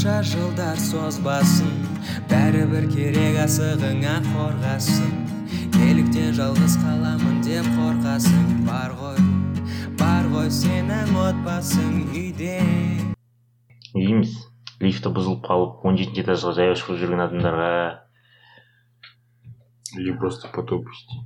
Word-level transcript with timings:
қанша 0.00 0.22
жылдар 0.24 0.78
созбасын 0.80 1.72
бәрібір 2.30 2.86
керек 2.88 3.34
асығыңа 3.42 4.14
қорғасын. 4.30 5.10
Неліктен 5.74 6.30
жалғыз 6.38 6.78
қаламын 6.80 7.42
деп 7.44 7.66
қорқасың 7.76 8.62
бар 8.64 8.94
ғой 8.96 9.18
бар 10.00 10.30
ғой 10.32 10.48
сенің 10.56 11.12
отбасың 11.20 11.98
үйде. 12.16 12.56
Не 13.92 14.06
дейміз 14.06 14.32
лифті 14.80 15.12
бұзылып 15.18 15.44
қалып 15.44 15.84
он 15.84 16.00
жетінші 16.00 16.24
этажға 16.24 16.54
жаяу 16.62 16.80
шығып 16.80 17.02
жүрген 17.02 17.24
адамдарға 17.26 17.68
Или 19.98 20.16
просто 20.16 20.48
потоп 20.48 20.88
пусти. 20.88 21.20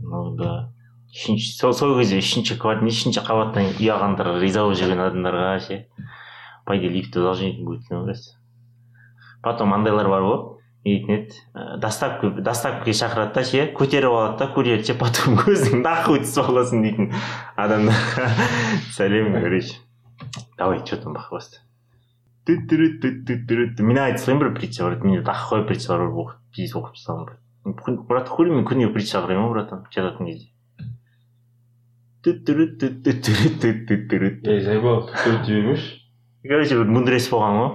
ну 0.00 0.36
да. 0.40 0.72
Үшінші 1.12 1.52
сол 1.58 1.74
сол 1.74 1.98
кезде 1.98 2.24
үшінші 2.24 2.56
квартира 2.56 2.88
үшінші 2.88 3.26
қабаттан 3.28 3.74
үй 3.76 3.92
алғандарға 3.92 4.40
риза 4.40 4.64
болып 4.64 4.80
жүрген 4.80 5.04
адамдарға 5.04 5.58
ше? 5.68 5.82
По 6.70 6.78
идее 6.78 7.04
должен 7.12 7.64
будет 7.64 7.90
мне 7.90 8.06
кажется 8.06 8.36
потом 9.42 9.74
андайлар 9.74 10.08
бар 10.08 10.22
ғой 10.22 10.38
не 10.84 10.92
дейтін 10.94 11.16
еді 11.16 11.80
доставка 11.82 12.30
доставкаға 12.30 12.92
шақырады 12.94 13.34
да 13.34 13.42
ше 13.44 13.64
көтеріп 13.74 14.14
алады 14.14 14.38
да 14.38 14.46
курьер 14.54 14.84
ше 14.86 14.94
потом 15.00 15.34
көзің 15.40 15.82
нахуй 15.82 16.22
түсіп 16.22 16.46
қаласың 16.46 16.84
дейтін 16.86 17.10
адамдарға 17.58 18.28
сәлем 18.94 19.34
короче 19.34 19.80
давай 20.56 20.84
че 20.86 21.00
там 21.02 21.18
бақыласты 21.18 21.58
мен 23.82 23.98
айтып 23.98 24.22
салайын 24.22 24.44
бір 24.44 24.54
притча 24.60 24.86
брат 24.86 25.04
менде 25.04 25.26
такой 25.26 25.66
притчалар 25.66 26.06
бар 26.06 26.22
оқып 26.22 26.40
пиздец 26.54 26.78
оқып 26.78 26.96
тастағанмын 26.96 28.00
брат 28.06 28.30
хули 28.30 28.54
мен 28.54 28.64
күнде 28.64 28.92
притча 28.94 29.24
қараймын 29.26 29.50
ғой 29.50 29.58
братан 29.58 29.84
жататын 29.90 30.30
кезде 30.30 30.48
Ей, 34.44 34.60
тебе 35.44 35.60
имеешь? 35.60 35.99
Короче 36.46 36.78
бір 36.78 36.88
мудрец 36.88 37.28
болған 37.32 37.58
ғой 37.60 37.70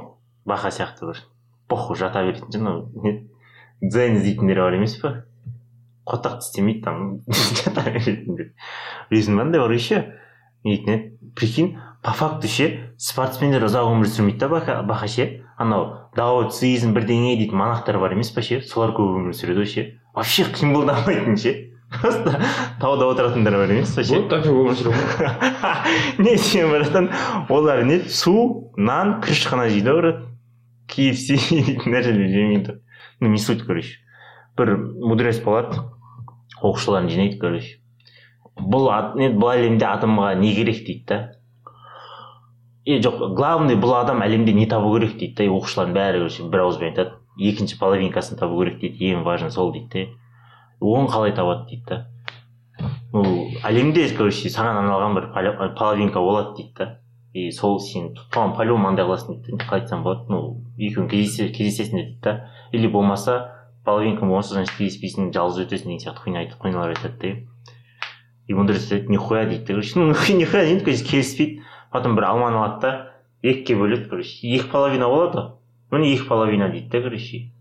бақа 0.50 0.72
сияқты 0.74 1.10
бір 1.12 1.22
похуй 1.70 1.98
жата 2.00 2.24
беретін 2.26 2.62
анау 2.62 2.86
не 3.04 3.16
дзен 3.82 4.18
іздейтіндер 4.18 4.62
бар 4.64 4.78
емес 4.80 4.98
па 5.02 5.12
қотақты 6.10 6.48
істемейді 6.48 6.82
там 6.86 7.04
жата 7.62 7.86
беретіндер 7.86 8.54
білесің 9.12 9.38
ба 9.38 9.46
андай 9.46 9.62
бар 9.62 9.76
еще 9.76 10.02
дейтін 10.66 10.94
еді 10.96 11.32
прикинь 11.36 11.76
по 12.02 12.14
факту 12.18 12.50
ше 12.50 12.72
спортсмендер 12.98 13.68
ұзақ 13.70 13.92
өмір 13.92 14.10
сүрмейді 14.10 14.42
да 14.46 14.82
бақа 14.86 15.10
ше 15.10 15.30
анау 15.58 16.10
даоцизм 16.18 16.94
бірдеңе 16.98 17.36
дейтін 17.38 17.62
монахтар 17.62 18.00
бар 18.02 18.18
емес 18.18 18.34
па 18.34 18.42
ше 18.46 18.62
солар 18.66 18.96
көп 18.98 19.20
өмір 19.22 19.38
сүреді 19.38 19.62
ғой 19.62 19.72
ше 19.76 19.86
вообще 20.16 20.50
қимылдамайтын 20.58 21.38
ше 21.38 21.56
просто 22.02 22.40
тауда 22.82 23.08
отыратындар 23.12 23.58
бар 23.58 23.72
емес 23.72 23.96
ше 23.96 24.06
Вот 24.16 24.30
так 24.30 24.46
өмір 24.46 24.76
сүру 24.78 24.94
не 26.26 26.38
сен 26.38 26.70
братан. 26.70 27.10
Олар 27.50 27.84
не 27.84 28.00
су 28.10 28.72
нан 28.78 29.20
күріш 29.24 29.46
қана 29.50 29.70
жейді 29.70 29.92
ғой 29.92 30.02
брат 30.02 30.24
kfc 30.92 31.38
дейтін 31.50 31.92
нәрселер 31.94 32.30
жемейді. 32.30 32.80
Ну 33.20 33.30
не 33.30 33.40
суть 33.40 33.66
короче. 33.66 33.98
Бір 34.58 34.76
мудрец 34.78 35.40
болады 35.44 35.82
оқушыларын 36.62 37.10
жинайды 37.10 37.40
короче. 37.40 37.80
Бұл 38.56 38.88
бұл 39.36 39.50
әлемде 39.52 39.88
адамға 39.90 40.34
не 40.40 40.54
керек 40.56 40.84
дейді 40.86 41.06
да. 41.10 41.20
Е 42.86 43.00
жоқ 43.02 43.34
главный 43.36 43.76
бұл 43.76 43.96
адам 44.00 44.22
әлемде 44.24 44.54
не 44.54 44.68
табу 44.70 44.94
керек 44.96 45.18
дейді 45.20 45.36
да. 45.42 45.50
Оқушылардың 45.52 45.98
бәрі 45.98 46.22
короче 46.24 46.50
бір 46.50 46.66
ауызбен 46.68 46.94
айтады. 46.94 47.18
Екінші 47.38 47.80
половинкасын 47.82 48.40
табу 48.40 48.62
керек 48.64 48.80
дейді. 48.80 49.12
Ең 49.12 49.26
важный 49.28 49.52
сол 49.52 49.74
дейді 49.74 49.90
де. 49.92 50.08
Оны 50.82 51.08
қалай 51.08 51.34
табады 51.36 51.66
дейді 51.70 51.86
да. 51.88 52.06
Ну 53.14 53.24
әлемде 53.64 54.10
короче 54.18 54.50
саған 54.50 54.82
арналған 54.84 55.16
бір 55.16 55.30
поло- 55.34 55.74
половинка 55.78 56.20
болады 56.20 56.56
дейді 56.58 56.74
да. 56.78 57.00
И 57.34 57.52
сол 57.52 57.80
сен 57.80 58.14
соған 58.32 58.56
по 58.56 58.64
любому 58.64 58.88
андай 58.88 59.06
қыласың 59.06 59.42
дейді 59.42 59.58
қалай 59.64 59.82
айтсам 59.82 60.04
болады. 60.04 60.26
Ну 60.30 60.62
екеуің 60.78 61.10
кездесе- 61.10 61.52
кездесесіңдер 61.52 62.06
дейді 62.06 62.22
да. 62.22 62.50
Или 62.72 62.88
болмаса 62.88 63.52
половинка 63.86 64.26
болмаса 64.26 64.54
значит 64.54 64.76
кездеспейсің 64.78 65.32
жалғыз 65.32 65.66
өтесің 65.66 65.88
деген 65.88 66.00
сияқты 66.00 66.24
хуйня 66.24 66.40
айтып 66.40 66.60
хуйнялар 66.60 66.90
айтады 66.96 67.18
да. 67.22 67.36
И 68.48 68.54
мудрец 68.54 68.92
айтады 68.92 69.10
нихуя 69.12 69.46
дейді 69.46 69.66
короче 69.66 70.00
ну 70.00 70.08
нихуя 70.12 70.66
дейді 70.66 70.84
короче 70.86 71.06
келіспейді. 71.06 71.62
Потом 71.92 72.16
бір 72.16 72.24
алманы 72.28 72.58
алады 72.60 72.82
да 72.82 73.12
екіге 73.44 73.76
бөледі 73.80 74.10
короче. 74.10 74.48
Екі 74.48 74.70
половина 74.72 75.08
болады 75.08 75.38
ғой. 75.38 75.52
Міне 75.92 76.14
екі 76.16 76.28
половина 76.28 76.70
дейді 76.70 76.90
да 76.90 77.02
короче. 77.02 77.52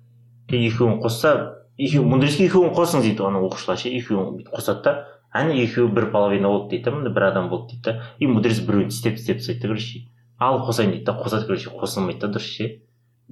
Екеуін 0.49 1.01
қосса 1.03 1.54
екеуі 1.79 2.07
мудрецке 2.07 2.47
екеуін 2.49 2.75
қосыңыз 2.77 3.07
дейді 3.09 3.27
ана 3.27 3.43
оқушылар 3.45 3.79
ше. 3.81 3.91
Екеуін 3.91 4.37
бүйтіп 4.39 4.55
қосады 4.55 4.83
да. 4.85 4.95
Әне 5.35 5.57
екеуі 5.65 5.91
бір 5.95 6.11
половина 6.13 6.49
болды 6.49 6.77
дейді 6.77 6.91
да 6.91 6.97
міне 6.97 7.15
бір 7.15 7.29
адам 7.31 7.49
болды 7.51 7.75
дейді 7.75 7.83
да. 7.85 8.03
И 8.19 8.27
мудрец 8.27 8.61
біреуін 8.61 8.91
тістеп 8.93 9.17
тістеп 9.19 9.39
тастайды 9.43 9.63
да 9.63 9.69
короче. 9.69 10.05
Ал 10.39 10.61
қосайын 10.67 10.93
дейді 10.95 11.05
да 11.05 11.17
қосады 11.19 11.47
короче 11.47 11.71
қосылмайды 11.71 12.21
да 12.21 12.33
дұрыс 12.37 12.47
ше. 12.47 12.71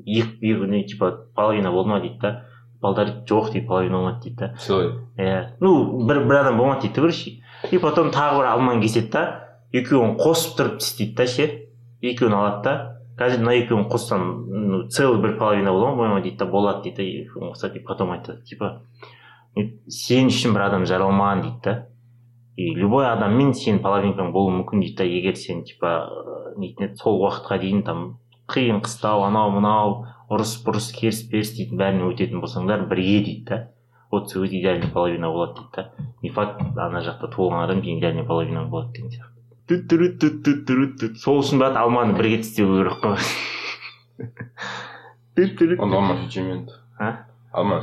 Екі 0.06 0.84
типа 0.88 1.12
половина 1.36 1.70
болды 1.70 1.90
ма 1.90 2.00
дейді 2.00 2.18
да. 2.20 2.44
Балдар 2.80 3.22
жоқ 3.28 3.52
дейді 3.52 3.66
половина 3.66 3.98
болмады 3.98 4.22
дейді 4.22 4.36
да. 4.36 4.54
Сыйлай. 4.58 4.90
иә 5.16 5.56
ну 5.60 6.06
бір 6.06 6.24
бір 6.26 6.40
адам 6.40 6.58
болмады 6.58 6.82
дейді 6.82 6.94
да 6.94 7.00
короче. 7.00 7.30
И 7.70 7.78
потом 7.78 8.10
тағы 8.10 8.38
бір 8.38 8.46
алманы 8.50 8.82
кеседі 8.82 9.10
да. 9.12 9.24
Екеуін 9.72 10.16
қосып 10.18 10.58
тұрып 10.58 10.78
тістейді 10.82 11.14
да 11.14 11.26
ше. 11.26 11.46
Екеуін 12.02 12.34
алады 12.34 12.62
да. 12.64 12.74
Қазір 13.18 13.42
мына 13.44 13.54
екеуін 13.60 13.88
қоссам 13.92 14.22
ну, 14.48 14.82
целый 14.88 15.20
бір 15.20 15.36
половина 15.38 15.72
бола 15.72 15.92
ма 15.96 16.20
дейді 16.20 16.38
да 16.38 16.46
болады 16.46 16.82
дейді 16.84 16.96
да 16.96 17.02
екеуін 17.02 17.52
қосады 17.52 17.78
и 17.78 17.84
потом 17.84 18.12
айтады. 18.12 18.42
Типа 18.42 18.82
«Е, 19.56 19.68
сен 19.88 20.30
үшін 20.32 20.54
бір 20.56 20.68
адам 20.68 20.86
жаралмаған 20.88 21.42
дейді 21.42 21.60
да. 21.64 21.74
И 22.56 22.74
любой 22.74 23.06
адаммен 23.08 23.52
сенің 23.56 23.82
половинкаң 23.84 24.32
болуы 24.32 24.52
мүмкін 24.58 24.80
дейді 24.80 24.96
да 24.96 25.04
егер 25.04 25.36
сен 25.36 25.64
типа 25.64 25.92
э, 26.08 26.54
нетін 26.60 26.96
сол 26.96 27.20
уақытқа 27.20 27.58
дейін 27.60 27.82
там 27.82 28.02
қиын 28.48 28.80
қыстау 28.84 29.26
анау 29.26 29.52
мынау 29.52 29.94
ұрыс 30.32 30.58
бұрыс 30.64 30.90
керіс 30.96 31.22
беріс 31.28 31.52
дейтін 31.56 31.80
бәрінен 31.80 32.08
өтетін 32.12 32.40
болсаңдар 32.40 32.86
бірге 32.88 33.20
дейді 33.24 33.44
да. 33.48 33.60
Вот 34.10 34.30
сол 34.30 34.44
кезде 34.44 34.60
идеальный 34.60 34.92
половина 34.92 35.30
болады 35.32 35.60
дейді 35.60 35.76
да. 35.76 36.08
Не 36.22 36.30
факт 36.30 36.60
ана 36.76 37.04
жақта 37.04 37.28
туылған 37.32 37.64
адам 37.64 37.80
идеальный 37.80 38.24
половина 38.24 38.64
болады 38.64 38.92
деген 38.92 39.10
сияқты. 39.10 39.31
Сол 41.22 41.38
үшін 41.42 41.58
брат 41.62 41.76
алманы 41.78 42.16
бірге 42.18 42.38
тістеу 42.42 42.66
керек 42.78 42.98
қой 43.02 43.18
алма. 45.80 46.16
А? 46.98 47.26
Алма. 47.52 47.82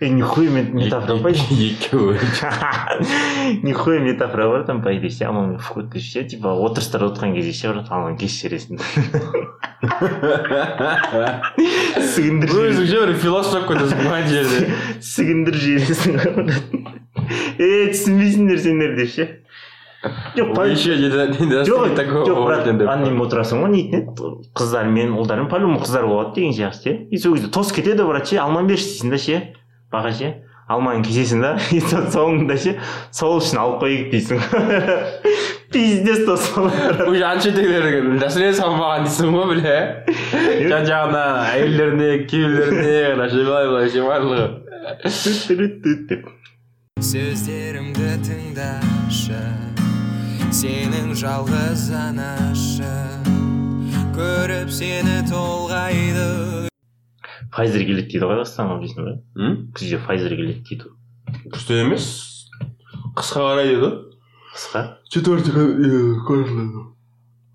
Ей, 0.00 0.10
нихуя 0.10 0.50
мен- 0.50 0.74
метафора 0.74 1.18
па 1.22 1.30
Екеуі. 1.30 2.18
нихуя 3.62 3.98
метафора 4.00 4.48
бар 4.48 4.64
там 4.64 4.82
по 4.82 4.92
идее 4.96 5.10
ше 5.10 5.24
алмамен 5.24 5.58
ше 6.00 6.24
типа 6.24 6.48
отырыстар 6.52 7.02
отырған 7.08 7.34
кезде 7.34 7.52
ше 7.52 7.72
брат 7.72 7.90
алманы 7.90 8.16
сігіндіріп 12.12 12.52
жібересің. 12.52 12.66
Өзің 12.66 12.86
же 12.86 13.00
бір 13.06 13.14
философ 13.20 13.66
мына 14.04 14.20
жерде. 14.28 14.68
жібересің 15.56 16.20
ғой 16.20 16.32
брат. 16.36 16.64
е 17.58 17.88
түсінбейсіңдер 17.92 18.58
сендер 18.62 18.96
деп 19.00 19.10
ше 19.16 19.24
жоқ 21.66 21.86
не 21.86 22.72
не 22.72 22.88
анемен 22.94 23.22
отырасың 23.26 23.62
ғой 23.64 23.74
нетін 23.74 24.00
еді 24.02 24.32
қыздармен 24.56 25.14
ұлдармен 25.18 25.48
по 25.50 25.60
любому 25.62 25.80
қыздар 25.84 26.06
болады 26.06 26.34
деген 26.40 26.56
сияқты 26.56 26.82
ше 26.82 26.96
и 27.10 27.18
сол 27.18 27.36
кезде 27.36 27.52
тосып 27.52 27.80
кетеді 27.80 28.08
брат 28.08 28.28
ше 28.28 28.40
алманы 28.42 28.68
берші 28.72 28.90
дейсің 28.92 29.10
да 29.14 29.18
ше 29.18 29.42
баға 29.92 30.12
ше 30.12 30.34
алманы 30.68 31.04
кесесің 31.06 31.42
да 31.42 31.52
и 31.70 31.80
сол 31.80 32.06
соңында 32.14 32.56
ше 32.58 32.76
сол 33.14 33.38
үшін 33.40 33.60
алып 33.62 33.84
қояйық 33.84 34.08
дейсің 34.14 34.36
пиздец 35.72 36.24
тосып 36.26 36.58
алады 36.62 37.06
уже 37.12 37.24
аншетегілер 37.28 37.84
дәстүрге 38.22 38.52
салмаған 38.58 39.06
дейсің 39.06 39.28
ғой 39.36 39.46
бля 39.52 39.76
жан 40.72 40.88
жағына 40.90 41.24
әйелдеріне 41.52 42.10
күйеулеріне 42.30 42.98
мына 43.14 43.30
былай 43.36 43.70
былай 43.72 43.92
ше 43.94 44.06
барлығы 44.06 44.46
сөздерімді 47.06 48.14
тыңдашы 48.26 49.42
сенің 50.54 51.10
жалғыз 51.18 51.88
анашы 51.96 52.90
көріп 54.14 54.70
сені 54.70 55.20
толғайды. 55.26 56.68
Pfizer 57.50 57.82
келеді 57.88 58.06
дейді 58.12 58.22
ғой 58.28 58.38
қазақстанға 58.40 58.76
білесің 58.80 59.06
ба 59.06 59.14
М? 59.42 59.56
күзде 59.74 59.98
Pfizer 60.04 60.34
келеді 60.38 60.62
дейді. 60.68 60.90
Күшті 61.50 61.80
емес. 61.82 62.06
Қысқа 63.18 63.42
қарай 63.42 63.72
еді 63.74 63.90
қысқа? 64.54 64.82
Четвертый 65.10 65.52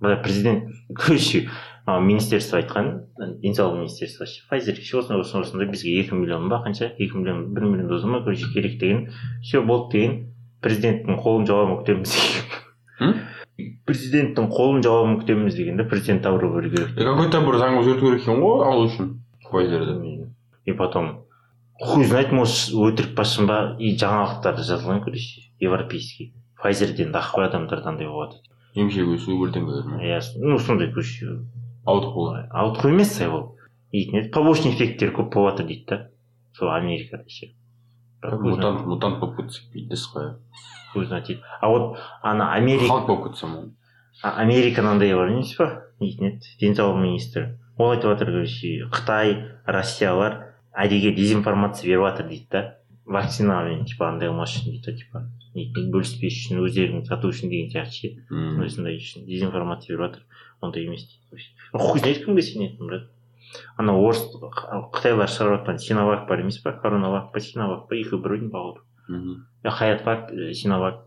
бірақ 0.02 0.24
президент 0.24 0.64
короче 0.98 1.48
министерство 1.88 2.58
айтқан 2.58 3.06
денсаулық 3.42 3.86
министерствосы 3.86 4.42
Pfizer 4.50 4.76
ше 4.82 4.98
осындай 5.00 5.22
осындай 5.22 5.48
осындай 5.48 5.70
бізге 5.72 6.00
екі 6.02 6.18
миллион 6.18 6.50
ба 6.50 6.64
қанша? 6.66 6.92
Екі 6.98 7.18
миллион 7.18 7.54
бір 7.54 7.70
миллион 7.70 7.88
доза 7.88 8.08
ма? 8.08 8.24
Короче 8.24 8.52
керек 8.54 8.80
деген. 8.80 9.10
Все 9.42 9.62
болды 9.62 9.92
деген 9.98 10.20
президенттің 10.62 11.22
қолын 11.22 11.48
жауабын 11.50 11.86
деген 11.86 12.04
президенттің 13.90 14.50
қолын 14.52 14.84
жауабын 14.86 15.18
күтеміз 15.22 15.58
деген 15.58 15.78
да 15.78 15.86
президент 15.90 16.24
таура 16.24 16.50
беру 16.50 16.70
керек 16.70 16.94
И 16.98 17.04
какой-то 17.04 17.42
бір 17.48 17.60
заң 17.62 17.80
өзгерту 17.82 18.08
керек 18.08 18.24
екен 18.24 18.42
ғой 18.44 18.66
алу 18.68 18.88
үшін 18.90 19.12
Pfizer'ді 19.48 20.28
и 20.66 20.74
потом 20.74 21.26
хуй 21.80 22.06
знает 22.06 22.32
может 22.32 22.76
өтірік 22.76 23.16
басшым 23.18 23.48
ба 23.50 23.76
и 23.80 23.96
жаңалықтарда 23.98 24.68
жазылған 24.68 25.04
короче 25.06 25.48
европейский 25.60 26.34
Pfizerден 26.62 27.16
ақ 27.18 27.34
қой 27.36 27.48
адамдарда 27.50 27.90
андай 27.94 28.08
болады 28.08 28.42
емшек 28.76 29.10
өсу 29.18 29.40
бірдеңелер 29.42 29.98
иә 30.06 30.20
ну 30.40 30.60
сондай 30.60 30.92
короче 30.94 31.42
ауытқу. 31.86 32.28
Ауытқу 32.52 32.92
емес 32.92 33.16
сайлау 33.18 33.56
дейтін 33.92 34.22
еді 34.22 34.32
побочный 34.36 34.76
эффекттері 34.76 35.16
көп 35.18 35.34
болып 35.34 35.58
жатыр 35.58 35.68
дейді 35.68 35.86
да. 35.90 35.98
Сол 36.54 36.72
америкада 36.72 37.26
ше 37.28 37.52
Бірақ 38.22 38.42
мутант 38.46 38.86
мутант 38.86 39.20
болып 39.22 39.40
кетсек 39.42 39.72
бүйтесіз 39.74 40.10
ғой 40.14 40.28
көзін 40.94 41.18
айтады 41.18 41.40
а 41.62 41.70
вот 41.72 41.98
ана 42.22 42.52
америка 42.54 42.92
халық 42.92 43.08
болып 43.08 43.24
кетсем 43.30 43.56
ол 43.58 43.70
А- 44.22 44.36
америка 44.44 44.82
мынандай 44.82 45.16
бар 45.16 45.32
емес 45.32 45.56
па 45.58 45.68
дейтін 46.00 46.28
еді 46.34 46.56
денсаулық 46.62 47.02
министрі 47.02 47.48
ол 47.78 47.92
айтып 47.96 48.12
жатыр 48.14 48.34
короче 48.36 48.74
қытай 48.94 49.34
россиялар 49.66 50.38
әдейіге 50.78 51.16
дезинформация 51.16 51.88
беріп 51.90 52.06
жатыр 52.10 52.28
дейді 52.30 52.48
да? 52.52 52.62
Вакцинамен 53.06 53.86
типа 53.90 54.12
андай 54.12 54.30
қылмас 54.30 54.54
үшін 54.54 54.70
дейді 54.70 54.86
да 54.86 54.98
типа 55.00 55.24
бөліспес 55.92 56.38
үшін 56.38 56.62
өздерін 56.64 57.06
сату 57.08 57.32
үшін 57.34 57.50
деген 57.50 57.72
сияқты 57.74 57.98
ше 57.98 58.12
осындай 58.64 59.00
үшін 59.02 59.26
дезинформация 59.26 59.96
беріп 59.98 60.06
жатыр 60.06 60.22
ондай 60.62 60.86
емес 60.86 61.08
дейді 61.10 61.50
хуй 61.74 62.00
знает 62.00 62.24
кімге 62.24 62.42
сенетін 62.46 62.88
брат. 62.88 63.10
Ана 63.78 63.94
орыс 63.98 64.22
қытайлар 64.96 65.30
шығарып 65.32 65.62
жатқан 65.62 65.80
синовак 65.84 66.28
бар 66.30 66.44
емес 66.44 66.60
па 66.64 66.74
коронавак 66.84 67.32
па 67.34 67.40
синовак 67.40 67.88
па? 67.90 67.96
Екеуі 67.96 68.22
бір 68.24 68.38
один 68.38 68.52
походу 68.52 68.82
Мгм. 69.10 69.46
хаятвак 69.66 70.32
э, 70.32 70.54
синовак. 70.54 71.02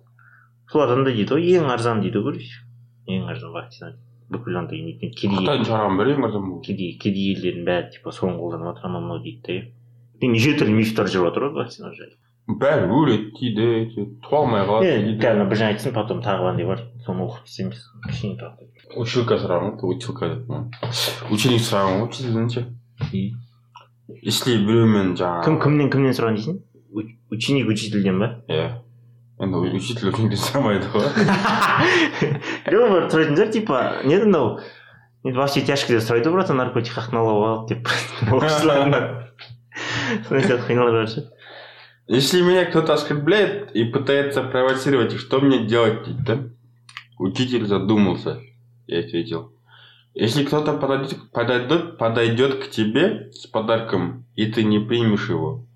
Солардан 0.70 1.04
да 1.04 1.10
дейді 1.12 1.32
ғой 1.34 1.46
ең 1.58 1.70
арзан 1.72 2.00
дейді 2.02 2.18
ғой 2.18 2.34
короче 2.34 2.64
ең 3.06 3.28
арзан 3.30 3.52
вакцина. 3.52 3.94
Бүкіл 4.32 4.56
андай 4.58 4.82
неткен 4.82 5.12
кедей. 5.12 5.36
Қытайдың 5.38 5.66
шығарған 5.68 5.98
бәрі 6.00 6.14
ең 6.16 6.24
арзан 6.28 6.60
кедей 6.64 6.98
кедей 6.98 7.34
елдердің 7.34 7.64
бәрі 7.68 7.90
типа 7.96 8.12
соны 8.12 8.36
қолданып 8.40 8.72
жатыр 8.72 8.88
анау 8.90 9.02
мынау 9.04 9.22
дейді 9.24 9.40
да 9.46 9.52
иә 10.26 10.30
неше 10.32 10.54
түрлі 10.58 10.76
мифтар 10.80 11.06
жүріп 11.12 11.28
жатыр 11.28 11.48
ғой 11.48 11.64
вакцина 11.64 11.92
жайлы. 11.94 12.16
Бәрі 12.48 12.88
өледі 12.92 13.50
дейді 13.56 14.04
туа 14.24 14.42
алмай 14.42 14.66
қалады 14.68 14.90
қазір 15.22 15.46
бір 15.48 15.58
жаңа 15.60 15.72
айтсын 15.74 15.94
потом 15.96 16.20
тағы 16.24 16.44
қандай 16.50 16.66
бар 16.68 16.82
соны 17.06 17.24
оқып 17.24 17.46
істейміз 17.48 17.80
кішкене 18.04 18.36
тағы 18.42 18.68
училка 19.00 19.38
сұраған 19.40 19.78
ғой 19.80 19.96
училка 19.96 20.28
деп 20.34 21.32
ученик 21.32 21.64
сұраған 21.64 22.02
ғой 22.02 22.08
учительден 22.10 22.50
ше 22.52 22.66
если 24.28 24.58
біреумен 24.60 25.14
жаңағы 25.16 25.46
кім 25.48 25.58
кімнен 25.64 25.90
кімнен 25.94 26.16
сұраған 26.18 26.36
дейсің 26.38 26.58
Уч- 26.94 27.14
ученик 27.32 27.68
учительден 27.72 28.20
ба 28.20 28.28
иә 28.52 28.66
енді 29.40 29.64
учитель 29.80 30.12
ученикден 30.12 30.40
сұрамайды 30.44 30.90
ғой 30.92 31.08
жоқ 32.68 32.92
бір 32.92 33.08
сұрайтын 33.08 33.38
шығар 33.40 33.52
типа 33.56 33.80
не 34.04 34.18
еді 34.18 34.28
мынау 34.28 34.58
енді 35.24 35.38
во 35.40 35.48
все 35.48 35.64
тяжкие 35.64 36.02
сұрайды 36.04 36.28
ғой 36.28 36.36
братан 36.42 36.60
наркотик 36.60 36.94
как 37.00 37.08
налог 37.16 37.46
алды 37.48 37.78
деп 37.80 37.88
оқушыларынан 38.28 39.08
сондай 40.28 40.44
сияқты 40.44 40.68
қиналып 40.68 41.00
жатыр 41.00 41.14
ше 41.14 41.30
если 42.06 42.42
меня 42.42 42.64
кто-то 42.64 42.94
оскорбляет 42.94 43.74
и 43.74 43.84
пытается 43.84 44.42
провоцировать 44.42 45.12
что 45.12 45.40
мне 45.40 45.66
делать 45.66 46.06
да 46.24 46.44
учитель 47.18 47.66
задумался 47.66 48.40
я 48.86 49.00
ответил 49.00 49.54
если 50.14 50.44
кто-то 50.44 50.74
подойдет, 50.74 51.32
подойдет, 51.32 51.98
подойдет 51.98 52.64
к 52.64 52.70
тебе 52.70 53.32
с 53.32 53.48
подарком, 53.48 54.24
и 54.36 54.46
ты 54.46 54.62
не 54.62 54.78
примешь 54.78 55.28
его, 55.28 55.66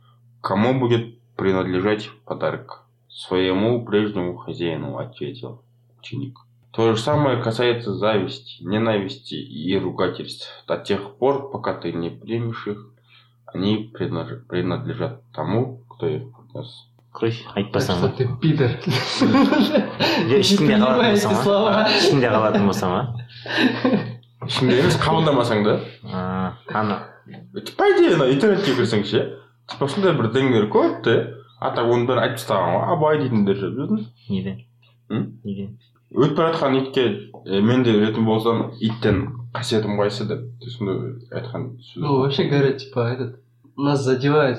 кому 0.41 0.79
будет 0.79 1.19
принадлежать 1.35 2.09
подарок? 2.25 2.85
Своему 3.09 3.85
прежнему 3.85 4.37
хозяину, 4.37 4.97
ответил 4.99 5.65
ученик. 5.99 6.39
То 6.73 6.95
же 6.95 7.03
самое 7.03 7.43
касается 7.43 7.95
зависти, 7.95 8.63
ненависти 8.63 9.35
и 9.35 9.77
ругательств. 9.77 10.47
До 10.69 10.77
тех 10.77 11.17
пор, 11.17 11.51
пока 11.51 11.75
ты 11.75 11.93
не 11.93 12.11
примешь 12.11 12.69
их, 12.69 12.95
они 13.45 13.93
принадлежат 13.93 15.25
тому, 15.33 15.78
қойшы 17.19 17.45
Так 17.49 17.57
айтпасаң 17.57 18.03
ба 18.05 18.09
пидор. 18.43 18.71
Не 20.29 20.39
қалатын 20.79 21.27
ба 21.31 21.43
слова. 21.43 21.87
ешкімде 21.89 22.29
қалатын 22.29 22.69
ішінде 24.49 24.79
емес 24.81 24.97
қабылдамасаң 25.03 25.65
да? 25.67 25.75
А, 26.07 26.53
ана 26.73 26.99
по 27.77 27.89
идее 27.93 28.15
ана 28.15 28.29
интернетке 28.33 28.75
кірсең 28.77 29.05
ше 29.09 29.25
типа 29.69 29.89
сондай 29.91 30.15
бір 30.17 30.31
дәңдер 30.33 30.69
көп 30.73 31.03
те 31.05 31.17
а 31.61 31.73
так 31.75 31.85
оның 31.91 32.07
бәрін 32.09 32.23
айтып 32.25 32.39
тастаған 32.39 32.77
ғой 32.77 32.87
абай 32.95 33.19
дейтіндер 33.25 33.59
ше 33.59 33.71
білдің 33.75 34.07
неден 34.31 34.63
М? 35.11 35.27
неден 35.45 35.75
өтіп 36.15 36.37
бара 36.39 36.55
жатқан 36.55 36.79
итке 36.81 37.05
«Е, 37.45 37.61
мен 37.61 37.83
де 37.85 37.93
өлетін 37.99 38.25
болсам 38.25 38.71
иттен 38.81 39.25
қасиетім 39.57 39.99
қайсы 40.01 40.25
деп 40.31 40.47
сондай 40.77 41.19
айтқан 41.33 41.75
сөз 41.83 42.01
Ну, 42.03 42.19
вообще 42.23 42.45
говоря, 42.45 42.73
типа, 42.73 43.11
этот, 43.13 43.41
нас 43.77 44.05
задевают. 44.05 44.59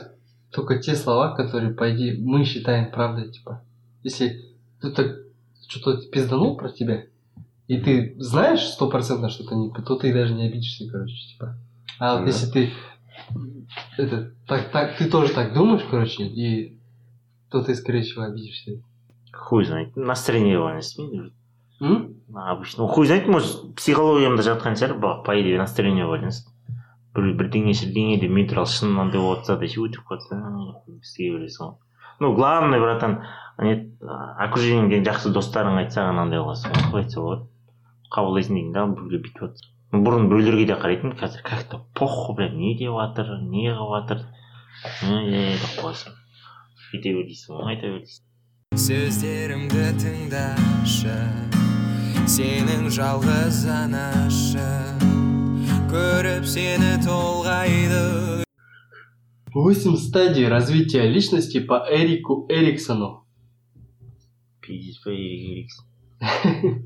Только 0.51 0.79
те 0.79 0.95
слова, 0.95 1.35
которые, 1.35 1.73
по 1.73 1.93
идее, 1.93 2.17
мы 2.19 2.43
считаем 2.43 2.91
правдой, 2.91 3.31
типа. 3.31 3.61
Если 4.03 4.41
кто-то 4.79 5.17
что-то 5.67 6.07
пизданул 6.09 6.57
про 6.57 6.69
тебя, 6.69 7.03
и 7.67 7.77
ты 7.79 8.15
знаешь 8.17 8.61
стопроцентно, 8.61 9.29
что 9.29 9.43
это 9.43 9.55
не 9.55 9.69
то 9.71 9.95
ты 9.95 10.11
даже 10.13 10.33
не 10.33 10.47
обидишься, 10.47 10.89
короче, 10.91 11.15
типа. 11.33 11.55
А 11.99 12.15
вот 12.15 12.21
Да. 12.21 12.27
если 12.27 12.49
ты 12.51 12.71
это, 13.97 14.31
так, 14.47 14.71
так, 14.71 14.97
ты 14.97 15.05
тоже 15.09 15.33
так 15.33 15.53
думаешь, 15.53 15.85
короче, 15.89 16.23
и 16.23 16.79
то 17.51 17.61
ты, 17.61 17.75
скорее 17.75 18.01
всего, 18.01 18.23
обидишься. 18.23 18.81
хуй 19.31 19.63
знает 19.65 19.95
байланысты 19.95 20.33
білмеймін 20.33 21.31
М? 21.81 22.15
обычно 22.33 22.87
хуй 22.87 23.05
знает 23.05 23.27
может 23.27 23.75
психологиямда 23.75 24.41
жатқан 24.43 24.73
шығар 24.75 24.99
по 24.99 25.23
по 25.23 25.39
идее 25.39 25.57
настроение 25.59 26.05
байланысты 26.05 26.49
бір 27.15 27.33
бірдеңе 27.39 27.73
бірдеңе 27.73 28.17
деп 28.21 28.33
мен 28.37 28.47
туралы 28.49 28.69
шын 28.73 28.91
мынандай 28.93 29.21
болып 29.21 29.45
жатса 29.47 29.69
ше 29.73 29.81
өтіп 29.85 30.05
қалса 30.09 30.39
істей 30.99 31.31
бересің 31.33 31.65
ғой 31.65 31.75
ну 32.19 32.33
главный 32.37 32.79
братан 32.83 33.17
не 33.65 33.75
окружениеңдегі 34.45 35.07
жақсы 35.07 35.33
достарың 35.35 35.79
айтса 35.81 36.05
ғана 36.07 36.27
андай 36.27 36.43
қыласың 36.43 36.75
ғой 36.75 36.85
қалай 36.85 37.03
айтса 37.03 37.25
болады 37.25 37.47
қабылдайсың 38.15 38.59
деймін 38.59 38.73
да 38.77 38.85
біреу 38.93 39.23
бүйтіп 39.25 39.43
жатыр 39.45 40.03
бұрын 40.05 40.29
біреулерге 40.31 40.69
де 40.69 40.79
қарайтынмын 40.83 41.19
қазір 41.19 41.45
как 41.49 41.63
то 41.71 41.83
похуй 41.97 42.35
блядь 42.37 42.57
не 42.57 42.75
деп 42.77 42.97
жатыр 43.01 43.35
не 43.49 43.67
қылып 43.73 43.93
жатыр 43.97 44.25
деп 45.01 45.69
қоясың 45.81 46.17
кете 46.91 47.15
бер 47.17 47.29
дейсің 47.31 47.57
ғой 47.57 47.75
айта 47.75 47.93
бер 47.93 48.03
дейсің 48.05 48.27
сөздерімді 48.87 49.87
тыңдашы 50.03 51.17
сенің 52.29 52.91
жалғыз 52.93 53.63
анашы. 53.73 55.18
Көріп 55.89 56.45
сені 56.45 56.97
толғайды. 57.05 58.43
Восемь 59.53 59.97
стадий 59.97 60.47
развития 60.47 61.07
личности 61.09 61.59
по 61.59 61.85
Эрику 61.89 62.45
Эриксону. 62.49 63.25
пиздец 64.61 64.99
па 65.03 65.09
ерек 65.09 65.41
ерексің 65.49 66.83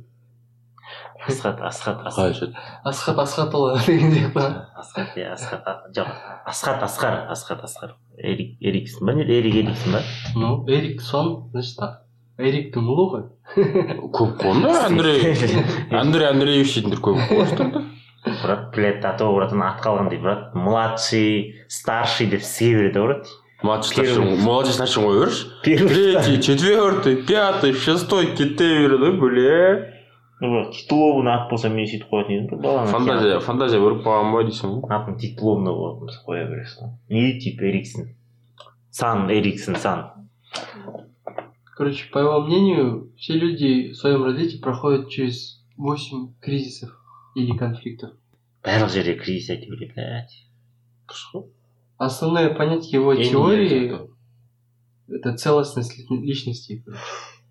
асхат. 1.28 1.60
Асхат 1.62 2.00
асхат 2.08 2.56
Асхат 2.86 3.18
Асхатұлы 3.20 3.76
деген 3.86 4.14
сияқты. 4.14 4.46
асхат 4.80 5.18
иә 5.18 5.32
асхат 5.36 5.68
жоқ 5.96 6.08
асхат 6.46 6.84
асқар 6.88 7.28
асхат 7.32 7.64
асқар 7.68 7.96
эрик 8.18 8.56
эриксің 8.62 9.06
ба 9.06 9.14
не 9.20 9.24
эрик 9.28 9.56
эриксің 9.66 9.92
ба 9.92 10.02
Ну, 10.36 10.66
Эриксон, 10.68 11.50
значит. 11.52 11.80
Эриктің 12.38 12.88
ұлы 12.88 13.06
ғой. 13.12 13.24
көп 14.16 14.38
қой 14.40 14.52
онда 14.56 14.86
андрей. 14.88 15.36
Андрей 15.92 16.28
андреевич 16.30 16.74
дейтіндер 16.76 17.00
көп 17.04 17.20
қой 17.28 17.83
осында. 18.43 18.43
брат 18.43 18.75
блядь 18.75 19.05
а 19.05 19.13
то 19.17 19.33
братан 19.35 19.63
ат 19.63 19.81
қалғандай 19.83 20.21
брат 20.21 20.55
младший 20.55 21.55
старший 21.69 22.27
деп 22.27 22.43
сізге 22.43 22.91
береді 22.91 22.99
ғой 22.99 23.07
брат 23.07 23.27
младший 23.63 23.97
Первый. 23.97 24.15
старший 24.15 24.45
младший 24.45 24.75
старший 24.75 25.03
қоя 25.05 25.21
берші 25.21 25.47
Первый. 25.65 25.89
третий 25.89 26.43
четвертый 26.43 27.17
пятый 27.27 27.73
шестой 27.73 28.27
кете 28.37 28.69
береді 28.89 29.05
ғой 29.05 29.21
бля 29.21 29.95
ну 30.41 30.53
бірақ 30.55 30.71
титуловный 30.73 31.33
ат 31.33 31.51
болса 31.51 31.69
мен 31.69 31.87
сөйтіп 31.87 32.11
қоятын 32.13 32.33
едім 32.37 32.47
ғой 32.53 32.63
баланы 32.63 32.93
фантазия 32.93 33.41
фантазия 33.41 33.81
көріп 33.81 34.05
қалған 34.05 34.33
ба 34.33 34.45
дейсің 34.47 34.77
ғой 34.83 34.95
атын 34.99 35.19
титуловный 35.19 35.73
болатын 35.73 36.07
болса 36.07 36.23
қоя 36.27 36.45
бересің 36.51 36.85
ғой 36.85 36.95
не 37.11 37.41
типа 37.41 37.67
эриксің 37.73 38.13
сан 38.91 39.29
эриксің 39.31 39.77
сан 39.79 40.07
Короче, 41.79 42.11
по 42.11 42.19
его 42.19 42.41
мнению, 42.41 43.13
все 43.17 43.35
люди 43.35 43.93
в 43.93 43.95
своем 43.95 44.25
развитии 44.25 44.59
проходят 44.59 45.11
через 45.11 45.65
8 45.77 46.35
кризисов 46.41 46.91
или 47.37 47.57
конфликтов. 47.57 48.11
барлық 48.65 48.91
жерде 48.95 49.15
кризис 49.15 49.51
айта 49.51 49.67
береді 49.71 49.93
блядь 49.95 50.45
Основное 51.99 52.55
понятие 52.55 52.93
его 53.01 53.13
Я 53.13 53.25
не 53.25 53.31
теории 53.31 53.89
знаю, – 53.89 55.09
это 55.09 55.37
целостность 55.37 55.99
ли- 56.11 56.21
личности. 56.27 56.83
короче. 56.85 57.03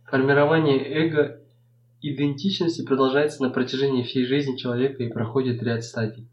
Формирование 0.05 0.77
эго 0.77 1.41
идентичности 2.01 2.85
продолжается 2.85 3.43
на 3.43 3.49
протяжении 3.49 4.03
всей 4.03 4.25
жизни 4.25 4.55
человека 4.55 5.03
и 5.03 5.09
проходит 5.11 5.61
ряд 5.63 5.83
стадий. 5.83 6.29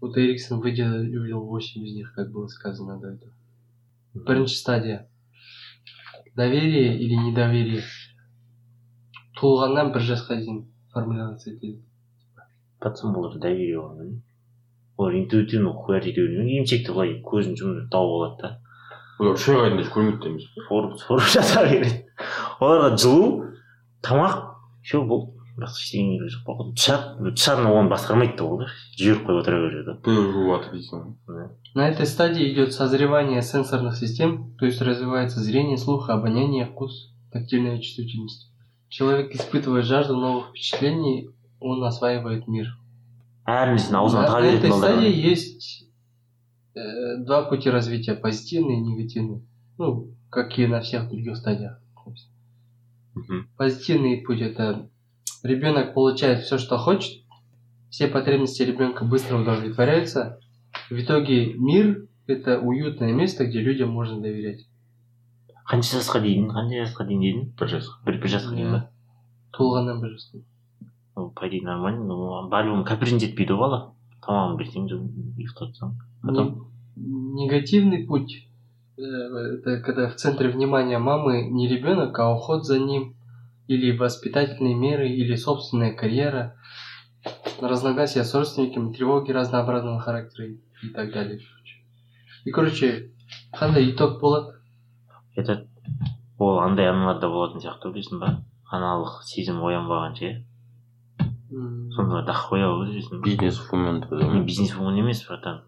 Вот 0.00 0.18
Эриксон 0.18 0.60
выделил 0.60 1.40
8 1.46 1.82
из 1.86 1.94
них, 1.94 2.12
как 2.14 2.30
было 2.30 2.46
сказано 2.48 3.00
до 3.00 3.08
этого. 3.08 3.32
Бірінші 4.14 4.56
стадия. 4.56 5.08
Доверие 6.36 6.98
или 6.98 7.14
недоверие. 7.14 7.82
Туылғаннан 9.40 9.92
бір 9.92 10.02
жасқа 10.02 10.36
дейін 10.36 10.64
формулироваться 10.92 11.50
етеді. 11.50 11.80
пацан 12.81 13.15
олар 13.15 13.37
доверие 13.39 13.79
болған 13.79 14.21
олар 14.97 15.15
интуитивно 15.15 15.75
ете 15.97 16.11
бермейді 16.15 16.57
емшекті 16.61 16.93
былай 16.93 17.13
көзін 17.25 17.57
жұмып 17.59 17.89
тауып 17.93 18.15
алады 18.17 18.41
да 18.41 18.49
олар 19.19 19.37
үш 19.37 19.49
айға 19.49 19.69
дейін 19.75 19.91
көрмейді 19.95 20.31
емес 20.31 20.47
сорып 20.67 20.97
сорып 21.01 21.29
жата 21.35 21.65
береді 21.69 21.93
оларға 22.59 22.89
жылу 22.97 23.27
тамақ 24.05 24.37
все 24.83 25.01
болды 25.01 25.31
бірақ 25.57 25.77
ештеңе 25.77 26.17
керек 26.17 26.35
жоқ 26.35 26.61
тышақ 26.75 27.07
тышаны 27.35 27.71
оны 27.71 27.91
басқармайды 27.91 28.37
да 28.37 28.45
ол 28.45 28.61
да 28.61 28.69
жіберіп 28.97 29.25
қойып 29.27 29.41
отыра 29.41 29.61
береді 29.65 29.83
жатыр 29.89 30.73
дейсің 30.75 31.03
ғой 31.27 31.49
На 31.73 31.87
этой 31.89 32.05
стадии 32.05 32.51
идет 32.51 32.73
созревание 32.73 33.41
сенсорных 33.41 33.95
систем, 33.95 34.53
то 34.59 34.65
есть 34.65 34.81
развивается 34.81 35.39
зрение, 35.39 35.77
слух, 35.77 36.09
обоняние, 36.09 36.65
вкус, 36.65 37.13
тактильная 37.31 37.79
чувствительность. 37.79 38.51
Человек 38.89 39.33
испытывает 39.33 39.85
жажду 39.85 40.17
новых 40.17 40.49
впечатлений, 40.49 41.29
он 41.60 41.84
осваивает 41.84 42.46
мир. 42.48 42.74
әр 43.46 43.70
нәрсені 43.74 43.98
аузына 44.00 44.22
На, 44.22 44.28
тыға 44.28 44.40
на 44.40 44.46
этой 44.46 44.58
беретін 44.58 44.78
стадии 44.78 45.06
балдар 45.06 45.30
есть 45.30 45.86
э, 46.74 47.16
два 47.24 47.42
пути 47.42 47.70
развития, 47.70 48.14
позитивный 48.14 48.78
и 48.78 48.80
негативный. 48.80 49.42
Ну, 49.78 50.10
как 50.30 50.58
и 50.58 50.66
на 50.66 50.80
всех 50.80 51.08
других 51.08 51.36
стадиях. 51.36 51.80
Мгм. 53.14 53.48
Позитивный 53.56 54.18
путь 54.18 54.40
это 54.40 54.90
ребенок 55.42 55.94
получает 55.94 56.40
все, 56.40 56.58
что 56.58 56.76
хочет, 56.76 57.22
все 57.88 58.08
потребности 58.08 58.62
ребенка 58.62 59.04
быстро 59.04 59.38
удовлетворяются. 59.38 60.40
В 60.90 60.98
итоге 61.00 61.54
мир 61.54 62.08
это 62.26 62.58
уютное 62.58 63.12
место, 63.12 63.46
где 63.46 63.60
людям 63.60 63.90
можно 63.90 64.20
доверять. 64.20 64.66
қанша 65.66 65.98
жасқа 65.98 66.20
дейін 66.22 66.46
қанша 66.54 66.84
жасқа 66.84 67.04
дейін 67.08 67.22
дедің 67.22 67.46
бір 67.58 67.70
жасқа 67.72 68.04
бір 68.06 68.20
бір 68.22 68.30
жасқа 68.30 68.54
дейін 68.54 68.68
ба 68.70 68.80
Толғаннан 69.56 69.98
бір 69.98 70.12
жасқа. 70.14 70.42
Ну, 71.16 71.30
по 71.30 71.48
идее 71.48 71.62
нормально 71.64 72.04
но 72.04 72.48
по-любому 72.50 72.84
кәпірін 72.84 73.20
жетпейді 73.22 73.54
ғой 73.56 73.60
бала 73.62 73.78
тамағын 74.26 74.56
берсең 74.60 74.88
де 74.90 74.98
ұйықтатсаң 75.00 75.94
потом 76.22 76.50
Не- 76.96 77.44
негативный 77.44 78.06
путь 78.06 78.48
э, 78.98 79.02
это 79.02 79.80
когда 79.80 80.08
в 80.08 80.16
центре 80.16 80.48
внимания 80.48 80.98
мамы 80.98 81.48
не 81.50 81.68
ребенок, 81.68 82.18
а 82.18 82.32
уход 82.34 82.64
за 82.64 82.78
ним, 82.78 83.14
или 83.68 83.96
воспитательные 83.96 84.74
меры, 84.74 85.08
или 85.08 85.34
собственная 85.34 85.92
карьера, 85.92 86.56
разногласия 87.60 88.24
с 88.24 88.34
родственниками, 88.34 88.92
тревоги 88.92 89.32
разнообразного 89.32 90.00
характера 90.00 90.46
и 90.46 90.56
и 90.82 90.88
так 90.90 91.12
далее. 91.12 91.40
И, 92.44 92.50
короче, 92.50 93.10
қандай 93.52 93.90
итог 93.90 94.20
болады 94.20 94.54
это 95.34 95.66
ол 96.38 96.58
андай 96.60 96.88
аналарда 96.88 97.28
болатын 97.28 97.60
сияқты 97.60 97.92
білесің 97.92 98.20
ба 98.20 98.44
аналық 98.72 99.22
сезім 99.24 99.62
оянбағанша 99.64 100.24
иә 100.24 100.34
М, 100.36 100.49
сонда 101.51 102.21
дақ 102.27 102.45
қоя 102.49 102.69
бересің 102.79 103.21
бизнес 103.25 103.59
вумен 103.67 104.03
не 104.11 104.41
бизнес 104.45 104.71
вумен 104.77 105.01
емес 105.03 105.25
братан. 105.27 105.61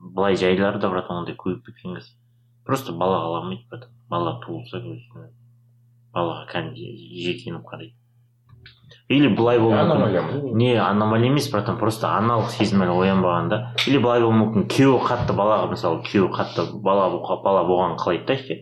Былай 0.00 0.36
жайлары 0.36 0.80
да 0.80 0.90
братан 0.92 1.22
ондай 1.22 1.36
көбейіп 1.38 1.64
кеткен 1.70 1.96
қазір 1.96 2.12
просто 2.66 2.92
бала 2.92 3.22
қаламайды 3.24 3.64
братан. 3.70 3.90
Бала 4.10 4.38
туылса 4.44 4.82
балаға 6.12 6.46
кәдімгі 6.52 6.92
жиіркеніп 7.24 7.64
қарайды. 7.64 7.94
Или 9.08 9.28
былай 9.32 9.58
болуы 9.58 9.80
мүмкін. 9.88 10.52
Не 10.60 10.76
аномалия 10.80 11.32
емес 11.32 11.48
братан. 11.52 11.78
Просто 11.80 12.10
аналық 12.12 12.52
сезім 12.52 12.84
әлі 12.84 12.98
оянбағанда. 13.06 13.60
Или 13.88 13.98
былай 14.02 14.20
болуы 14.20 14.36
мүмкін. 14.36 14.68
Күйеуі 14.72 15.00
қатты 15.08 15.36
балаға 15.36 15.70
мысалы 15.72 16.02
күйеуі 16.06 16.32
қатты 16.36 16.68
бала 16.84 17.08
бала 17.44 17.64
болғанын 17.68 17.98
қалайды 18.00 18.28
да 18.28 18.36
ше 18.36 18.58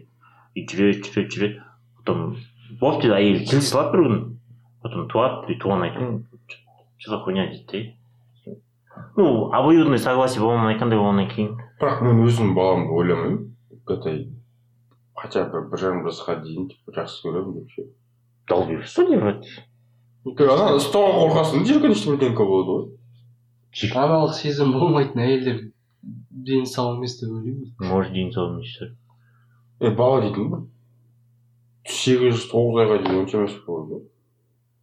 и 0.54 0.66
жүреді 0.66 1.10
жүреді 1.10 1.34
жүреді. 1.34 1.64
Потом 1.98 2.36
болды 2.80 3.08
дейді 3.08 3.16
әйелі 3.18 3.48
келе 3.50 3.66
салады 3.66 3.96
бір 3.96 4.06
күні 4.06 4.20
потом 4.82 5.08
туады 5.08 5.52
и 5.52 5.58
туғаннан 5.60 5.94
кейін 5.96 6.12
что 6.99 7.10
за 7.10 7.18
хуйня 7.25 7.46
дейді 7.46 7.96
да 8.46 8.52
ну 9.16 9.52
обоюдное 9.52 9.99
согласие 9.99 10.42
болмай 10.42 10.75
айтқандай 10.75 10.99
болғаннан 11.00 11.30
кейін 11.32 11.56
бірақ 11.80 12.04
мен 12.04 12.22
өзім 12.26 12.54
баламды 12.54 12.92
ойламаймын 12.92 13.56
это 13.88 14.14
хотя 15.14 15.44
бы 15.44 15.66
бір 15.70 15.78
жарым 15.78 16.04
жасқа 16.06 16.38
дейін 16.44 16.68
типа 16.70 16.94
жақсы 16.96 17.26
көремін 17.26 17.58
деп 17.58 17.75
ше 17.75 17.88
беріп 18.49 18.87
что 18.87 19.06
делать 19.08 19.49
ана 20.26 20.76
ұстауға 20.78 21.18
қорқасың 21.18 21.66
жиіркенішті 21.68 22.14
бірдеңке 22.14 22.46
болады 22.49 22.76
ғой 22.76 23.92
аналық 24.00 24.34
сезім 24.37 24.72
болмайтын 24.76 25.25
әйелдер 25.26 25.60
дені 26.30 26.66
сау 26.66 26.96
емес 26.96 27.18
деп 27.20 27.30
ойлаймын 27.30 27.92
может 27.92 28.12
день 28.12 28.32
сау 28.32 28.50
емес 28.52 28.72
шығар 28.76 29.90
е 29.90 29.94
бала 30.00 30.20
дейтін 30.25 30.50
бір 30.54 30.64
сегіз 31.88 32.34
жүз 32.37 32.49
тоғыз 32.52 32.82
айға 32.84 32.99
дейін 33.04 33.20
онша 33.22 33.40
емес 33.40 33.56
болады 33.66 33.94
ғой 33.94 34.02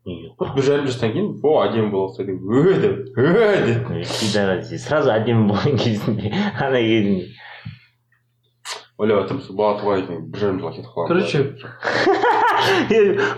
бір 0.08 0.64
жарым 0.64 0.88
жастан 0.88 1.12
кейін 1.12 1.34
о 1.44 1.58
әдемі 1.66 1.92
болса 1.92 2.24
деп 2.28 2.40
ө 2.48 2.78
деп 2.80 2.96
ө 3.20 3.24
деп 3.68 3.84
сразу 4.80 5.12
әдемі 5.12 5.50
болған 5.52 5.76
кезінде 5.82 6.32
ана 6.32 6.80
кезінде 6.80 7.28
ойлап 8.98 9.28
жатырмын 9.28 9.44
сол 9.46 9.56
бала 9.60 9.78
туғаннан 9.82 10.08
кейін 10.08 10.22
бір 10.32 10.40
жарым 10.42 10.58
жылға 10.62 10.72
кетіп 10.78 10.90
қаламын 10.96 11.10
короче 11.12 11.40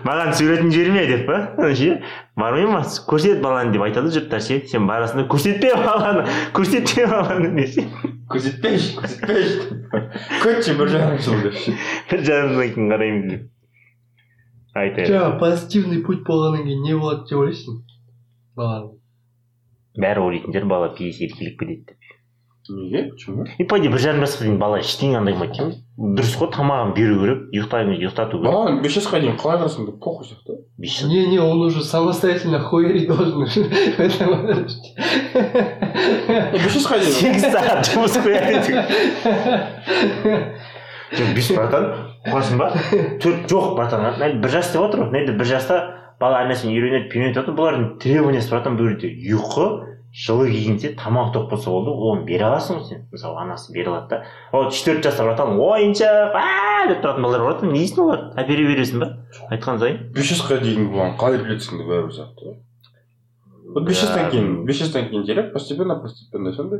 маған 0.07 0.29
суретін 0.38 0.69
жіберме 0.71 1.03
деп 1.09 1.25
па 1.27 1.73
ше 1.75 1.89
бармай 2.39 2.65
ма 2.69 2.81
көрсет 3.09 3.41
баланы 3.43 3.73
деп 3.73 3.83
айтады 3.89 4.13
жұрттар 4.15 4.41
ше 4.45 4.61
сен 4.69 4.88
барасың 4.88 5.23
да 5.23 5.27
көрсетпе 5.33 5.73
баланы 5.75 6.23
көрсетпе 6.55 7.09
баланы 7.11 7.49
десе 7.57 7.81
көрсетпейші 8.31 8.89
көрсетпейші 9.01 9.57
күтші 10.45 10.77
бір 10.79 10.88
жарым 10.95 11.19
жыл 11.27 11.41
деп 11.47 11.55
ше 11.59 11.75
бір 12.11 12.19
жарым 12.29 12.53
жылдан 12.53 12.75
кейін 12.77 12.93
қараймыз 12.93 13.25
деп 13.33 13.41
айтайық 14.83 15.13
жаңа 15.13 15.39
позитивный 15.41 16.03
путь 16.05 16.24
болғаннан 16.27 16.65
кейін 16.67 16.86
не 16.88 16.95
болады 16.98 17.27
деп 17.29 17.43
ойлайсың 17.43 17.81
баланың 18.59 18.95
бәрі 20.00 20.25
ойлайтын 20.27 20.55
шығар 20.55 20.69
бала 20.69 20.93
пиздец 20.95 21.19
еркелеп 21.19 21.59
кетеді 21.59 21.86
деп. 21.86 22.00
Неге? 22.69 23.09
Почему? 23.09 23.45
И 23.57 23.63
по 23.63 23.79
идее 23.79 23.89
бір 23.89 24.00
жарым 24.00 24.21
жасқа 24.21 24.43
дейін 24.45 24.59
бала 24.62 24.77
ештеңе 24.77 25.17
андаймайды 25.17 25.53
екен. 25.55 25.71
Дұрыс 25.98 26.36
қой 26.38 26.51
тамағын 26.53 26.93
беру 26.93 27.15
керек 27.24 27.39
ұйықтаймын 27.55 27.95
ұйықтату 27.98 28.38
керек. 28.38 28.45
Баланы 28.45 28.81
бес 28.83 28.93
жасқа 28.93 29.19
дейін 29.24 29.39
қалай 29.41 29.57
қарасаң 29.63 29.88
да 29.88 29.95
похуй 29.98 30.27
сияқты. 30.27 30.59
Бес 30.77 31.00
жас. 31.00 31.09
Не, 31.09 31.25
не, 31.31 31.39
он 31.39 31.62
уже 31.65 31.83
самостоятельно 31.83 32.59
хуярить 32.59 33.07
должен. 33.07 33.41
Бес 36.53 36.69
жасқа 36.77 37.00
дейін. 37.01 37.15
Сегіз 37.17 37.50
сағат 37.50 37.89
жұмыс 37.89 38.13
қояды. 38.21 38.86
жоқ 41.13 41.33
бес 41.35 41.51
братан? 41.55 41.87
Ұқасың 42.27 42.61
ба? 42.61 42.69
Төрт 43.23 43.49
жоқ 43.51 43.75
братан 43.77 44.41
бір 44.41 44.53
жас 44.53 44.71
деп 44.73 44.85
отыр 44.85 45.05
ғой. 45.05 45.11
Мына 45.13 45.37
бір 45.39 45.49
жаста 45.49 45.79
бала 46.19 46.43
әр 46.43 46.51
нәрсені 46.51 46.75
үйренеді 46.75 47.09
үйренеді 47.09 47.39
жатыр 47.39 47.57
бұлардың 47.57 47.87
требованиясы 48.03 48.53
братан 48.53 48.77
бұл 48.79 48.91
жерде 48.91 49.11
ұйқы 49.33 49.67
жылы 50.09 50.47
киінсе 50.49 50.93
тамақ 50.99 51.33
тоқ 51.35 51.49
болса 51.51 51.69
болды 51.69 51.93
оны 51.93 52.25
бере 52.27 52.47
аласың 52.47 52.79
ғой 52.79 52.87
сен. 52.89 53.03
Мысалы 53.13 53.41
анасы 53.43 53.73
бере 53.73 53.91
алады 53.91 54.09
да. 54.15 54.23
Вот 54.51 54.73
үш 54.73 54.81
төрт 54.85 55.05
жаста 55.05 55.27
братан 55.27 55.53
ойыншық! 55.57 56.33
А 56.33 56.87
деп 56.89 57.03
тұратын 57.03 57.25
балалар 57.25 57.45
бар 57.45 57.69
не 57.69 57.83
дейсің 57.83 58.01
оларды 58.05 58.41
әпере 58.41 58.65
бересің 58.71 59.03
ба? 59.03 59.11
Айтқан 59.53 59.79
сайын. 59.79 60.01
Бес 60.15 60.33
жасқа 60.33 60.59
дейінгі 60.63 60.91
баланы 60.95 61.15
қалай 61.21 61.43
білесің 61.45 61.85
бәрібір 61.85 62.17
сияқты 62.17 62.49
ғой 62.49 62.57
вот 63.73 63.85
бес 63.85 64.01
жастан 64.01 64.31
кейін 64.31 64.65
бес 64.65 64.79
жастан 64.81 65.09
кейін 65.09 65.25
келіп 65.27 65.53
постепенно 65.53 65.99
постепенно 66.01 66.53
сондай. 66.53 66.79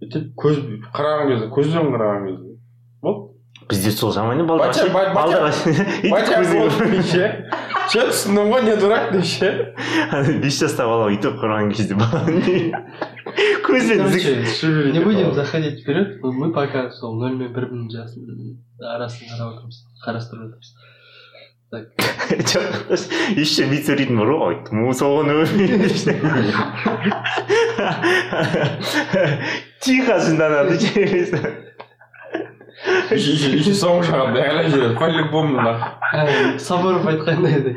Бүйтіп 0.00 0.30
көз 0.38 0.60
қараған 0.94 1.32
кезде 1.32 1.48
көзден 1.52 1.90
қараған 1.92 2.28
кезде. 2.28 2.54
Болды 3.02 3.34
бізде 3.68 3.90
сол 3.90 4.12
заман 4.12 4.46
балдар? 4.46 4.72
Ше 7.88 8.00
түсіндің 8.10 8.50
ғой 8.52 8.62
не 8.64 8.76
дурак 8.76 9.12
деп 9.12 9.24
ше 9.24 9.74
бес 10.42 10.60
жаста 10.60 10.86
бала 10.88 11.08
өйтіп 11.12 11.40
құрған 11.40 11.72
кезде 11.72 11.94
не? 11.94 12.02
Будем 15.04 15.32
заходить 15.34 15.82
вперед, 15.82 16.22
мы 16.22 16.52
пока 16.52 16.90
сол 16.90 17.18
нөл 17.20 17.34
мен 17.36 17.52
бір 17.52 17.68
мың 17.72 17.90
жас 17.92 18.16
арасын 18.80 19.26
қарап 19.28 19.48
отырмыз 19.56 19.76
қарастырып 20.04 20.42
отырмыз. 20.48 20.68
Так. 21.68 21.84
Жоқ 22.48 22.68
еще 23.36 23.68
сөйлейтін 23.68 24.16
бар 24.16 24.30
ғой 24.32 24.54
айттым 24.54 24.88
соған 24.96 25.28
тихо 29.84 30.14
жынданады 30.24 30.74
еще 33.11 33.73
соңғы 33.77 34.09
жағын 34.09 34.33
бәрі 34.37 34.69
жүреді 34.73 34.95
по-любому 34.99 35.61
нахуй 35.61 35.91
ә, 36.13 36.59
сабыров 36.59 37.07
айтқандай 37.11 37.53
еді 37.59 37.71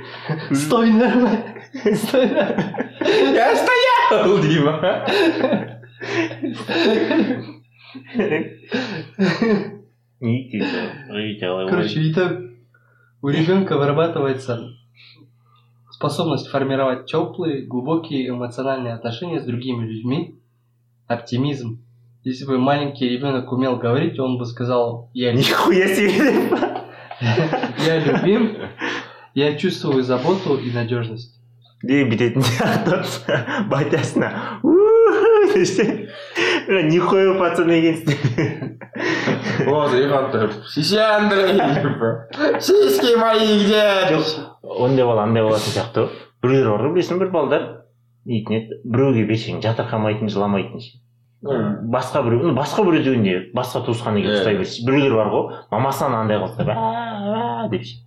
стой 0.54 0.90
нормально 0.90 1.94
стой 2.02 2.26
нормально 2.30 2.90
я 3.35 3.49
стоял 3.56 4.38
дей 4.42 4.61
ма 4.61 4.76
Короче, 11.68 12.11
итог. 12.11 12.32
У 13.23 13.28
ребенка 13.28 13.76
вырабатывается 13.76 14.70
способность 15.90 16.49
формировать 16.49 17.06
теплые, 17.06 17.66
глубокие 17.66 18.28
эмоциональные 18.28 18.94
отношения 18.94 19.40
с 19.40 19.44
другими 19.44 19.87
людьми, 19.87 20.38
оптимизм. 21.06 21.82
Если 22.23 22.45
бы 22.45 22.59
маленький 22.59 23.09
ребенок 23.09 23.51
умел 23.51 23.77
говорить, 23.77 24.19
он 24.19 24.37
бы 24.37 24.45
сказал, 24.45 25.09
я, 25.13 25.33
нихуя 25.33 25.87
себе. 25.87 26.49
Я 27.85 27.99
любим, 27.99 28.57
я 29.35 29.55
чувствую 29.55 30.03
заботу 30.03 30.55
и 30.55 30.71
надежность. 30.71 31.37
де 31.83 32.03
бүйтетін 32.05 32.43
сияқты 32.45 32.97
батясына 33.71 34.27
нихуя 36.91 37.33
пацан 37.39 37.71
екенсің 37.73 38.77
вот 39.65 39.95
иған 39.97 40.27
тұрып 40.33 40.53
сиси 40.69 40.99
андрей 41.01 41.57
сиськи 42.61 43.15
мои 43.17 43.63
где? 43.63 44.21
Ондай 44.61 45.05
бала 45.05 45.25
андай 45.25 45.43
болатын 45.43 45.73
сияқты 45.73 46.05
ғой 46.05 46.09
біреулер 46.45 46.69
бар 46.75 46.85
ғой 46.85 46.93
білесің 46.97 47.21
бір 47.21 47.33
балдар. 47.33 47.67
Нетін 48.29 48.59
еді 48.59 48.81
біреуге 48.85 49.25
берсең 49.25 49.63
жатырқамайтын 49.65 50.29
жыламайтын 50.29 50.85
ше 50.85 51.01
басқа 51.41 52.21
біреу 52.24 52.48
ну 52.51 52.53
басқа 52.55 52.83
біреу 52.86 53.03
дегенде 53.03 53.51
басқа 53.53 53.81
туысқан 53.86 54.17
екен 54.19 54.29
Иә. 54.31 54.39
ұстай 54.41 54.57
берсе. 54.57 54.86
біреулер 54.86 55.15
бар 55.15 55.27
ғой. 55.33 55.55
Мамасынан 55.71 56.21
андай 56.21 56.38
қылса 56.38 56.63
«Бә, 56.65 56.75
бә» 56.75 57.69
деп 57.71 57.83
ше. 57.83 57.98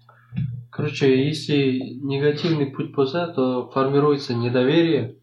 Короче, 0.71 1.07
если 1.29 1.99
негативный 2.03 2.67
путь 2.67 2.95
болса, 2.95 3.29
то 3.29 3.71
формируется 3.71 4.35
недоверие, 4.35 5.17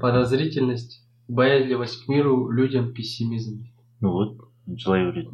подозрительность, 0.00 1.04
боязливость 1.28 2.04
к 2.04 2.08
миру, 2.08 2.50
людям, 2.50 2.92
пессимизм. 2.92 3.64
ну 4.00 4.12
вот 4.12 4.38
жылай 4.76 5.04
береді. 5.04 5.30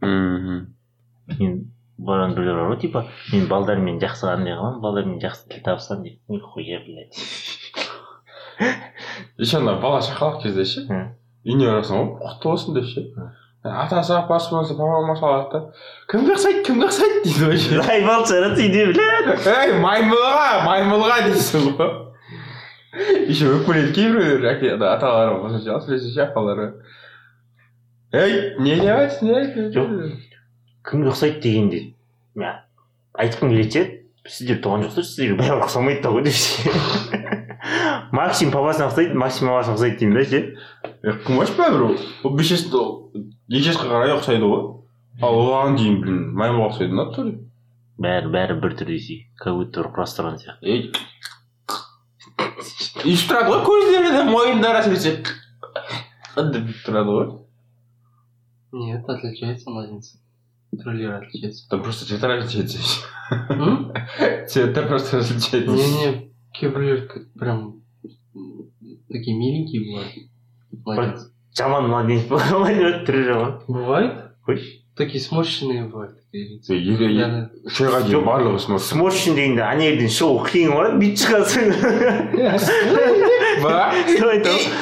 Мхм 0.00 0.66
мен 1.38 1.72
барған 1.98 2.34
біреулер 2.34 2.54
бар 2.62 2.70
ғой 2.76 2.80
типа 2.80 3.06
мен 3.32 3.48
балдармен 3.48 3.98
жақсы 3.98 4.30
андай 4.30 4.54
қыламын 4.54 4.80
балдармен 4.80 5.18
жақсы 5.18 5.48
тіл 5.50 5.62
табысамын 5.64 6.02
дейді 6.04 6.20
нихуя 6.28 6.78
блядь. 6.86 7.18
Еще 9.38 9.58
ана 9.58 9.74
бала 9.80 9.98
шақалақ 10.00 10.42
кезде 10.42 10.64
ше. 10.64 11.16
Үйіне 11.46 11.68
барасың 11.70 11.98
ғой 11.98 12.08
құтты 12.24 12.50
болсын 12.50 12.74
деп 12.78 12.88
ше 12.88 13.04
атасы 13.68 14.14
апасы 14.14 14.50
папа 14.50 15.00
мамасы 15.02 15.24
алады 15.26 15.50
да 15.52 15.60
кімге 16.10 16.34
ұқсайды 16.36 16.62
кімге 16.66 16.88
ұқсайды 16.88 17.22
дейді 17.24 17.48
вообще 17.48 17.80
айбал 17.94 18.24
шығарады 18.28 18.64
үйде 18.64 18.84
блядь 18.92 19.48
ей 19.48 19.74
маймылға 19.82 20.46
маймылға 20.66 21.18
дейсің 21.26 21.66
ғой 21.78 21.90
еще 23.28 23.50
өкпелейді 23.58 23.94
кейбіреулер 23.98 24.86
аталары 24.92 25.40
болса 25.42 25.76
әсіресе 25.76 26.24
апалары 26.24 26.70
ей 28.14 28.54
не 28.62 28.78
айтсың 28.94 29.34
ей 29.34 29.68
Жоқ. 29.74 29.92
кімге 30.88 31.12
ұқсайды 31.12 31.42
дегенде 31.44 31.82
мен 32.38 32.62
айтқым 33.18 33.52
келеді 33.52 33.74
ше 33.74 33.84
сіздер 34.38 34.62
туған 34.64 34.86
жоқсыздар 34.86 35.10
сіздерге 35.10 35.42
бәрібір 35.42 35.66
ұқсамайды 35.66 36.02
да 36.06 36.14
ғой 36.14 36.28
деп 36.28 37.44
максим 38.12 38.50
папасына 38.54 38.88
ұқсайды 38.90 39.14
максим 39.18 39.48
мамасына 39.50 39.76
ұқсайды 39.76 39.98
деймін 40.00 40.18
да 40.18 40.24
ше 40.28 40.40
кім 41.26 41.40
аш 41.44 41.52
бәрібір 41.58 41.84
ол 42.24 42.36
бес 42.38 42.50
жаста 42.52 42.82
екі 43.50 43.64
жасқа 43.68 43.88
қарай 43.90 44.14
ұқсайды 44.16 44.48
ғой 44.48 44.62
ал 45.26 45.40
оған 45.44 45.76
дейін 45.80 46.00
блин 46.02 46.20
маймылға 46.38 46.70
ұқсайды 46.72 46.96
ма 46.98 47.08
то 47.14 47.24
ли 47.26 47.34
бәрі 47.98 48.30
бәрі 48.34 48.58
бір 48.62 48.76
түр 48.78 48.92
десе 48.94 49.18
как 49.42 49.56
будто 49.58 49.82
бір 49.82 49.90
құрастырған 49.96 50.38
сияқты 50.42 50.72
ей 50.72 50.92
өйстіп 53.04 53.30
тұрады 53.30 53.52
ғой 53.52 53.60
көздері 53.66 54.14
де 54.16 54.22
мойындары 54.28 54.80
әсіресе 54.82 55.16
деп 56.38 56.72
тұрады 56.86 57.14
ғой 57.18 57.28
Нет, 58.70 59.08
отличается 59.08 59.70
младенцы. 59.70 60.18
Троллеры 60.82 61.14
отличаются. 61.24 61.66
там 61.70 61.82
просто 61.82 62.04
цвета 62.04 62.28
различаются 62.28 62.78
М? 63.48 63.94
цвета 64.46 64.82
просто 64.82 65.16
различаются 65.16 65.72
Не-не, 65.72 66.30
кейбіреулер 66.52 67.06
как 67.08 67.22
прям 67.32 67.82
такие 69.10 69.36
миленькие 69.36 69.82
бывают. 69.88 70.12
Младенцы. 70.84 71.32
жаман 71.56 71.90
ғой 71.90 73.04
түрі 73.06 73.24
жаман 73.24 73.52
Бывает? 73.68 74.12
қойшы 74.46 74.68
Такие 74.96 75.20
сморщенные 75.22 75.84
бывают. 75.84 76.16
такие 76.32 76.56
лица. 76.56 76.74
еле 76.74 77.14
Я- 77.14 77.50
үш 77.64 77.80
айға 77.80 78.02
дейін 78.08 78.24
барлығы 78.26 78.58
сморт 78.58 78.82
сморщин 78.82 79.34
дегенде 79.36 79.62
ана 79.62 79.80
жерден 79.82 80.10
шығу 80.10 80.42
қиын 80.48 80.70
ғой 80.74 80.88
бүйтіп 80.98 81.18
шығасың 81.22 81.64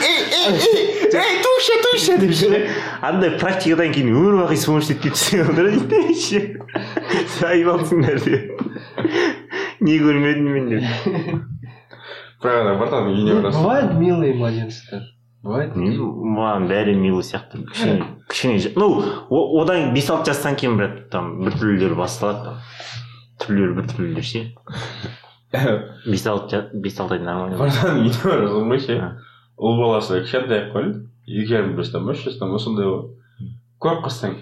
ей 0.06 1.42
туша 1.42 1.76
туша 1.84 2.16
деп 2.20 2.32
ше 2.34 2.68
андай 3.02 3.30
практикадан 3.40 3.92
кейін 3.94 4.10
өмір 4.14 4.34
бақи 4.42 4.56
сморщить 4.60 4.96
етіп 4.96 5.02
кетсең 5.12 5.54
дейді 5.56 6.14
ше 6.20 6.40
айбалсыңдар 7.50 8.18
деп 8.24 8.44
не 9.80 9.98
көрмедім 10.02 10.48
мен 10.56 10.68
деп 10.70 10.84
бірақ 12.42 12.62
ана 12.62 12.74
братан 12.80 13.10
үйіне 13.10 13.36
барасың 13.40 13.62
Бывают 13.62 13.94
милые 14.00 14.34
младенцы. 14.34 15.02
Бывает 15.46 15.76
мен 15.78 15.94
маған 16.36 16.66
бәрі 16.70 16.96
милый 16.98 17.22
сияқты. 17.22 17.62
Кішкене 17.70 18.06
кішкене 18.28 18.72
ну 18.76 18.88
одан 19.60 19.92
бес 19.94 20.10
алты 20.10 20.32
жастан 20.32 20.56
кейін 20.58 20.76
брат 20.80 20.96
там 21.10 21.36
біртүрлілер 21.44 21.94
басталады 21.98 22.44
там. 22.44 22.58
Түрлері 23.42 23.76
біртүрлілер 23.80 24.26
ше. 24.26 24.44
Бес 26.06 26.26
алты 26.26 26.64
бес 26.74 26.98
алты 27.00 27.20
ай 27.20 27.22
нормально. 27.22 27.60
Братан 27.60 28.00
үйіне 28.00 28.18
барасың 28.24 28.68
ғой 28.72 28.82
ше 28.82 28.98
ұл 29.56 29.78
баласы 29.80 30.20
кішкентай 30.24 30.66
ақ 30.66 30.74
қой. 30.74 30.92
Екі 31.26 31.48
жарым 31.52 31.76
жастан 31.78 32.04
ба 32.04 32.12
үш 32.16 32.26
жастан 32.26 32.52
ба 32.52 32.58
сондай 32.60 32.90
ғой. 32.90 33.06
Көріп 33.80 34.04
қалсаң. 34.08 34.36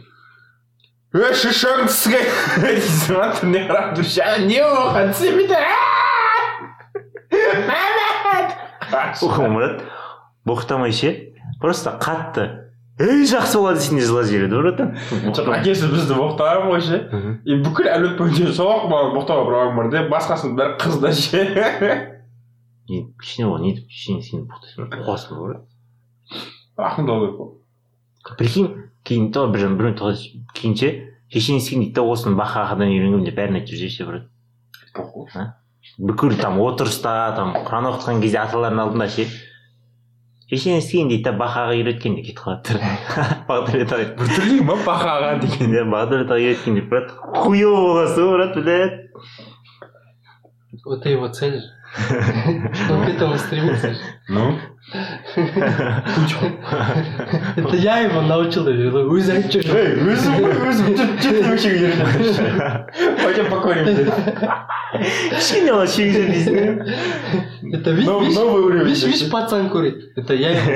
Ей 1.15 1.37
шишаң 1.39 1.85
тісіңе 1.87 2.23
дейсің 2.65 3.15
ғой 3.21 3.35
түріне 3.39 3.67
қарап 3.69 3.93
тұр? 3.99 4.09
Ше 4.09 4.33
не 4.49 4.63
болған 4.65 5.13
брат 9.57 9.83
боқтамай 10.47 10.93
ше 10.93 11.13
просто 11.61 11.97
қатты 12.01 12.47
ей 13.01 13.25
жақсы 13.27 13.59
болады 13.59 13.81
десең 13.81 13.99
де 13.99 14.07
жылап 14.07 14.29
жібереді 14.31 14.63
братан 14.63 14.89
әкесі 15.59 15.91
бізді 15.91 16.15
боқтаған 16.19 16.69
ғой 16.71 16.83
ше. 16.85 17.01
И 17.45 17.59
бүкіл 17.65 17.91
әлеумет 17.91 18.19
бойынша 18.21 18.53
сол 18.55 18.89
баланы 18.91 19.17
боқтауға 19.19 19.45
бір 19.49 19.77
бар 19.79 19.91
да 19.91 20.05
басқасының 20.13 20.55
бәрі 20.61 20.77
қыз 20.79 21.01
да 21.03 21.11
ше. 21.13 21.43
Не 22.89 23.07
кішкене 23.19 23.49
ғой 23.51 23.61
не 23.65 23.75
кішкене 23.81 24.23
сені 24.23 24.47
боқтайсың. 24.47 24.93
Қуасың 24.95 25.41
ғой 25.41 25.59
ақындау 26.77 27.21
керек 27.23 27.37
қой 28.25 28.37
прикинь 28.39 28.71
кейін 29.05 29.33
то 29.33 29.47
бір 29.49 29.69
біреу 29.79 30.15
кейін 30.55 30.79
ше 30.79 30.89
шешең 31.33 31.61
дейді 31.61 31.93
да 31.99 32.03
осыны 32.03 32.39
бақағадан 32.39 32.91
үйренгенмін 32.91 33.27
деп 33.29 33.39
бәрін 33.39 33.61
айтып 33.61 33.79
жүрсе 33.79 33.91
ше 33.99 34.07
брат 34.09 35.55
бүкіл 35.99 36.37
там 36.41 36.61
отырыста 36.65 37.35
там 37.37 37.55
құран 37.67 37.91
оқытқан 37.93 38.23
кезде 38.25 38.41
аталардың 38.43 38.85
алдында 38.85 39.09
ше 39.15 39.27
шешең 40.51 40.81
істеген 40.81 41.09
дейді 41.13 41.25
да 41.29 41.33
бақаға 41.39 41.77
үйреткен 41.79 42.17
деп 42.19 42.27
кетіп 42.29 42.43
қалады 42.45 42.81
бағдәулет 43.49 43.95
ағай 43.97 44.11
біртүрлі 44.19 44.61
ма 44.69 44.77
бақаға 44.87 45.31
деген 45.45 45.75
иә 45.77 45.87
бағдәулет 45.93 46.35
ағай 46.35 46.51
үйреткен 46.51 46.81
деп 46.81 46.91
брат 46.93 47.15
хуево 47.39 47.81
боласың 47.89 48.29
ғой 48.29 48.37
брат 48.39 48.61
блядь 48.61 49.01
Вот 50.85 51.01
это 51.01 51.09
его 51.09 51.29
цель. 51.29 51.61
же. 51.61 51.69
Он 52.91 53.05
к 53.07 53.09
этому 53.09 53.39
стремится. 53.39 53.95
же. 54.24 54.24
ну 54.30 54.58
Это 57.56 57.76
я 57.76 58.00
его 58.00 58.22
научил. 58.22 58.68
я 58.68 58.90
говорю, 58.90 59.12
Өзі 59.14 59.32
айтшы. 59.38 59.60
ей 59.62 59.96
өзім 60.02 60.34
ғой 60.40 60.54
өзім 60.70 60.88
жүр 60.98 61.10
жүр 61.22 61.54
өшеге 61.54 61.92
үйретемін 61.92 62.58
пойдем 63.24 63.46
покурим 63.52 63.86
кішкене 65.36 65.72
ғана 65.76 65.86
шегізеді 65.86 66.26
дейсің 66.34 66.56
иә 66.58 66.72
Это 67.80 67.92
видишь, 67.92 68.08
Нов- 68.10 68.22
видишь, 68.24 68.36
новый 68.36 68.62
уровень. 68.64 68.86
видишь, 68.88 69.04
видишь, 69.04 69.30
пацан 69.30 69.70
курит. 69.70 69.96
Это 70.16 70.34
я 70.34 70.50
его. 70.50 70.72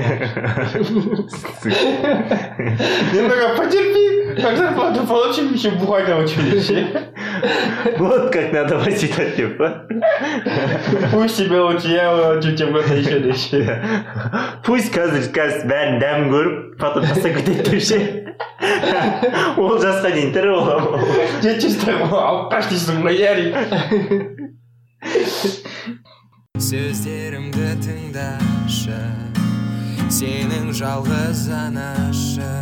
немного 3.13 3.55
потерпи 3.57 4.41
как 4.41 4.57
зарплату 4.57 5.05
получим 5.07 5.53
еще 5.53 5.71
бухать 5.71 6.07
научились 6.07 6.71
вот 7.97 8.31
как 8.31 8.51
надо 8.53 8.77
воспитать 8.77 9.35
деп 9.37 9.57
па 9.57 9.85
пусть 11.11 11.37
тебя 11.37 11.63
лучше 11.63 11.87
я 11.89 12.15
научу 12.15 12.55
чем 12.55 12.75
это 12.75 12.93
еще 12.93 13.19
да 13.19 13.33
Еще 13.38 13.62
пусть 14.66 14.90
қазір 14.94 15.30
қазір 15.34 15.68
бәрін 15.70 15.96
дәмін 16.02 16.26
көріп 16.34 16.54
потом 16.82 17.06
тастап 17.06 17.38
кетеді 17.38 17.62
деп 17.62 17.82
ше 17.88 17.98
ол 19.56 19.78
жасқа 19.78 20.10
дейін 20.16 20.34
тірі 20.34 20.50
боламын 20.56 21.00
же 21.44 21.54
чисто 21.62 21.94
алып 21.94 22.50
қаш 22.52 22.64
дейсің 22.72 22.96
ғой 23.06 23.14
иә 23.22 23.32
сөздерімді 26.58 27.68
тыңдашы 27.86 29.00
сенің 30.10 30.72
жалғыз 30.74 31.46
анашы 31.54 32.52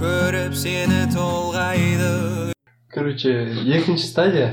көріп 0.00 0.54
сені 0.58 1.06
толғайды. 1.14 2.52
Короче, 2.92 3.30
екінші 3.64 4.06
стадия. 4.06 4.48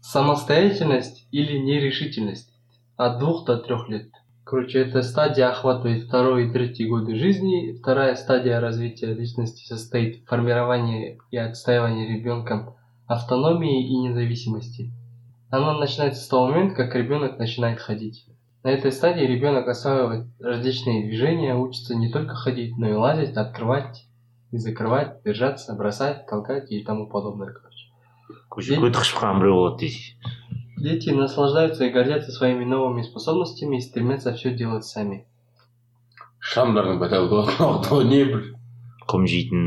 Самостоятельность 0.00 1.26
или 1.30 1.58
нерешительность? 1.58 2.49
От 3.06 3.18
двух 3.18 3.46
до 3.46 3.56
трех 3.56 3.88
лет. 3.88 4.10
Короче, 4.44 4.80
эта 4.80 5.00
стадия 5.00 5.48
охватывает 5.48 6.04
второй 6.04 6.48
и 6.48 6.52
третий 6.52 6.86
годы 6.86 7.16
жизни. 7.16 7.72
Вторая 7.78 8.14
стадия 8.14 8.60
развития 8.60 9.14
личности 9.14 9.66
состоит 9.66 10.22
в 10.22 10.28
формировании 10.28 11.18
и 11.30 11.38
отстаивании 11.38 12.18
ребенком 12.18 12.74
автономии 13.06 13.88
и 13.88 13.96
независимости. 13.96 14.92
Она 15.48 15.78
начинается 15.78 16.22
с 16.22 16.28
того 16.28 16.48
момента, 16.48 16.74
как 16.74 16.94
ребенок 16.94 17.38
начинает 17.38 17.80
ходить. 17.80 18.26
На 18.62 18.68
этой 18.68 18.92
стадии 18.92 19.24
ребенок 19.24 19.66
осваивает 19.66 20.26
различные 20.38 21.06
движения, 21.06 21.54
учится 21.54 21.94
не 21.94 22.10
только 22.10 22.34
ходить, 22.34 22.76
но 22.76 22.86
и 22.86 22.92
лазить, 22.92 23.34
открывать 23.34 24.04
и 24.50 24.58
закрывать, 24.58 25.22
держаться, 25.24 25.74
бросать, 25.74 26.26
толкать 26.26 26.70
и 26.70 26.84
тому 26.84 27.08
подобное. 27.08 27.50
Короче. 27.50 27.86
көше 28.50 28.74
көтіп 30.79 31.03
шыққан 31.05 31.05
біреу 31.05 31.05
болады 31.05 31.05
дейсің 31.05 31.05
Дети 31.05 31.09
наслаждаются 31.09 31.85
и 31.85 31.89
гордятся 31.89 32.31
своими 32.31 32.65
новыми 32.65 33.01
способностями 33.01 33.77
и 33.77 33.81
стремятся 33.81 34.33
все 34.33 34.53
делать 34.53 34.85
сами. 34.85 35.25
шамдардың 36.45 36.99
бәтәл 37.01 38.03
не 38.05 38.23
бір 38.25 38.41
құм 39.09 39.25
жейтін 39.25 39.63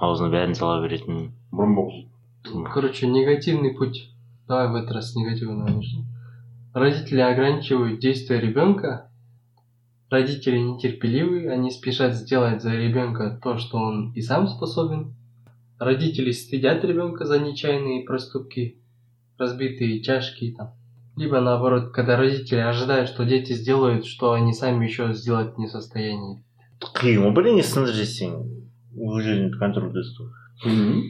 аузына 0.00 0.30
бәрін 0.32 0.54
сала 0.54 0.80
беретін 0.82 1.30
бұрын 1.52 1.74
болып 1.76 2.10
Короче, 2.72 3.06
негативный 3.06 3.74
путь. 3.74 4.10
Давай 4.48 4.68
в 4.68 4.74
этот 4.74 4.92
раз 4.92 5.12
с 5.12 5.14
негатива 5.14 5.52
начнем. 5.52 6.06
Родители 6.74 7.20
ограничивают 7.20 8.00
действия 8.00 8.40
ребенка. 8.40 9.12
Родители 10.10 10.58
нетерпеливы, 10.58 11.48
они 11.50 11.70
спешат 11.70 12.14
сделать 12.14 12.62
за 12.62 12.74
ребенка 12.74 13.38
то, 13.42 13.58
что 13.58 13.78
он 13.78 14.12
и 14.14 14.22
сам 14.22 14.48
способен. 14.48 15.14
Родители 15.78 16.32
стыдят 16.32 16.84
ребенка 16.84 17.26
за 17.26 17.38
нечаянные 17.38 18.04
проступки, 18.04 18.80
Разбитые 19.37 20.01
чашки 20.01 20.53
там. 20.57 20.73
Либо 21.17 21.39
наоборот, 21.39 21.91
когда 21.93 22.17
родители 22.17 22.59
ожидают, 22.59 23.09
что 23.09 23.23
дети 23.23 23.53
сделают, 23.53 24.05
что 24.05 24.33
они 24.33 24.53
сами 24.53 24.85
еще 24.85 25.13
сделать 25.13 25.57
не 25.57 25.67
в 25.67 25.71
состоянии. 25.71 26.43
қиын 26.95 27.21
ғой 27.23 27.31
бірдеңе 27.35 27.63
сынып 27.63 27.93
жесең 27.95 28.33
өз 28.99 29.21
өзіңді 29.21 29.59
контрольда 29.61 30.01
ұстау 30.03 30.25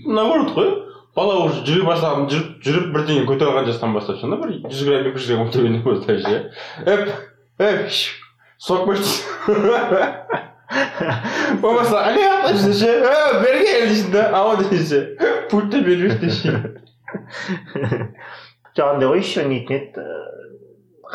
наоборот 0.06 0.52
қой 0.56 0.70
бала 1.18 1.40
уже 1.46 1.64
жүре 1.66 1.84
бастаған 1.88 2.28
жүріп 2.30 2.62
жүріп 2.66 2.92
бірдеңе 2.94 3.26
көтере 3.30 3.50
алған 3.52 3.66
жастан 3.72 3.96
бастап 3.98 4.20
ше 4.22 4.30
бір 4.30 4.54
жүз 4.70 4.84
грамм 4.86 5.10
екі 5.10 5.18
жүз 5.24 5.32
грамм 5.34 5.52
төбене 5.54 5.82
бастап 5.86 6.22
ше 6.22 6.36
эп 6.86 7.02
эп 7.58 7.80
соғып 8.62 8.86
қойшы 8.92 9.14
болмаса 11.62 12.06
аяқ 12.10 12.52
десе 12.54 12.74
ше 12.74 12.90
«Ә, 13.06 13.42
берген 13.42 13.90
дейсің 13.90 14.12
да? 14.14 14.30
Ау 14.38 14.56
десе 14.70 15.04
пультті 15.52 15.82
беріп 15.86 16.30
ше 16.30 16.56
жаңағындай 18.75 19.10
ғой 19.12 19.19
еще 19.23 19.45
нетін 19.49 19.75
еді 19.80 20.06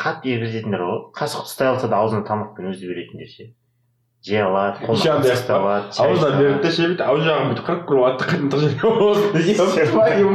қатты 0.01 0.35
егізетіндер 0.37 0.85
ғой 0.87 1.01
қасық 1.17 1.49
ұстай 1.49 1.73
алса 1.73 1.91
да 1.91 2.03
аузына 2.03 2.25
тамақпен 2.29 2.71
өзі 2.73 2.91
беретіндер 2.91 3.31
ше 3.33 3.51
жей 4.27 4.43
алады 4.45 4.85
аузына 6.05 6.61
де 6.63 6.71
ше 6.71 6.89
бүйтіп 6.91 7.07
ау 7.07 7.17
жағын 7.25 7.47
бүйтіп 7.51 7.65
қырып 7.69 7.85
қырып 7.89 8.03
алады 8.05 8.25
қырындық 8.29 8.59
жерге 8.65 8.81
твою 9.89 10.29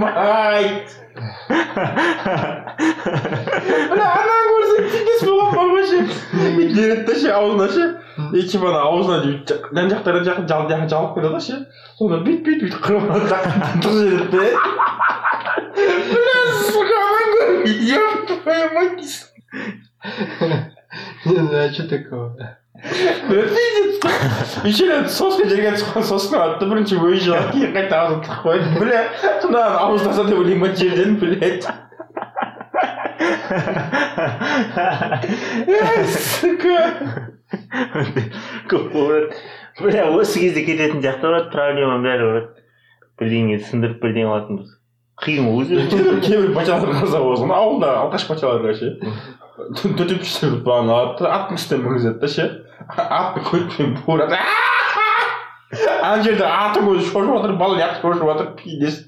ананы 4.10 4.48
көрсең 4.50 4.90
теңдес 4.96 5.22
болған 5.30 5.54
бар 5.54 5.68
ғой 5.76 5.86
ше 5.92 5.98
бүйтіп 6.58 6.74
береді 6.80 7.04
да 7.06 7.14
ше 7.22 7.30
аузына 7.36 7.68
ше 7.76 7.86
и 8.34 8.42
типа 8.50 8.66
ана 8.72 8.82
аузына 8.90 9.18
бүйтіп 9.28 9.70
жан 9.78 9.94
жақтардан 9.94 10.24
жақын 10.32 10.46
жал 10.50 10.66
жақын 10.72 10.90
жалып 10.96 11.12
қояды 11.20 11.30
ғой 11.36 11.44
ше 11.46 11.56
сонда 12.00 12.18
бүйтіп 12.26 12.46
бүйтіп 12.50 12.62
бүйтіп 12.66 12.82
қырып 12.90 13.06
алады 13.06 13.28
қырындық 13.46 13.94
жібереді 14.02 14.28
да 14.34 14.46
бля 15.56 16.38
сука 16.70 17.00
ананы 17.06 17.30
көріп 17.36 17.64
еб 17.96 18.28
твою 18.34 18.68
мать 18.74 19.14
Не 21.26 21.36
знаю, 21.36 21.74
что 21.74 21.88
такого? 21.90 22.58
рет 24.92 25.10
соска 25.12 25.48
жерге 25.50 25.72
түсіп 25.74 25.88
қалған 25.94 26.06
сосын 26.10 26.36
алады 26.38 26.60
да 26.60 26.68
бірінші 26.70 26.98
өй 27.00 27.20
жуады 27.24 27.54
кейін 27.54 27.72
қайта 27.76 27.96
аузына 28.02 28.22
тығып 28.26 28.42
қояды 28.44 28.68
бля 28.84 29.00
аузына 29.80 30.14
салса 30.14 30.30
деп 30.30 30.40
ойлаймын 30.40 30.62
ма 30.62 30.70
жерден 30.76 31.12
блять 31.22 31.64
сука 36.20 36.80
көп 38.70 38.86
болады 38.94 39.28
бля 39.82 40.02
осы 40.12 40.40
кезде 40.44 40.62
кететін 40.68 41.00
сияқты 41.02 41.26
болады 41.26 41.48
проблема 41.56 41.96
бәрі 42.06 42.24
болады 42.30 42.50
бірдеңе 43.20 43.56
сындырып 43.70 44.00
бірдеңе 44.04 44.28
алатын 44.34 44.54
болса 44.62 44.76
қиын 45.24 45.48
ғой 45.48 45.64
өзі 45.64 46.02
кейбір 46.26 46.52
бачалар 46.56 46.92
қазақ 47.00 47.24
болсын 47.24 47.54
ауылда 47.56 47.92
алкаш 48.02 48.28
бачаларға 48.30 48.74
ше. 48.80 48.92
Төтеп 49.80 50.22
түсіріп 50.26 50.68
алады 50.68 51.24
да 51.24 51.32
аттың 51.38 51.60
үстіне 51.60 51.84
мінгізеді 51.86 52.20
да 52.20 52.32
ше. 52.34 52.48
Атты 52.98 53.46
көтпен 53.48 53.96
буырады. 54.04 54.40
Ана 56.04 56.20
жерде 56.24 56.46
атың 56.46 56.92
өзі 56.92 57.08
шошып 57.08 57.32
жатыр 57.32 57.56
бала 57.62 57.80
жақсы 57.80 58.04
шошып 58.04 58.28
жатыр 58.32 58.52
пиздец. 58.60 59.00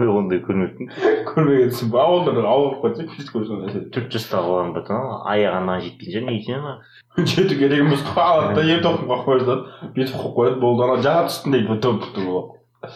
Мен 0.00 0.08
ондай 0.12 0.40
көрмеппін. 0.44 0.92
Көрмегенсің 1.30 1.90
ба 1.92 2.04
ауылда 2.04 2.44
ауыл 2.48 2.76
қойса 2.84 3.08
пиздец 3.08 3.32
төрт 3.32 4.12
жастағы 4.12 4.52
балам 4.52 4.74
бата 4.76 5.00
аяғы 5.32 5.56
анаған 5.58 5.82
жетпейінше 5.86 6.22
не 6.26 6.36
дейсің 6.36 6.60
ана. 6.60 6.76
Жету 7.16 7.56
керек 7.56 7.84
емес 7.84 8.04
қой 8.12 8.24
алады 8.24 8.54
да 8.60 8.64
ер 8.68 8.84
тоқым 8.84 9.08
қойып 9.08 9.26
қояды 9.26 9.48
да 9.48 9.56
бүйтіп 9.96 10.16
қойып 10.16 10.36
қояды 10.38 10.60
болды 10.60 10.86
ана 10.86 11.00
жанат 11.04 11.32
үстінде 11.32 11.64
бүтіп 11.68 12.00
бүтіп 12.06 12.92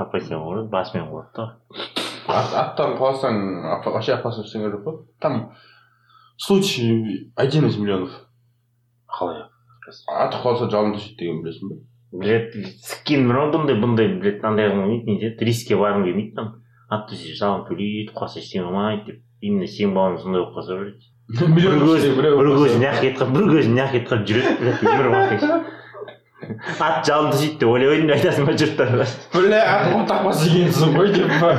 болады 0.00 0.08
апасымен 0.08 0.40
қояды 0.46 0.70
басымен 0.70 1.06
қояды 1.10 1.36
да 1.36 1.46
Ат- 2.30 2.54
аттан 2.54 2.96
құласаң 2.98 3.38
апа- 3.76 3.90
вообще 3.92 4.14
опасно 4.14 4.44
ештеңе 4.44 4.70
жоқ 4.72 4.84
қой 4.84 4.98
там 5.20 5.52
случай 6.38 7.30
один 7.36 7.66
из 7.66 7.76
миллионов 7.76 8.10
қалай 9.08 9.42
аты 10.08 10.36
құласа 10.42 10.70
жалын 10.70 10.94
түседі 10.94 11.16
деген 11.18 11.42
білесің 11.44 11.68
ба 11.70 11.76
блять 12.22 12.54
сіккен 12.86 13.26
бірақ 13.28 13.52
бұндай 13.54 13.80
бұндай 13.82 14.12
блять 14.20 14.44
андай 14.44 14.70
қылмайды 14.70 15.06
не 15.06 15.18
дейді 15.20 15.44
рискке 15.44 15.76
барғым 15.76 16.04
келмейді 16.04 16.34
там 16.36 16.52
ат 16.90 17.10
десе 17.10 17.34
жалын 17.34 17.66
төлейді 17.68 18.14
құласа 18.14 18.38
ештеңе 18.42 18.66
қылмайды 18.68 19.04
деп 19.06 19.20
именно 19.40 19.66
сенің 19.66 19.94
балаң 19.94 20.18
сондай 20.22 20.42
болып 20.42 20.56
қалса 20.56 20.78
бір 21.30 21.76
көзі 21.82 22.14
біреу 22.16 22.38
бір 22.38 22.48
болса. 22.50 22.64
көзі 22.64 22.80
нақ 22.82 23.04
етіп 23.06 23.28
бір 23.34 23.44
көзі 23.54 23.74
нақ 23.74 23.92
етіп 24.00 24.24
жүреді 24.26 24.56
блять 24.60 24.82
өмір 24.82 25.10
бақи 25.14 25.36
ат 26.80 27.06
жалын 27.06 27.30
түсейді 27.34 27.56
деп 27.60 27.68
ойлап 27.70 27.92
едім 27.96 28.10
айтасың 28.16 28.44
ба 28.48 28.52
жұрттарға 28.62 29.04
бля 29.34 29.60
ат 29.74 30.08
таппас 30.10 30.38
екенсің 30.48 30.88
ғой 30.96 31.08
деп 31.14 31.30
па 31.42 31.50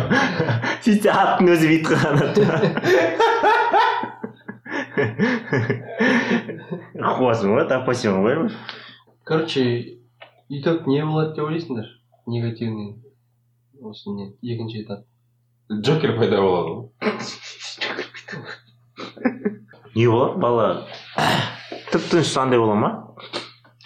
сөйтсе 0.86 1.10
аттың 1.14 1.46
өзі 1.56 1.66
бүйтіп 1.72 1.96
қалған 2.02 2.30
қуасың 7.20 7.50
ба 7.56 7.64
таппасың 7.72 8.12
ғой 8.26 8.36
Короче, 9.32 9.62
итог 10.50 10.88
не 10.90 11.06
болады 11.06 11.36
деп 11.38 11.46
ойлайсыңдар 11.46 11.88
негативный 12.28 12.96
осы 13.82 14.10
не 14.12 14.34
екінші 14.42 14.84
этап 14.84 15.06
джокер 15.72 16.18
пайда 16.18 16.42
болады 16.42 16.70
ғой 16.72 16.84
не 19.96 20.08
болады 20.08 20.40
бала 20.40 20.68
тып 21.92 22.02
тыныш 22.10 22.36
андай 22.38 22.60
бола 22.60 22.76
ма 22.76 22.90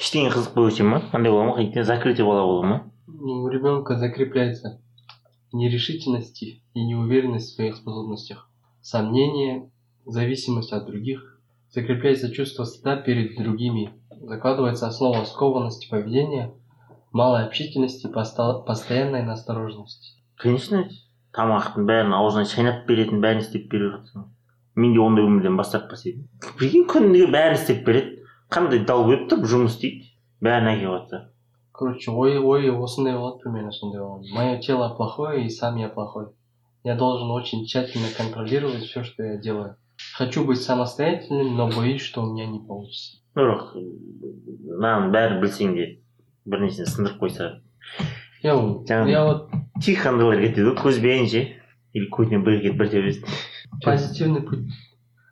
ештеңе 0.05 0.29
қызықпай 0.33 0.69
өсе 0.69 0.85
ма 0.85 1.01
андай 1.11 1.31
бола 1.33 1.49
ма 1.49 1.55
какие 1.57 1.83
закрытый 1.83 2.25
бала 2.25 2.45
бола 2.45 2.63
ма 2.63 2.77
у 3.07 3.47
ребенка 3.49 3.97
закрепляется 3.97 4.79
нерешительность 5.51 6.43
и 6.43 6.59
неуверенность 6.75 7.51
в 7.51 7.55
своих 7.55 7.75
способностях, 7.77 8.49
сомнение, 8.81 9.71
зависимость 10.05 10.73
от 10.73 10.85
других, 10.85 11.39
закрепляется 11.69 12.31
чувство 12.31 12.65
стыда 12.65 12.97
перед 12.97 13.37
другими, 13.37 13.93
закладывается 14.21 14.87
основа 14.87 15.23
скованности 15.23 15.89
поведения, 15.89 16.53
малой 17.11 17.45
общительности, 17.45 18.07
поста- 18.07 18.59
постоянной 18.59 19.23
настороженности. 19.23 20.13
конечно 20.37 20.83
тамақтың 21.35 21.85
бәрін 21.87 22.13
аузына 22.15 22.45
шайнап 22.47 22.85
беретін 22.87 23.21
бәрін 23.23 23.39
істеп 23.43 23.69
беріп 23.71 23.93
жатсың 23.95 24.25
мен 24.75 24.93
де 24.93 24.99
ондай 24.99 25.25
өмірден 25.27 25.55
бас 25.59 25.71
тартпас 25.71 26.05
едім 26.05 26.27
прикинь 26.59 26.85
күніге 26.91 27.27
бәрін 27.31 27.55
істеп 27.55 27.85
береді. 27.87 28.24
Қандай 28.51 28.85
дал 28.85 29.05
беріп 29.07 29.29
тұрып 29.31 29.45
жұмыс 29.51 29.75
істейді 29.77 30.11
бәрін 30.41 30.71
әкеліп 30.75 30.91
жатса 30.99 31.21
Короче, 31.75 32.09
ой, 32.11 32.37
ой, 32.39 32.69
осындай 32.71 33.13
болады 33.17 33.39
примерно 33.43 33.71
сондай 33.73 33.99
болады. 33.99 34.23
Мое 34.33 34.59
тело 34.61 34.93
плохое 34.95 35.45
и 35.45 35.49
сам 35.49 35.75
я 35.75 35.89
плохой. 35.89 36.27
Я 36.85 36.95
должен 36.95 37.29
очень 37.31 37.65
тщательно 37.65 38.07
контролировать 38.17 38.83
все, 38.83 39.03
что 39.03 39.23
я 39.23 39.35
делаю. 39.37 39.75
Хочу 40.13 40.45
быть 40.45 40.61
самостоятельным, 40.61 41.57
но 41.57 41.67
боюсь, 41.69 42.01
что 42.01 42.21
у 42.23 42.31
меня 42.31 42.45
не 42.47 42.59
получится. 42.59 43.17
бірақ 43.35 43.73
мынаның 43.75 45.09
бәрін 45.11 45.41
білсең 45.43 45.73
де 45.75 45.85
бір 46.47 46.61
нәрсені 46.63 46.87
сындырып 46.87 47.19
қойса 47.19 47.49
Я, 48.43 48.55
вот- 48.55 48.87
Жаңағы- 48.89 49.09
я 49.11 49.23
вот 49.25 49.49
тихо 49.83 50.09
андайлар 50.13 50.39
кетеді 50.39 50.69
ғой 50.69 50.77
көзбен 50.79 51.27
ше 51.27 51.41
или 51.93 52.07
көтіне 52.09 52.39
бір 52.45 52.61
кетіп 52.61 52.77
бір 52.79 52.87
төбесін 52.93 53.27
позитивный 53.83 54.41
путь. 54.47 54.63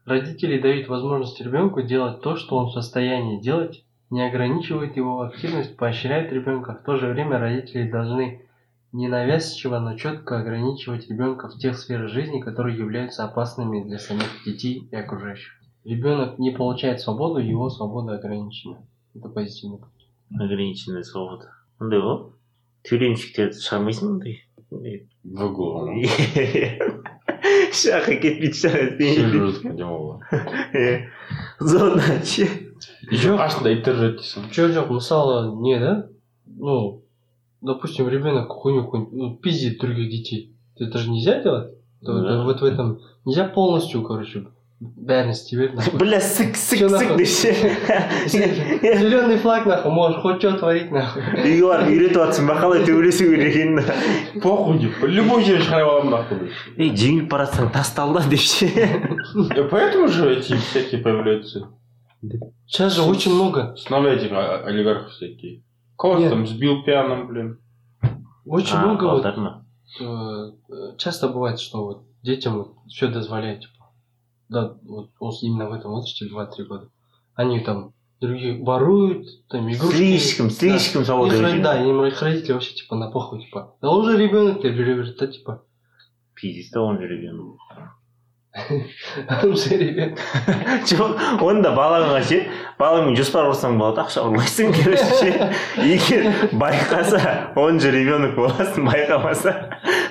Родители 0.06 0.60
дают 0.60 0.88
возможность 0.88 1.40
ребенку 1.42 1.82
делать 1.82 2.22
то, 2.22 2.36
что 2.36 2.58
он 2.58 2.68
в 2.68 2.74
состоянии 2.74 3.40
делать, 3.40 3.86
не 4.10 4.22
ограничивают 4.22 4.98
его 4.98 5.22
активность, 5.22 5.78
поощряют 5.78 6.32
ребенка. 6.32 6.76
В 6.76 6.86
то 6.86 6.98
же 6.98 7.08
время 7.08 7.40
родители 7.40 7.90
должны 7.90 8.48
ненавязчиво, 8.92 9.80
но 9.80 9.98
четко 9.98 10.40
ограничивать 10.40 11.10
ребенка 11.10 11.50
в 11.50 11.58
тех 11.58 11.78
сферах 11.78 12.10
жизни, 12.10 12.42
которые 12.42 12.78
являются 12.78 13.24
опасными 13.24 13.84
для 13.84 13.98
самих 13.98 14.44
детей 14.46 14.88
и 14.92 14.96
окружающих. 14.96 15.54
Ребенок 15.84 16.38
не 16.38 16.52
получает 16.52 17.02
свободу, 17.02 17.40
его 17.40 17.70
свобода 17.70 18.16
ограничена. 18.16 18.86
Это 19.16 19.30
позитивный 19.30 19.80
путь. 19.80 20.04
ограниченная 20.40 21.04
свобода 21.04 21.52
андай 21.82 22.00
ғой 22.02 22.18
тюремщиктерді 22.88 23.62
шығармайсың 23.64 24.14
ондай 24.14 24.36
в 25.24 25.44
угол 25.46 25.92
жаққа 27.83 28.17
кетпейді 28.23 28.57
шыға 28.59 28.83
демалға 28.99 30.41
иә 30.75 30.95
зона 31.61 32.03
ше 32.25 32.47
еще 33.11 33.35
қасында 33.39 33.73
иттер 33.77 33.97
жүреді 33.99 34.21
дейсің 34.23 34.49
Чё, 34.55 34.69
жоқ, 34.75 34.91
мысалы, 34.93 35.37
не, 35.63 35.79
да? 35.81 36.07
Ну, 36.47 37.03
допустим, 37.63 38.09
ребенок 38.09 38.49
хуйню 38.51 38.85
какую-нибудь, 38.85 39.15
ну, 39.15 39.37
пиздит 39.37 39.79
других 39.81 40.11
детей. 40.11 40.53
Это 40.79 40.99
же 40.99 41.11
нельзя 41.11 41.41
делать? 41.43 41.75
То- 42.05 42.21
Да. 42.23 42.29
то 42.29 42.43
вот 42.45 42.61
в 42.61 42.65
этом 42.65 43.01
нельзя 43.25 43.45
полностью, 43.45 44.03
короче, 44.03 44.47
бәрін 44.81 45.31
істей 45.35 45.59
бер 45.59 45.73
нахуй 45.75 45.99
бля 45.99 46.21
сік 46.23 46.57
сік 46.57 46.79
Чё 46.85 46.89
сік 46.89 47.01
нахуй? 47.01 47.17
деп 47.19 47.27
ше 47.27 47.55
зеленый 48.99 49.39
флаг 49.39 49.67
нахуй 49.67 49.91
можешь 49.93 50.21
хоть 50.23 50.39
что 50.39 50.53
творить 50.59 50.93
нахуй 50.93 51.23
үйге 51.23 51.65
барып 51.67 51.89
үйретіп 51.91 52.19
жатрсың 52.21 52.47
ба 52.47 52.55
қалай 52.61 52.85
төбелесу 52.87 53.27
керек 53.33 53.55
екенін 53.57 54.41
похуй 54.45 54.79
деп 54.85 55.03
любой 55.03 55.43
жерге 55.45 55.65
шығарып 55.67 55.91
аламын 55.95 56.15
нахуй 56.15 56.53
ей 56.79 56.93
жеңіліп 56.95 57.29
бара 57.33 57.49
жатсаң 57.51 57.73
тастал 57.75 58.15
да 58.15 58.23
деп 58.31 58.39
ше 58.41 58.67
И 58.69 59.63
поэтому 59.71 60.07
же 60.09 60.31
эти 60.37 60.55
всякие 60.55 61.01
появляются 61.03 61.67
сейчас 62.67 62.95
же 62.95 63.03
очень 63.03 63.35
много 63.35 63.75
снова 63.77 64.09
этих 64.15 64.31
а- 64.33 64.63
олигархов 64.65 65.11
всякие 65.13 65.63
кого 65.97 66.19
Нет. 66.19 66.31
там 66.31 66.47
сбил 66.47 66.83
пьяным 66.85 67.27
блин 67.29 67.59
очень 68.47 68.77
А, 68.77 68.87
много 68.87 69.05
вот 69.05 69.23
балдар 69.25 69.37
ма 69.37 69.67
э, 70.01 70.05
э, 70.05 70.97
часто 70.97 71.29
бывает, 71.29 71.59
что 71.61 71.85
вот 71.85 72.03
детям 72.23 72.57
вот 72.59 72.73
все 72.89 73.09
дозволяют, 73.09 73.61
типа, 73.61 73.72
Да, 74.50 74.74
вот 74.84 75.10
осы 75.20 75.46
именно 75.48 75.70
в 75.70 75.74
этом 75.74 75.92
возрасте 75.92 76.26
2-3 76.28 76.64
года. 76.66 76.90
Они 77.36 77.60
там 77.60 77.94
другие 78.22 78.64
воруют, 78.64 79.28
там 79.50 79.70
игрушки. 79.72 79.96
слишком 79.98 80.50
слишком 80.50 81.02
Их 81.02 81.08
свобода 81.08 81.36
ро- 81.36 81.46
режим. 81.46 81.62
да, 81.62 81.82
им 81.84 82.04
их 82.06 82.22
родители 82.22 82.54
вообще 82.54 82.74
типа 82.76 82.96
на 82.96 83.10
похуй, 83.12 83.44
типа, 83.44 83.76
да 83.82 83.90
он 83.90 84.06
же 84.10 84.18
ребенок, 84.18 84.62
ты 84.62 84.70
говоришь, 84.72 85.16
да, 85.20 85.28
типа, 85.28 85.64
пиздец 86.36 86.70
та 86.72 86.82
он 86.82 86.96
он 86.96 87.02
же 87.02 87.08
ребенок. 89.78 90.20
жоқ 90.86 91.18
оны 91.42 91.64
да 91.64 91.72
балаңа 91.74 92.20
ше 92.22 92.38
балаңмен 92.78 93.16
жоспар 93.18 93.48
құрсаң 93.50 93.80
болады 93.80 94.04
ақша 94.04 94.22
ұрлайсың 94.28 94.70
короче 94.78 95.08
ше 95.18 95.32
егер 95.82 96.28
байқаса 96.54 97.54
он 97.58 97.80
же 97.82 97.90
ребенок 97.90 98.36
боласың 98.38 98.86
байқамаса 98.86 99.56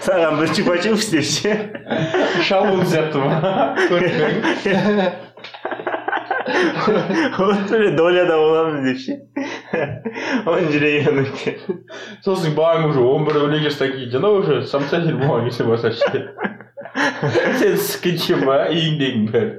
саған 0.06 0.38
бір 0.40 0.54
чупа 0.56 0.78
чупс 0.82 1.10
деп 1.12 1.24
ше? 1.24 1.52
Шалун 2.42 2.82
сияқты 2.86 3.18
ма? 3.22 3.30
Осындай 7.38 7.92
доляда 7.96 8.36
боламыз 8.36 8.82
деп 8.86 8.98
ше? 8.98 9.12
Он 10.46 10.70
же 10.70 10.78
ребенок 10.82 11.28
деп 11.44 11.58
сосын 12.24 12.54
балаң 12.58 12.90
уже 12.90 13.00
он 13.00 13.26
бір 13.28 13.44
он 13.44 13.56
екі 13.58 13.68
жасқа 13.70 13.90
келгенде 13.92 14.18
анау 14.18 14.40
уже 14.42 14.62
самсатель 14.66 15.16
болған 15.20 15.48
кезде 15.48 15.64
болса 15.64 15.92
ше? 15.92 16.24
Сен 17.60 17.76
скетчі 17.78 18.40
ма 18.42 18.64
үйіңдегінің 18.68 19.28
бәрі? 19.32 19.52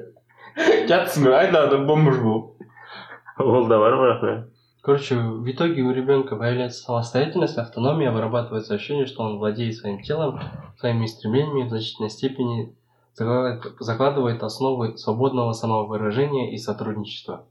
Жатсың 0.90 1.30
ғой 1.30 1.40
айналада 1.40 1.80
бомж 1.88 2.20
болып 2.22 2.46
ол 3.40 3.68
да 3.68 3.80
бар 3.82 3.96
бірақ. 3.98 4.53
Короче, 4.84 5.18
в 5.18 5.50
итоге 5.50 5.82
у 5.82 5.92
ребенка 5.92 6.36
появляется 6.36 6.84
самостоятельность, 6.84 7.58
автономия, 7.58 8.12
вырабатывается 8.12 8.74
ощущение, 8.74 9.06
что 9.06 9.24
он 9.24 9.38
владеет 9.38 9.76
своим 9.76 10.02
телом, 10.02 10.42
своими 10.78 11.06
стремлениями, 11.06 11.64
в 11.64 11.70
значительной 11.70 12.10
степени 12.10 12.76
закладывает, 13.16 14.44
основы 14.44 14.98
свободного 14.98 15.54
самовыражения 15.54 16.52
и 16.52 16.58
сотрудничества. 16.58 17.46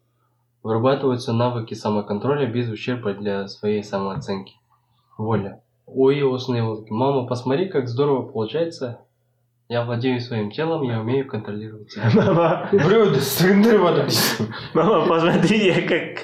Вырабатываются 0.62 1.32
навыки 1.32 1.72
самоконтроля 1.72 2.46
без 2.46 2.68
ущерба 2.68 3.14
для 3.14 3.48
своей 3.48 3.82
самооценки. 3.82 4.54
Воля. 5.16 5.62
Ой, 5.86 6.22
осные 6.22 6.62
вот, 6.62 6.90
мама, 6.90 7.26
посмотри, 7.26 7.66
как 7.70 7.88
здорово 7.88 8.30
получается. 8.30 9.00
Я 9.71 9.83
владею 9.83 10.21
своим 10.21 10.49
телом, 10.49 10.83
я 10.83 11.01
умею 11.01 11.27
контролировать 11.27 11.91
себя. 11.91 12.09
мама 12.15 12.69
біреуді 12.71 13.19
сіңдіріп 13.19 13.81
жатыр 13.83 14.05
дейсің 14.07 14.47
мама 14.73 15.01
посмотри 15.09 15.57
я 15.59 15.81
как 15.83 16.23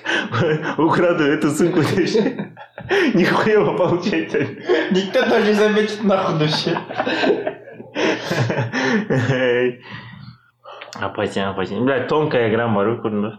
украду 0.79 1.25
эту 1.27 1.51
сумку 1.51 1.83
деп 1.83 2.07
ше 2.07 2.53
нихуево 3.13 3.75
получается 3.75 4.47
никто 4.91 5.25
даже 5.27 5.47
не 5.47 5.53
заметит 5.53 6.03
нахуй 6.05 6.39
деп 6.39 6.55
ше 6.55 6.71
апатин 11.01 11.43
апатин 11.43 11.83
бля 11.83 12.07
тонкая 12.07 12.49
грань 12.49 12.73
бар 12.73 12.93
ғой 12.93 13.01
көрдің 13.03 13.27
ба 13.27 13.33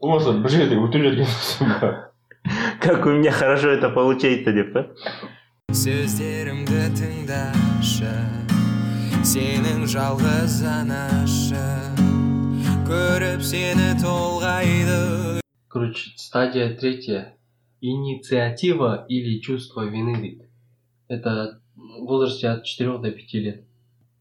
болмаса 0.00 0.36
бір 0.46 0.54
жерде 0.54 0.78
өтіп 0.78 1.08
жүргенсің 1.08 1.74
ба 1.80 1.90
как 2.80 3.06
у 3.06 3.10
меня 3.10 3.32
хорошо 3.32 3.74
это 3.74 3.90
получается 3.90 4.54
деп 4.54 4.72
па 4.78 4.86
сөздерімді 5.74 6.86
тыңдашы 6.94 8.14
сенің 9.25 9.85
жалғыз 9.89 10.59
анашы 10.69 11.61
көріп 12.87 13.41
сені 13.41 13.95
толғайды 14.01 15.41
Короче, 15.67 16.11
стадия 16.15 16.77
третья. 16.77 17.33
Инициатива 17.81 19.05
или 19.09 19.39
чувство 19.41 19.81
вины. 19.85 20.15
дейді. 20.21 20.47
Это 21.09 21.59
в 21.75 22.05
возрасте 22.05 22.47
от 22.49 22.63
4 22.63 22.97
до 22.99 23.11
5 23.11 23.33
лет. 23.33 23.65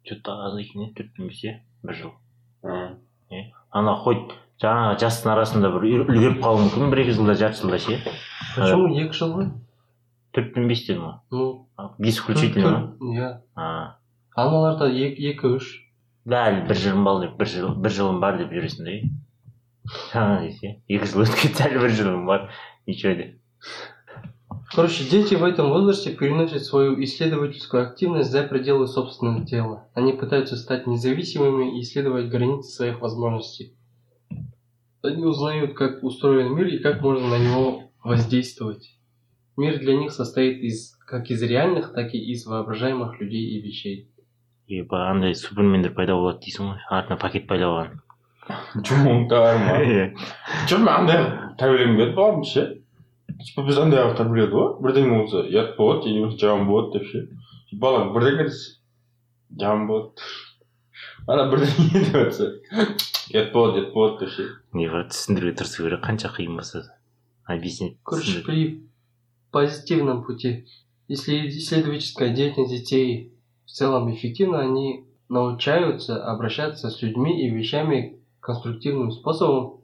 че 0.04 0.16
то 0.16 0.32
аз 0.32 0.58
екен 0.58 0.82
иә 0.82 0.94
төрт 0.94 1.16
иә 1.18 1.60
бір 1.82 1.94
жыл 1.94 2.12
ана 3.70 3.94
хоть 3.96 4.32
жаңағы 4.60 4.98
жастың 5.00 5.30
арасында 5.32 5.70
бір 5.72 5.84
үлгеріп 6.04 6.42
қалуы 6.44 6.64
мүмкін 6.66 6.90
бір 6.90 6.98
екі 7.04 7.12
жылда 7.16 7.34
жарты 7.34 7.60
жылда 7.62 7.78
ше 7.78 8.00
Почему 8.56 8.88
екі 9.00 9.12
жыл 9.12 9.32
ғой? 9.36 9.48
төрт 10.32 10.52
пен 10.54 10.68
бес 10.68 10.84
дедім 10.86 11.02
ғой 11.04 11.14
Ну, 11.30 11.68
А, 11.76 11.90
бес 11.98 12.18
включительно 12.18 12.96
ма 13.00 13.16
иә. 13.56 13.94
А, 14.35 14.47
Аналарда 14.47 14.87
екі, 14.87 15.31
екі 15.33 15.53
үш. 15.59 15.69
да 16.29 16.45
әлі 16.49 16.65
бір 16.69 16.77
жылым 16.83 17.05
бар 17.07 17.21
деп 17.25 17.37
бір 17.39 17.49
жыл 17.53 17.71
бір 17.83 17.95
жылым 17.95 18.19
бар 18.23 18.37
деп 18.39 18.51
жүресің 18.55 18.89
да 18.89 18.97
жаңа 20.13 20.41
десе 20.45 20.75
екі 20.87 21.09
жыл 21.11 21.23
өтіп 21.25 21.39
кетсе 21.43 21.69
әлі 21.69 21.81
бір 21.85 21.95
жылым 22.01 22.27
бар 22.29 22.49
ничего 22.87 23.15
деп 23.21 23.39
Короче, 24.71 25.03
дети 25.09 25.33
в 25.33 25.43
этом 25.43 25.69
возрасте 25.69 26.15
переносят 26.15 26.63
свою 26.63 27.01
исследовательскую 27.03 27.83
активность 27.83 28.29
за 28.29 28.43
пределы 28.43 28.85
собственного 28.87 29.43
тела. 29.43 29.87
Они 29.95 30.13
пытаются 30.13 30.57
стать 30.57 30.85
независимыми 30.85 31.75
и 31.75 31.81
исследовать 31.81 32.29
границы 32.29 32.69
своих 32.69 33.01
возможностей. 33.01 33.75
Они 35.01 35.25
узнают, 35.25 35.73
как 35.73 36.03
устроен 36.03 36.53
мир 36.53 36.67
и 36.67 36.77
как 36.77 37.01
можно 37.01 37.29
на 37.29 37.39
него 37.39 37.91
воздействовать. 38.03 38.95
Мир 39.57 39.79
для 39.79 39.97
них 39.97 40.11
состоит 40.11 40.61
из 40.61 40.95
как 40.99 41.31
из 41.31 41.41
реальных, 41.41 41.93
так 41.93 42.13
и 42.13 42.19
из 42.19 42.45
воображаемых 42.45 43.19
людей 43.19 43.57
и 43.57 43.61
вещей. 43.61 44.11
Е 44.68 44.84
андай 44.90 45.34
супермендер 45.34 45.92
пайда 45.94 46.16
болады 46.16 46.40
дейсің 46.46 46.70
ғой 46.70 46.86
артынан 46.90 47.20
пакет 47.20 47.46
байлап 47.50 47.92
жұмыңдар 48.88 49.58
ма 49.60 49.76
алған 49.80 50.16
жоқ 50.70 50.80
мен 50.84 50.92
андай 50.94 51.20
тәрбиеленбедім 51.60 52.16
балам 52.16 52.42
ше 52.48 52.64
типа 53.42 53.64
біз 53.68 53.78
андай 53.82 54.02
қылып 54.02 54.18
тәрбиеледі 54.20 54.58
ғой 54.58 54.72
бірдеңе 54.86 55.12
болса 55.18 55.44
ұят 55.44 55.76
болады 55.78 56.12
немесе 56.16 56.40
жаман 56.46 56.66
болады 56.68 56.98
деп 56.98 57.06
ше 57.12 57.22
балаң 57.84 58.12
бірдеңе 58.16 58.48
десе 58.48 58.74
жаман 59.60 59.86
болады 59.88 60.28
ана 61.28 61.48
бірдеңе 61.52 62.04
деп 62.08 62.18
жатса 62.18 62.50
ұят 63.32 63.52
болады 63.56 63.82
ұят 63.82 63.94
болады 63.96 64.24
деп 64.24 64.34
ше 64.36 64.48
не 64.80 64.88
бар 64.92 65.08
түсіндіруге 65.12 65.58
тырысу 65.60 65.88
керек 65.88 66.04
қанша 66.08 66.32
қиын 66.36 66.56
болса 66.60 66.84
да 66.88 66.98
объяснить 67.46 67.98
Короче, 68.02 68.40
при 68.40 68.82
позитивном 69.50 70.24
пути, 70.24 70.66
если 71.08 71.48
исследовательская 71.48 72.30
деятельность 72.30 72.72
детей 72.72 73.33
в 73.65 73.71
целом 73.71 74.11
эффективна, 74.13 74.59
они 74.59 75.05
научаются 75.29 76.23
обращаться 76.23 76.89
с 76.89 77.01
людьми 77.01 77.45
и 77.45 77.49
вещами 77.49 78.19
конструктивным 78.39 79.11
способом 79.11 79.81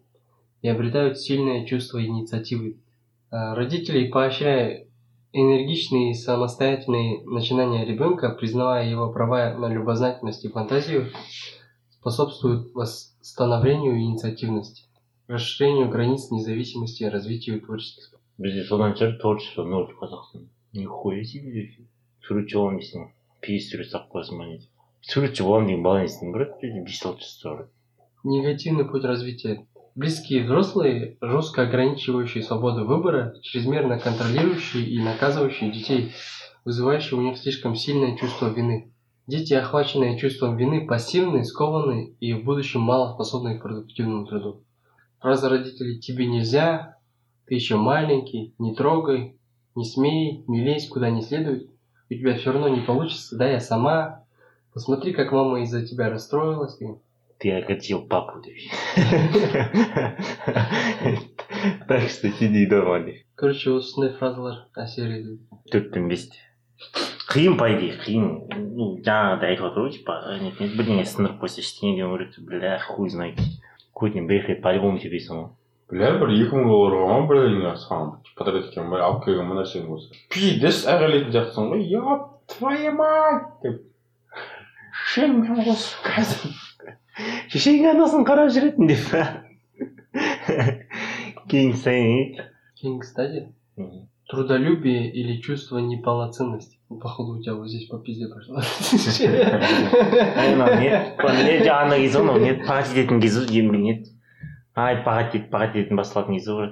и 0.61 0.67
обретают 0.67 1.19
сильное 1.19 1.65
чувство 1.65 2.03
инициативы. 2.03 2.79
А, 3.29 3.53
Родители, 3.55 4.07
поощряя 4.07 4.87
энергичные 5.33 6.11
и 6.11 6.13
самостоятельные 6.13 7.23
начинания 7.25 7.85
ребенка, 7.85 8.29
признавая 8.29 8.89
его 8.89 9.11
права 9.11 9.53
на 9.53 9.67
любознательность 9.67 10.45
и 10.45 10.49
фантазию, 10.49 11.11
способствуют 11.89 12.73
восстановлению 12.73 13.99
инициативности, 13.99 14.85
расширению 15.27 15.89
границ 15.89 16.31
независимости 16.31 17.03
и 17.03 17.09
развитию 17.09 17.61
творчества. 17.61 18.19
бізде 18.37 18.65
содан 18.67 18.95
шығар 18.99 19.13
творчество 19.19 19.63
ноль 19.63 19.85
в 19.87 19.95
қазақстан 19.99 20.49
нихуя 20.75 21.23
себе 21.23 21.51
десе 21.51 21.85
суретші 22.27 22.57
боламын 22.57 22.79
дейсің 22.81 23.05
пьес 23.41 23.69
сурет 23.69 23.89
салып 23.91 24.11
қоясың 24.11 24.37
ба 24.37 24.45
не 24.45 24.57
деп. 24.57 24.69
суретші 25.01 25.43
боламын 25.43 25.67
деген 25.67 25.83
бала 25.83 26.01
несіне 26.01 26.31
барады 26.33 26.59
бізде 26.61 26.83
бес 26.83 27.05
алты 27.05 27.21
жаста 27.21 27.49
барады 27.49 27.69
Негативный 28.25 28.85
путь 28.85 29.03
развития. 29.03 29.67
Близкие 29.93 30.45
взрослые, 30.45 31.15
жестко 31.21 31.61
ограничивающие 31.61 32.43
свободу 32.43 32.83
выбора, 32.83 33.35
чрезмерно 33.43 33.99
контролирующие 33.99 34.83
и 34.83 34.99
наказывающие 34.99 35.71
детей, 35.71 36.11
вызывающие 36.65 37.19
у 37.19 37.21
них 37.21 37.37
слишком 37.37 37.75
сильное 37.75 38.17
чувство 38.17 38.47
вины. 38.47 38.91
Дети, 39.27 39.53
охваченные 39.53 40.17
чувством 40.17 40.57
вины, 40.57 40.87
пассивны, 40.87 41.43
скованы 41.45 42.15
и 42.19 42.33
в 42.33 42.43
будущем 42.43 42.81
мало 42.81 43.13
способны 43.13 43.59
к 43.59 43.61
продуктивному 43.61 44.25
труду. 44.25 44.63
Фраза 45.19 45.47
родителей 45.47 45.99
«тебе 45.99 46.25
нельзя», 46.25 46.97
«ты 47.45 47.53
еще 47.53 47.77
маленький», 47.77 48.55
«не 48.57 48.73
трогай», 48.73 49.37
«не 49.75 49.85
смей», 49.85 50.43
«не 50.47 50.63
лезь 50.63 50.87
куда 50.87 51.11
не 51.11 51.21
следует», 51.21 51.69
«у 52.09 52.13
тебя 52.13 52.35
все 52.35 52.51
равно 52.51 52.69
не 52.69 52.81
получится», 52.81 53.37
«да 53.37 53.49
я 53.49 53.59
сама», 53.59 54.23
«посмотри, 54.73 55.13
как 55.13 55.31
мама 55.31 55.61
из-за 55.61 55.85
тебя 55.85 56.09
расстроилась», 56.09 56.79
и 56.81 56.87
ты 57.37 57.51
окатил 57.51 58.01
папу 58.01 58.39
деп 58.41 58.55
так 61.87 62.09
что 62.09 62.31
сиди 62.31 62.65
дома 62.65 62.99
деп 62.99 63.15
Короче, 63.35 63.75
осындай 63.75 64.13
фразалар 64.15 64.61
әсер 64.79 65.11
етеді. 65.11 65.39
төрт 65.71 65.91
пен 65.91 66.07
бесте 66.07 66.39
қиын 67.27 67.57
по 67.59 67.67
идее 67.73 67.97
қиын 67.99 68.25
ну 68.77 68.95
жаңағыдай 69.03 69.55
айтып 69.55 69.67
отыр 69.71 69.87
ғой 69.87 69.91
типа 69.97 70.15
нет 70.39 70.61
нет 70.63 70.77
бірдеңе 70.79 71.03
сындырып 71.03 71.43
қойса 71.43 71.59
ештеңе 71.59 71.97
деген 71.97 72.15
керек 72.15 72.39
бля 72.47 72.79
хуй 72.87 73.09
знает 73.11 73.41
көтінен 73.93 74.29
бір 74.31 74.39
екі 74.39 74.53
рет 74.53 74.61
по 74.63 74.71
любому 74.71 75.01
тебесің 75.03 75.41
ғой 75.41 75.49
бля 75.90 76.10
бір 76.20 76.32
екі 76.36 76.56
мың 76.56 76.68
долларға 76.70 77.06
ма 77.10 77.20
бірдеңе 77.30 77.74
саған 77.82 78.10
потратить 78.38 78.70
еткен 78.70 78.90
ба 78.92 79.00
алып 79.06 79.24
келген 79.26 79.50
ба 79.50 79.58
нәрсең 79.60 79.86
болса 79.90 80.20
пиздец 80.32 80.82
айғайлайтын 80.90 81.32
сияқтысың 81.34 81.64
ғой 81.72 81.82
еп 81.98 82.26
твою 82.54 82.92
мать 82.98 83.48
деп 83.64 83.76
шешеңмен 85.04 85.64
қосып 85.66 86.00
қазір 86.10 86.50
шешең 87.54 87.88
анасын 87.94 88.26
қарап 88.28 88.52
жүретін 88.54 88.84
деп 88.92 89.04
Кейінгі 92.80 93.06
стадия 93.06 93.48
трудолюбие 94.30 95.10
или 95.10 95.40
чувство 95.40 95.78
неполноценности. 95.78 96.78
Походу, 97.00 97.38
у 97.38 97.42
тебя 97.42 97.54
вот 97.54 97.68
здесь 97.68 97.86
по 97.88 97.98
пизде 97.98 98.28
пошло. 98.28 98.60
не 100.80 100.90
не 101.44 101.54
жаңағы 101.66 101.98
кезі 102.04 102.18
ғой 102.18 102.40
не 102.44 102.52
пағат 102.62 102.92
ететін 102.94 103.20
кезі 103.22 103.42
ғой 103.42 103.58
енді 103.60 103.78
не 103.82 103.94
ай 104.76 105.02
пағат 105.04 105.34
ет 105.34 105.50
пағат 105.52 105.76
ететін 105.76 105.96
басталатын 106.00 106.36
кезі 106.38 106.52
ғой 106.56 106.68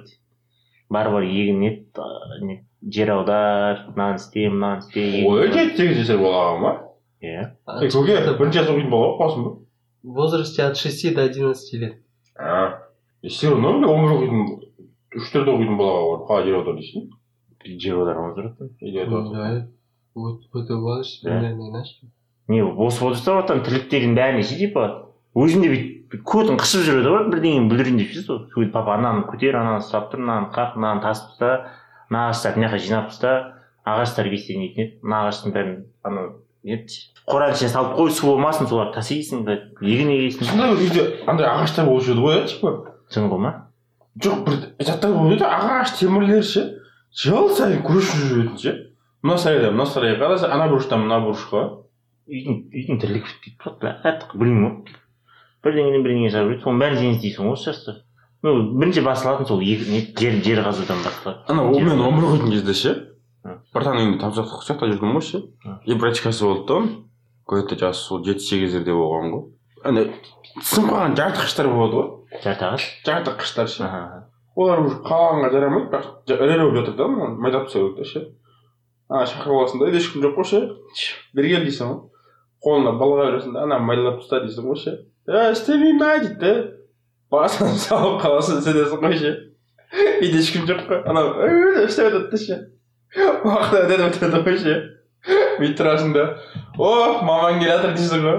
бар 0.89 1.09
бар 1.13 1.23
егін 1.27 1.59
не 1.59 1.71
не 2.41 2.55
жер 2.95 3.11
аудар 3.15 3.83
мынаны 3.95 4.15
істе 4.21 4.49
мынаны 4.49 4.79
істе 4.85 5.25
ой 5.27 5.51
жеті 5.51 5.77
сегіз 5.77 5.97
жасар 6.03 6.21
балаға 6.23 6.59
ма 6.63 6.71
иә. 7.21 7.49
Көке 7.67 8.15
это 8.15 8.37
бірінші 8.39 8.59
класс 8.63 8.69
оқитын 8.71 8.89
бала 8.89 9.09
ғой 9.11 9.17
қосым 9.19 9.43
ба? 9.43 9.51
В 10.03 10.13
возрасте 10.15 10.63
от 10.63 10.77
6 10.77 11.13
до 11.15 11.23
11 11.23 11.73
лет. 11.81 11.97
а 12.39 12.79
все 13.27 13.49
равно 13.49 13.79
бля 13.79 13.87
он 13.87 14.05
бір 14.05 14.13
оқитын 14.15 14.45
үш 15.19 15.31
төртте 15.33 15.51
оқитын 15.51 15.75
балаға 15.77 16.05
барып 16.07 16.29
қалай 16.29 16.45
жер 16.47 16.55
аудар 16.61 16.75
дейсің? 16.79 17.09
Жер 17.83 17.95
аударған 17.99 18.33
жүреді 18.37 18.69
или 18.79 19.03
Ну, 19.03 19.19
это 19.19 19.33
да, 19.33 19.67
вот 20.15 20.41
в 20.53 20.57
этом 20.57 20.81
возрасте 20.81 21.27
Да. 21.27 21.39
примерно 21.39 21.69
иначе. 21.69 21.95
не 22.47 22.61
осы 22.63 23.03
возрастта 23.03 23.37
оттан 23.39 23.59
тірліктердің 23.63 24.15
бәріне 24.15 24.43
ше 24.43 24.55
типа 24.57 25.11
өзінде 25.35 25.67
бүйтіп 25.69 25.98
көтін 26.09 26.57
қышып 26.59 26.85
жүреді 26.87 27.13
ғой 27.13 27.29
бірдеңені 27.29 27.69
бүлдірейін 27.69 28.01
деп 28.01 28.13
ше 28.15 28.25
сол 28.25 28.41
сөйтіп 28.53 28.73
папа 28.73 28.95
ананы 28.97 29.27
көтер 29.29 29.59
ананы 29.59 29.83
ұстап 29.83 30.09
тұр 30.11 30.23
мынаны 30.23 30.49
қақ 30.55 30.77
мынаны 30.79 31.03
тасып 31.05 31.35
таста 31.37 31.51
мына 32.09 32.25
ағаштарды 32.29 32.59
мына 32.59 32.69
жаққа 32.71 32.83
жинап 32.85 33.09
таста 33.11 33.33
ағаштар 33.85 34.29
бесен 34.31 34.63
дейтін 34.63 34.85
еді 34.85 34.99
мына 35.03 35.21
ағаштың 35.25 35.53
бәрін 35.53 35.75
ана 36.07 36.25
не 36.63 36.75
еді 36.79 36.97
қораның 37.29 37.55
ішіне 37.55 37.69
салып 37.73 37.95
қой 37.99 38.11
су 38.11 38.27
болмасын 38.27 38.69
соларды 38.69 38.97
тасисың 38.97 39.45
да 39.45 39.57
егін 39.85 40.09
егесің. 40.15 40.49
Сондай 40.49 40.73
бір 40.73 40.83
үйде 40.87 41.05
андай 41.29 41.47
ағаштар 41.47 41.85
болушы 41.85 42.15
еді 42.15 42.23
ғой 42.25 42.39
иә 42.39 42.45
типа. 42.49 42.71
Жыңғыл 43.13 43.43
ма? 43.45 43.51
Жоқ 44.23 44.41
бір 44.47 44.57
заттар 44.81 45.13
болып 45.13 45.35
еді 45.37 45.45
ағаш 45.45 45.93
темірлер 45.99 46.43
ше 46.43 46.65
жыл 47.23 47.51
сайын 47.55 47.83
көшіп 47.85 48.25
жүретін 48.31 48.57
ше. 48.63 48.75
Мына 49.21 49.37
сарайдан 49.37 49.77
мына 49.77 49.85
сарайға 49.89 50.25
қараса 50.25 50.49
ана 50.49 50.67
бұрыштан 50.71 51.05
мына 51.05 51.21
бұрышқа. 51.27 51.63
Үйдің 52.29 52.59
үйдің 52.73 52.99
тірлігі 53.03 53.37
бітпейді 53.45 53.93
артық 54.09 54.35
білмеймін. 54.37 54.81
ғой 54.89 54.97
бірдеңеден 55.65 56.05
бірдеңе 56.05 56.31
шығарып 56.31 56.49
жүреді 56.49 56.63
соның 56.65 56.81
бәрін 56.83 56.99
сен 57.01 57.13
істейсің 57.17 57.49
ғой 57.49 57.57
осы 57.57 57.71
жаста 57.71 57.95
ну 58.45 58.55
бірінші 58.79 59.03
басталатын 59.03 59.49
сол 59.49 59.61
екі 59.63 59.91
не 59.91 60.01
жер 60.19 60.39
жер 60.45 60.63
қазудан 60.63 61.03
басталады 61.03 61.43
ана 61.51 61.67
ол 61.69 61.79
мен 61.79 61.99
он 61.99 62.19
бір 62.19 62.27
оқитын 62.29 62.53
кезде 62.55 62.73
ше? 62.73 62.95
Таңда 63.43 63.93
үйінде 63.95 64.19
тамсақтық 64.19 64.63
сияқты 64.65 64.89
жүрдім 64.91 65.13
ғой 65.15 65.23
ше? 65.23 65.39
И 65.85 65.95
практикасы 65.95 66.43
болды 66.45 66.65
да. 66.67 66.79
Оның 67.49 67.63
где 67.65 67.75
то 67.75 67.77
жасы 67.79 68.01
сол 68.03 68.23
жеті 68.25 68.43
сегіздерде 68.45 68.93
болған 68.93 69.31
ғой. 69.33 69.43
Ана 69.87 70.03
сынып 70.61 70.91
қалған 70.91 71.15
жарты 71.17 71.43
қыштар 71.45 71.69
болады 71.71 71.95
ғой. 71.95 72.09
Жарты 72.43 72.67
ағаш? 72.67 72.87
Жарты 73.07 73.35
қыштар 73.39 73.71
ше? 73.71 73.89
Олар 74.59 74.83
уже 74.83 74.99
қалғанға 75.05 75.51
жарамайды 75.55 75.89
бірақ 75.93 76.33
ірі 76.35 76.59
болып 76.65 76.77
жатыр 76.81 76.97
да 76.99 77.07
оны 77.07 77.29
майдап 77.39 77.69
тастау 77.69 77.93
керек 77.93 77.97
та 77.97 78.09
ше? 78.11 78.25
Ана 79.09 79.25
шақырып 79.31 79.55
аласың 79.55 79.79
да 79.79 79.87
үйде 79.87 80.01
ешкім 80.03 80.25
жоқ 80.25 80.35
қой 80.35 80.49
ше? 80.51 80.61
Бері 81.33 81.53
кел 81.55 81.65
дейсің 81.69 81.93
ғой. 81.93 81.99
Қолына 82.65 82.95
балға 82.99 83.29
бересің 83.29 83.55
да 83.55 83.63
ана 83.63 83.79
майлап 83.79 84.19
таста 84.19 84.43
дейсің 84.43 84.67
ғой 84.67 84.81
ше? 84.83 84.97
Е 85.29 85.51
істемеймін 85.53 85.99
дейді 86.01 86.35
да 86.41 86.53
басын 87.31 87.75
салып 87.77 88.21
қаласың 88.23 88.61
сенесің 88.65 89.03
ғой 89.03 89.17
ше 89.21 89.31
үйде 90.21 90.39
ешкім 90.41 90.65
жоқ 90.69 90.85
қой 90.89 91.03
анау 91.09 91.33
«Ө, 91.37 91.75
деп 91.77 91.89
істеп 91.89 92.09
жатады 92.09 92.29
да 92.31 92.37
ше 92.37 92.55
уақыт 93.43 93.77
өтеді 93.83 94.07
өтеді 94.09 94.41
ғой 94.47 94.57
ше 94.63 94.75
бүйтіп 95.59 95.77
тұрасың 95.81 96.13
да 96.15 96.23
о 96.77 96.93
мамаң 97.25 97.59
келе 97.61 97.75
жатыр 97.75 97.93
дейсің 97.97 98.25
ғой 98.25 98.37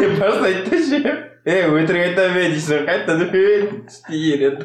деп 0.00 0.18
бастайды 0.20 0.70
да 0.70 0.82
ше 0.90 1.00
е 1.46 1.58
өтірік 1.70 2.02
айта 2.10 2.28
ме 2.34 2.46
дейсің 2.52 2.72
ғой 2.76 2.86
қайтадан 2.90 3.28
«Е, 3.32 3.44
істей 3.86 4.36
береді 4.36 4.62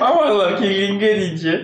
мамалар 0.00 0.56
келгенге 0.60 1.10
дейін 1.20 1.36
ше 1.42 1.54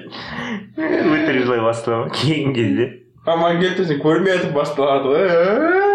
өтірік 0.81 1.45
жылай 1.47 1.63
бастала 1.65 2.05
ма 2.05 2.11
келген 2.21 2.53
кезде 2.57 2.91
мамаң 3.27 3.61
келді 3.63 3.87
сен 3.89 4.03
көрмей 4.05 4.37
жатып 4.39 4.57
басталады 4.57 5.15
ғой 5.15 5.90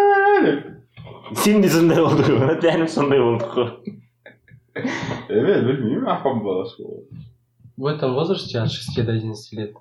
«Ааа!» 1.25 1.31
деп 1.31 1.39
сен 1.45 1.63
де 1.63 1.69
сондай 1.69 2.03
болдың 2.05 2.41
ғой 2.43 2.57
бәріміз 2.65 2.95
сондай 2.95 3.21
болдық 3.27 3.55
қой 3.57 3.69
е 5.29 5.45
мен 5.47 5.67
білмеймін 5.69 6.09
апам 6.17 6.43
баласы 6.47 6.83
ғой 6.83 7.05
В 7.77 7.87
этом 7.87 8.13
возрасте 8.15 8.59
от 8.61 8.71
6 8.71 9.05
до 9.07 9.13
11 9.13 9.53
лет 9.59 9.75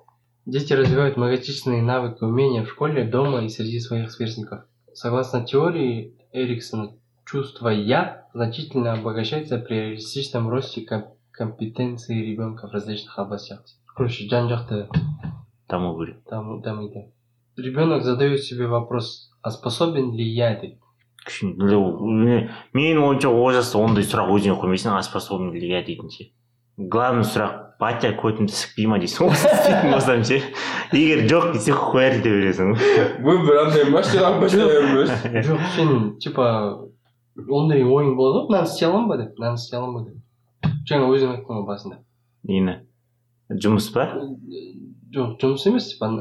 дети 0.46 0.72
развивают 0.72 1.16
многочисленные 1.16 1.82
навыки 1.82 2.18
и 2.22 2.24
умения 2.24 2.64
в 2.64 2.70
школе, 2.70 3.04
дома 3.04 3.44
и 3.44 3.48
среди 3.48 3.78
своих 3.78 4.10
сверстников. 4.10 4.64
Согласно 4.94 5.44
теории 5.44 6.14
Эриксона, 6.32 6.92
чувство 7.26 7.68
«я» 7.68 8.26
значительно 8.34 8.94
обогащается 8.94 9.58
при 9.58 9.74
реалистичном 9.74 10.48
росте 10.48 10.80
ком- 10.80 11.12
компетенции 11.30 12.24
ребенка 12.24 12.68
в 12.68 12.72
различных 12.72 13.18
областях. 13.18 13.62
Короче, 13.94 14.28
жан-жақты 14.28 14.88
даму 15.68 15.98
керек 15.98 16.24
там, 16.28 16.60
дамиды. 16.62 17.12
Ребенок 17.56 18.02
задает 18.02 18.42
себе 18.42 18.66
вопрос, 18.66 19.30
а 19.42 19.50
способен 19.50 20.12
ли 20.14 20.24
я 20.24 20.58
деп? 20.58 20.78
Кішкене 21.25 22.39
менің 22.77 23.03
ойымша 23.09 23.29
ол 23.29 23.51
жаста 23.55 23.81
ондай 23.81 24.07
сұрақ 24.07 24.31
өзіңе 24.35 24.57
қоймайсың 24.61 24.95
а 24.95 25.03
способен 25.05 25.53
ли 25.53 25.69
я 25.71 25.83
дейтін 25.85 26.11
ше 26.13 26.31
главный 26.77 27.23
сұрақ 27.23 27.65
батя 27.79 28.11
көтімді 28.19 28.51
сікпей 28.55 28.87
ма 28.91 28.99
дейсің 28.99 29.29
ғой 29.29 29.35
істейтін 29.35 29.93
болсам 29.93 30.23
ше 30.27 30.41
егер 30.95 31.23
жоқ 31.29 31.53
десе 31.55 31.75
қоя 31.75 32.09
дей 32.23 32.35
бересің 32.35 32.73
ғой 33.25 33.39
бір 33.47 33.61
андай 33.63 33.87
ма 33.91 34.03
жоқ 34.05 35.65
сен 35.75 35.93
типа 36.23 36.45
ондай 37.47 37.83
ойың 37.83 38.15
болады 38.15 38.43
ғой 38.43 38.47
мынаны 38.49 38.69
істей 38.69 38.87
аламын 38.87 39.09
ба 39.09 39.17
деп 39.19 39.39
мынаны 39.39 39.59
істей 39.59 39.79
аламын 39.79 39.95
ба 39.95 40.01
деп 40.09 40.71
жаңа 40.91 41.11
өзің 41.11 41.33
айттың 41.35 41.59
ғой 41.59 41.67
басында 41.67 41.99
нені 42.47 42.77
жұмыс 43.65 43.91
па 43.95 44.07
жоқ 45.15 45.35
жұмыс 45.43 45.67
емес 45.71 45.91
типа 45.93 46.11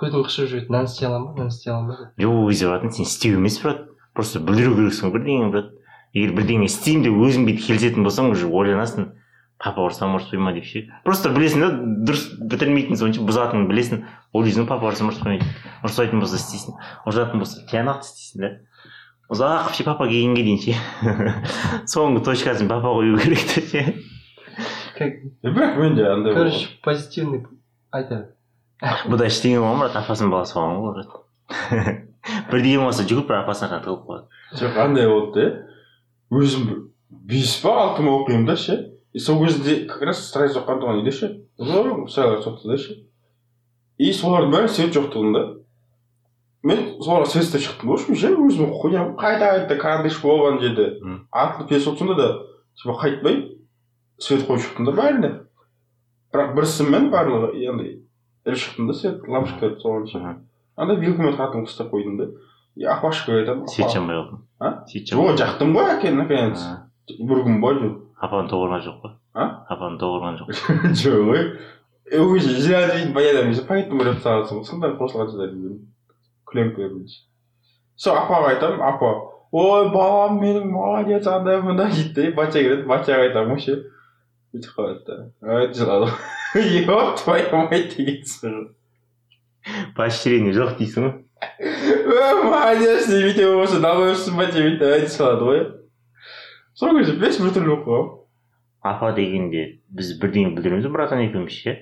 көзің 0.00 0.26
қышып 0.28 0.50
жүреді 0.52 0.72
мынаны 0.72 0.92
істей 0.92 1.08
аламын 1.08 1.28
ба 1.28 1.36
мынаны 1.36 1.54
істей 1.56 1.72
аламын 1.72 1.92
ба 1.92 1.96
деп 2.00 2.24
жоқ 2.24 2.40
ол 2.40 2.48
кезде 2.48 2.70
баратын 2.70 2.96
сен 2.96 3.08
істеу 3.08 3.40
емес 3.40 3.60
брат 3.64 3.89
просто 4.14 4.40
білдіру 4.44 4.76
керексің 4.78 5.08
ғой 5.08 5.16
бірдеңе 5.18 5.50
брат. 5.52 5.72
Егер 6.14 6.34
бірдеңе 6.34 6.66
істеймін 6.66 7.06
деп 7.06 7.18
өзің 7.22 7.46
бүйтіп 7.46 7.66
келісетін 7.68 8.06
болсаң 8.06 8.30
уже 8.34 8.48
ойланасың. 8.50 9.12
Папа 9.60 9.84
ұрсам 9.84 10.14
ұрыспай 10.16 10.40
ма 10.40 10.54
деп 10.56 10.64
ше. 10.64 10.86
Просто 11.04 11.30
білесің 11.34 11.60
да 11.60 11.68
дұрыс 12.08 12.24
бітірмейтін 12.40 12.96
сонша 12.96 13.22
бұзатынын 13.28 13.68
білесің. 13.68 14.02
Ойлайсың 14.32 14.66
папа 14.70 14.88
ұрсам 14.88 15.12
ұрыспай 15.12 15.42
ұрыспайтын 15.84 16.22
болса 16.22 16.40
істейсің 16.40 16.80
ұрысатын 17.04 17.44
болса 17.44 17.60
тиянақты 17.68 18.08
істейсің 18.08 18.46
да. 18.46 18.52
Ұзақ 19.30 19.74
ше 19.76 19.84
папа 19.86 20.08
келгенге 20.08 20.42
дейін 20.48 20.62
ше. 20.64 20.74
Соңғы 21.92 22.24
точкасын 22.26 22.72
папа 22.72 22.96
қою 22.96 23.20
керек 23.20 23.44
та 23.52 23.62
ше. 23.62 23.84
Бірақ 25.44 25.78
менде 25.78 26.08
андай 26.08 26.34
короче 26.34 26.66
позитивный 26.82 27.44
айта 27.92 28.24
бер. 28.82 29.04
бұда 29.12 29.28
ештеңе 29.30 29.60
болған 29.62 29.84
брат. 29.84 29.96
Апасының 30.02 30.32
баласы 30.34 30.56
болған 30.58 30.80
ғой 30.82 30.96
брат. 30.98 32.00
бірдеңе 32.50 32.84
болса 32.84 33.04
жүгіріп 33.04 33.28
бір 33.30 33.38
апасына 33.42 33.70
ғана 33.72 33.84
тығылып 33.84 34.06
қалады 34.06 34.60
жоқ 34.60 34.78
андай 34.84 35.08
болды 35.10 35.44
да 35.44 36.38
өзім 36.40 36.66
бір 36.70 36.80
бес 37.32 37.56
па 37.62 37.76
алты 37.84 38.02
ма 38.06 38.16
оқимын 38.22 38.46
да 38.46 38.56
ше 38.56 38.76
и 39.12 39.18
сол 39.18 39.44
кезде 39.44 39.84
как 39.86 40.02
раз 40.02 40.24
страйс 40.28 40.56
оққан 40.56 40.80
туған 40.82 41.00
үйде 41.02 41.12
ше 41.12 41.30
сайлар 41.58 42.42
соқты 42.44 42.68
да 42.70 42.78
ше 42.78 42.98
и 43.98 44.12
солардың 44.12 44.54
бәрі 44.54 44.68
свет 44.70 44.94
жоқтығында 44.96 45.42
мен 46.62 46.84
соларға 47.00 47.26
свет 47.32 47.44
істеп 47.48 47.64
шықтым 47.66 47.88
в 47.90 47.92
общем 47.96 48.16
ше 48.16 48.30
өзім 48.36 48.72
хуям 48.80 49.14
қайта 49.18 49.50
қайта 49.56 49.76
карандаш 49.80 50.20
болып 50.22 50.52
ана 50.52 50.60
жерде 50.60 50.86
Мм. 51.02 51.26
артылып 51.32 51.68
келе 51.68 51.80
сонда 51.80 52.14
да 52.14 52.28
типа 52.76 52.96
қайтпай 53.02 53.40
свет 54.18 54.46
қойып 54.48 54.62
шықтым 54.66 54.86
да 54.86 54.92
бәріне 54.92 55.30
бірақ 56.32 56.54
бір 56.54 56.66
сыммен 56.68 57.10
барлығы 57.10 57.50
андай 57.70 57.96
іліп 58.46 58.58
шықтым 58.62 58.86
да 58.86 58.94
свет 58.94 59.26
лампочкаларды 59.26 59.80
соған 59.82 60.06
ше. 60.06 60.36
Анда 60.80 60.96
вилкамен 61.00 61.36
қатың 61.38 61.66
ұстап 61.68 61.90
қойдым 61.94 62.18
да. 62.20 62.28
И 62.76 62.86
апашкаға 62.86 63.42
айтамын 63.42 63.68
свет 63.68 63.86
«Апа». 63.86 63.94
жанбай 63.94 64.16
қалдың 64.16 64.40
А? 64.60 64.70
жоқ 64.88 65.10
жанбай 65.10 65.36
жақтым 65.40 65.74
ғой 65.76 65.90
әке 65.96 66.14
наконец? 66.14 66.62
Бір 67.18 67.42
күн 67.46 67.60
бойы 67.60 67.78
жүрдім. 67.80 67.98
апаны 68.20 68.48
доғырған 68.52 68.84
жоқ 68.86 69.00
па? 69.02 69.14
А? 69.34 69.46
апаны 69.68 69.98
доғырған 70.00 70.38
жоқ. 70.40 70.54
Жоқ 71.02 71.30
ой. 71.34 71.44
Е, 72.10 72.18
уже 72.18 72.56
зря 72.58 72.86
дейтін 72.90 73.12
баяғыдан 73.14 73.52
бері 73.52 73.66
поэтому 73.68 74.04
рэп 74.04 74.22
саласың 74.24 74.60
ғой 74.60 74.66
сондай 74.66 74.94
қосылған 74.98 75.28
сөздер 75.30 75.52
клемптердің 76.50 77.04
сол 78.00 78.18
апаға 78.18 78.54
айтамын 78.54 78.82
апа 78.82 79.10
ой 79.52 79.90
балам 79.94 80.40
менің 80.42 80.72
молодец 80.72 81.28
андай 81.30 81.60
мындай 81.62 81.92
дейді 81.94 82.30
да 82.30 82.34
батя 82.40 82.64
келеді 82.64 82.88
батяға 82.90 83.28
айтамын 83.28 83.54
ғой 83.54 83.62
ше 83.62 83.76
бүйтіп 84.50 84.74
қалады 84.74 85.06
да. 85.06 85.18
Жылады 85.76 86.10
ғой 86.54 86.68
еп 86.80 86.90
твою 87.22 87.64
мать 87.70 87.96
ғой 87.98 88.20
поощрение. 89.96 90.54
Жоқ 90.56 90.78
дейсің 90.78 91.08
ғой 91.08 91.18
Э, 91.40 92.34
молодец 92.44 93.06
демейте 93.08 93.46
болмаса 93.46 93.80
ба 93.80 94.46
демейді 94.52 94.84
әйте 94.84 95.08
салады 95.08 95.46
ғой 95.48 95.60
сол 96.76 96.98
кезде 96.98 97.14
бес 97.20 97.38
біртүрлі 97.40 97.68
болып 97.70 97.86
қалғанмын 97.86 98.90
апа 98.90 99.12
дегенде 99.16 99.62
біз 99.88 100.12
бірдеңе 100.20 100.52
білдіреміз 100.56 100.84
ғой 100.88 100.94
братан 100.98 101.22
екеуміз 101.24 101.56
ше 101.62 101.76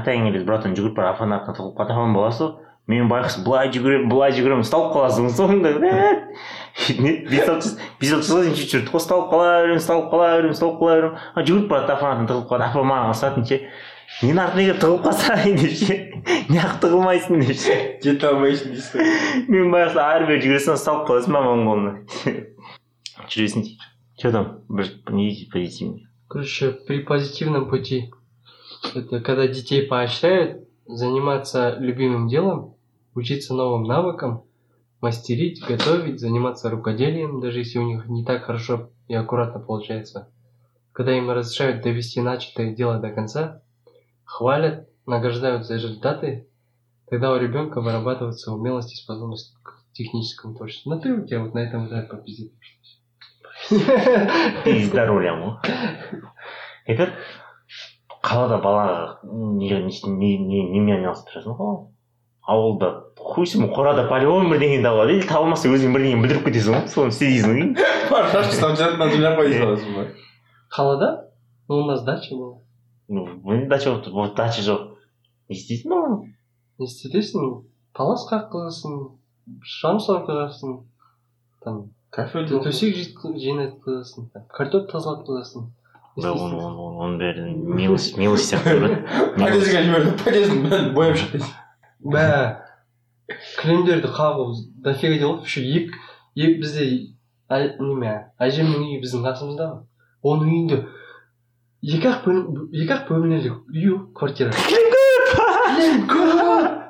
атайын 0.00 0.26
келеді 0.26 0.48
братан 0.48 0.74
жүгіріп 0.78 0.98
барып 0.98 1.14
апаның 1.14 1.38
артынан 1.38 1.58
тығылып 1.60 1.78
қалады 1.78 1.94
апам 1.94 2.16
баласы 2.18 2.44
ғой 2.48 2.66
мен 2.88 3.10
байғұс 3.12 3.38
былай 3.46 3.70
жүгіремін 3.76 4.10
былай 4.10 4.34
жүгіремін 4.34 4.66
ұсталып 4.66 4.94
қаласың 4.96 5.30
соңында 5.38 5.74
бес 5.78 7.50
алты 7.52 7.74
бес 8.00 8.14
алты 8.16 8.24
жасқа 8.24 8.42
дейін 8.42 8.58
сөйтіп 8.58 8.72
жүрдік 8.74 8.94
қой 8.94 9.02
ұсталып 9.02 9.30
қала 9.34 9.50
беремін 9.60 9.82
ұсталып 9.82 10.10
қала 10.14 10.30
беремін 10.38 10.56
ұсталып 10.56 10.80
қала 10.82 10.96
беремін 10.96 11.48
жүгіріп 11.50 11.70
барады 11.74 11.94
апаның 11.94 12.14
артынан 12.14 12.30
тығылып 12.32 12.48
қалады 12.50 12.70
апа 12.70 12.86
маған 12.88 13.12
ұрысатын 13.12 13.48
ше 13.50 13.60
менің 14.21 14.43
артыма 14.43 14.63
келіп 14.63 14.81
тығылып 14.83 15.03
қалсаң 15.07 15.57
деп 15.63 15.75
ше 15.81 15.99
неғып 16.53 16.79
тығылмайсың 16.85 17.43
деп 17.47 17.59
ше 17.63 17.77
жете 18.05 18.29
алмайсың 18.29 18.77
дейсің 18.77 19.01
ғой. 19.01 19.43
мен 19.49 19.73
байғұс 19.73 19.99
ары 20.05 20.29
бері 20.29 20.45
жүгірсем 20.45 20.77
ұсталып 20.77 21.05
қаласың 21.09 21.37
маманың 21.37 21.67
қолына 21.69 21.93
жүресің 23.27 23.67
дейді 23.67 23.91
че 24.21 24.31
там 24.31 24.49
бір 24.69 24.91
не 25.09 25.29
позитивный 25.51 26.07
Короче, 26.33 26.71
при 26.71 27.01
позитивном 27.01 27.69
пути, 27.69 28.11
это 28.95 29.21
когда 29.21 29.47
детей 29.47 29.85
поощряют 29.85 30.67
заниматься 30.87 31.77
любимым 31.77 32.27
делом, 32.27 32.75
учиться 33.13 33.53
новым 33.53 33.83
навыкам, 33.83 34.43
мастерить, 34.99 35.63
готовить, 35.63 36.19
заниматься 36.19 36.71
рукоделием, 36.71 37.39
даже 37.39 37.59
если 37.59 37.77
у 37.77 37.83
них 37.83 38.07
не 38.07 38.25
так 38.25 38.45
хорошо 38.45 38.89
и 39.07 39.13
аккуратно 39.13 39.59
получается. 39.59 40.31
Когда 40.91 41.15
им 41.15 41.29
разрешают 41.29 41.83
довести 41.83 42.19
начатое 42.19 42.73
дело 42.73 42.97
до 42.97 43.11
конца, 43.11 43.61
хвалят, 44.28 44.86
награждают 45.06 45.64
за 45.64 45.74
результаты, 45.74 46.46
тогда 47.10 47.32
у 47.32 47.38
ребенка 47.38 47.80
вырабатывается 47.80 48.52
умелость 48.52 48.92
и 48.92 48.96
способность 48.96 49.56
к 49.62 49.72
техническому 49.94 50.54
творчеству. 50.54 50.90
Ну 50.94 51.00
ты 51.00 51.12
у 51.12 51.26
тебя 51.26 51.40
вот 51.40 51.54
на 51.54 51.60
этом 51.60 51.88
этапе 51.88 52.08
попиздит. 52.16 52.52
пизда 54.64 55.06
рулям 55.06 55.40
ғой 55.42 55.54
айтады 56.86 57.12
қалада 58.22 58.58
балаға 58.62 59.16
не 59.24 59.68
не- 59.68 60.02
не- 60.06 60.38
не- 60.38 60.68
немен 60.70 60.94
айналысып 61.00 61.32
тұрасың 61.32 61.56
ғой 61.58 61.74
ауылда 62.48 62.90
хуйсың 63.18 63.66
қорада 63.74 64.06
по-любому 64.08 64.52
бірдеңені 64.54 64.84
табылады 64.86 65.16
или 65.18 65.26
табылмаса 65.26 65.72
өзің 65.74 65.96
бірдеңені 65.96 66.22
бүлдіріп 66.22 66.46
кетесің 66.46 66.78
ғой 66.78 66.86
соны 66.94 67.10
істе 67.16 67.32
дейсің 67.32 67.58
ғой 67.58 67.90
бар 68.12 68.30
шашты 68.36 68.54
ұстап 68.56 68.78
жатынан 68.78 69.10
жинап 69.16 69.40
қой 69.40 69.50
дей 69.50 69.60
саласың 69.64 69.98
ба 69.98 70.06
Холода? 70.70 71.10
Ну, 71.68 71.78
у 71.82 71.86
нас 71.86 72.02
дача 72.04 72.34
была. 72.36 72.58
Ну 73.08 73.26
менде 73.44 73.68
дача 73.68 73.94
вот 73.94 74.08
вот 74.08 74.34
дача 74.36 74.62
жоқ 74.62 74.88
не 75.48 75.56
істейсің 75.56 75.92
ол 75.96 76.18
Не 76.78 76.86
істетесің 76.86 77.64
талас 77.96 78.26
қаққызасың 78.30 78.98
шам 79.64 79.98
сорғызасың 79.98 80.76
там 81.64 81.80
кафе 82.14 82.44
тө- 82.46 82.62
төсек 82.62 83.18
там, 83.18 84.44
картоп 84.54 84.90
тазалатқызасың 84.92 85.66
оның 86.18 87.18
бәрі 87.18 87.48
мелочь 87.78 88.12
мелочь 88.18 88.46
сияқты 88.46 88.76
көрінеді 88.76 89.00
подъездге 89.38 89.82
жіберді 89.86 90.14
подъездің 90.22 90.62
бәрін 90.68 90.94
бояп 90.94 91.18
шық 91.18 91.34
дейсің 91.34 91.52
бә 92.14 92.24
кілемдерді 93.58 94.12
қағу 94.14 94.46
дофига 94.86 95.18
ғой 95.24 95.42
еще 95.44 95.62
екі 95.62 95.98
екі 96.38 96.60
бізде 96.62 96.86
неме 97.82 98.14
әжемнің 98.38 98.86
үйі 98.86 99.00
біздің 99.04 99.26
қасымызда 99.26 99.68
ғой 100.22 100.34
оның 100.34 100.52
үйінде 100.54 100.80
екі 101.78 102.08
ақ 102.10 102.24
бөлме 102.24 102.64
екі 102.74 102.90
ақ 102.90 103.02
бөлмелі 103.06 103.52
үй 103.70 103.92
квартира 104.18 104.50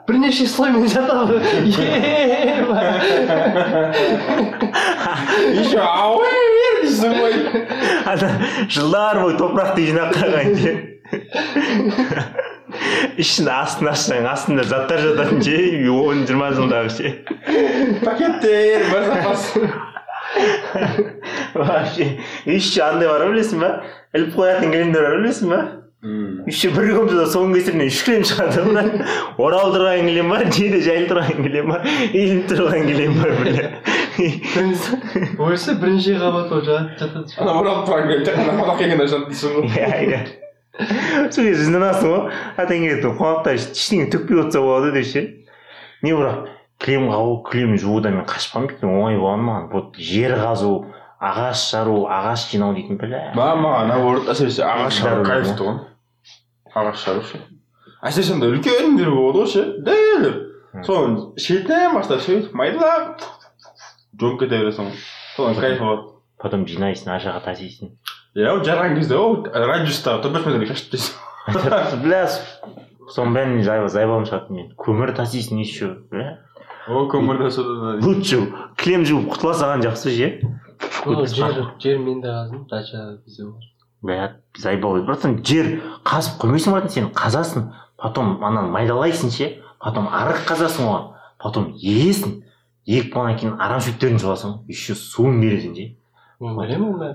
бірнеше 0.08 0.46
слоймен 0.48 0.88
жатады 0.88 1.36
еще 5.60 5.82
ауа 5.84 6.24
бер 6.32 6.80
дейсің 6.86 7.12
ғой 7.20 7.36
ана 8.14 8.30
жылдар 8.72 9.20
бойы 9.20 9.36
топырақты 9.36 9.84
жинап 9.90 10.16
қалған 10.16 10.56
ше 10.62 10.72
ішін 13.20 13.52
астын 13.52 13.92
ашсаң 13.92 14.24
астында 14.32 14.64
заттар 14.72 15.04
жататын 15.04 15.44
ше 15.44 15.58
он 15.92 16.24
жиырма 16.24 16.48
жылдағы 16.56 16.90
ше 16.96 17.12
пакеттер 18.06 18.88
бар 18.94 19.02
запас 19.12 19.50
вообще 21.54 22.18
еще 22.44 22.82
андай 22.84 23.08
бар 23.08 23.26
білесің 23.30 23.60
ба 23.62 23.70
іліп 24.14 24.34
қоятын 24.36 24.72
кілемдер 24.72 25.02
бар 25.08 25.20
білесің 25.22 25.52
ба 25.52 25.60
еще 26.46 26.70
бір 26.74 26.90
комнатада 26.94 27.24
соның 27.32 27.54
кесірінен 27.56 27.88
үш 27.90 28.02
кілем 28.06 28.26
шығады 28.28 28.64
мына 28.68 28.82
оралып 29.42 29.74
тұрған 29.78 30.10
кілем 30.10 30.28
бар 30.34 30.44
жейде 30.54 30.80
жайылып 30.84 31.08
тұрған 31.12 31.40
кілем 31.46 31.72
бар 31.72 31.88
иіліп 32.12 32.44
тұрған 32.52 32.86
кілем 32.90 33.16
бар 33.22 33.32
бля 33.40 33.64
ойса 35.48 35.74
бірнеше 35.80 36.14
қабат 36.20 36.48
болып 36.52 36.68
жат- 36.68 36.92
жатады 37.00 37.34
ана 37.42 37.56
оралып 37.62 37.88
тұрған 37.88 38.12
кезде 38.12 38.24
тек 38.28 38.38
қана 38.42 38.52
қонақ 38.60 38.78
келгенде 38.82 39.08
ашады 39.08 39.32
дейсің 39.32 39.50
ғой 39.56 39.62
иә 39.74 39.88
иә 40.04 40.20
сол 41.32 41.44
кезде 41.48 41.64
жынданасың 41.64 42.12
ғой 42.12 42.22
атаң 42.62 42.84
келеді 42.86 43.12
қонақтар 43.18 43.58
ештеңе 43.58 44.06
төкпей 44.12 44.38
отырса 44.44 44.62
болады 44.62 44.92
деп 44.94 45.06
ше 45.10 45.24
не 46.06 46.14
бірақ 46.14 46.46
кілем 46.78 47.08
қағу 47.10 47.34
кілем 47.50 47.76
жуудан 47.80 48.18
мен 48.18 48.26
қашпаймын 48.28 48.70
дейтін 48.70 48.90
оңай 48.92 49.18
болған 49.18 49.44
маған. 49.46 49.68
Вот 49.72 49.96
жер 49.98 50.36
қазу 50.38 50.72
ағаш 51.18 51.64
жару 51.72 51.96
ағаш 52.06 52.48
жинау 52.52 52.74
дейтін 52.76 53.00
бля 53.00 53.22
маған 53.34 53.90
наоборот 53.90 54.30
әсіресе 54.30 54.62
ағаш 54.66 55.00
жару 55.02 55.24
Жару, 55.24 55.26
кайф 55.26 55.54
тұғын 55.58 55.80
ағаш 56.78 57.04
жару 57.06 57.24
ше? 57.26 57.40
Әсіресе 58.06 58.36
андай 58.36 58.54
үлкендер 58.54 59.10
болады 59.10 59.42
ғой 59.42 59.50
ше? 59.50 59.64
Дәл. 59.82 60.28
Соның 60.86 61.16
шетінен 61.40 61.96
бастап 61.98 62.22
сөйтіп 62.22 62.54
майдалап 62.54 63.24
жонып 64.20 64.44
кете 64.44 64.60
бересің 64.62 64.92
ғой 64.92 65.02
соның 65.34 65.58
кайфы 65.62 65.84
бар 65.84 66.04
потом 66.42 66.66
жинайсың 66.70 67.10
ар 67.14 67.24
жаққа 67.24 67.44
тасисың 67.48 67.94
иә 68.38 68.54
жарған 68.66 68.94
кезде 68.98 69.18
ол 69.18 69.40
радиустағы 69.50 70.22
төрт 70.22 70.36
бес 70.36 70.46
метрге 70.46 70.70
шашып 70.70 70.94
тастайсың 70.94 72.02
бля 72.04 72.22
соның 73.14 73.62
зайбы 73.64 73.88
зайбам 73.88 74.26
шығады 74.28 74.52
мен. 74.52 74.68
Көмір 74.76 75.14
тасисың 75.16 75.62
еще 75.62 75.94
бля 76.12 76.38
содан 77.50 78.00
лучше 78.02 78.40
кілем 78.80 79.04
жуып 79.08 79.28
құтыла 79.34 79.54
салған 79.60 79.84
жақсы 79.84 80.14
ше 80.16 80.30
жер 81.34 81.54
жер 81.82 81.98
мен 81.98 82.20
де 82.22 82.28
қаздым 82.28 82.64
дача 82.70 83.18
бізде 83.26 83.44
бар 83.44 83.62
бля 84.02 84.36
заебал 84.56 85.00
братан 85.04 85.38
жер 85.44 85.80
қазып 86.04 86.40
қоймайсың 86.42 86.72
братан 86.72 86.90
сен 86.90 87.10
қазасың 87.14 87.70
потом 87.96 88.42
ананы 88.44 88.72
майдалайсың 88.72 89.30
ше 89.34 89.50
потом 89.78 90.08
арық 90.08 90.44
қазасың 90.48 90.88
оған 90.88 91.06
потом 91.38 91.72
егесің 91.76 92.42
егіп 92.86 93.14
болғаннан 93.14 93.38
кейін 93.38 93.56
арамшөптерін 93.60 94.20
жуасың 94.22 94.58
еще 94.68 94.94
суын 94.94 95.40
бересің 95.42 95.74
ше 95.76 95.88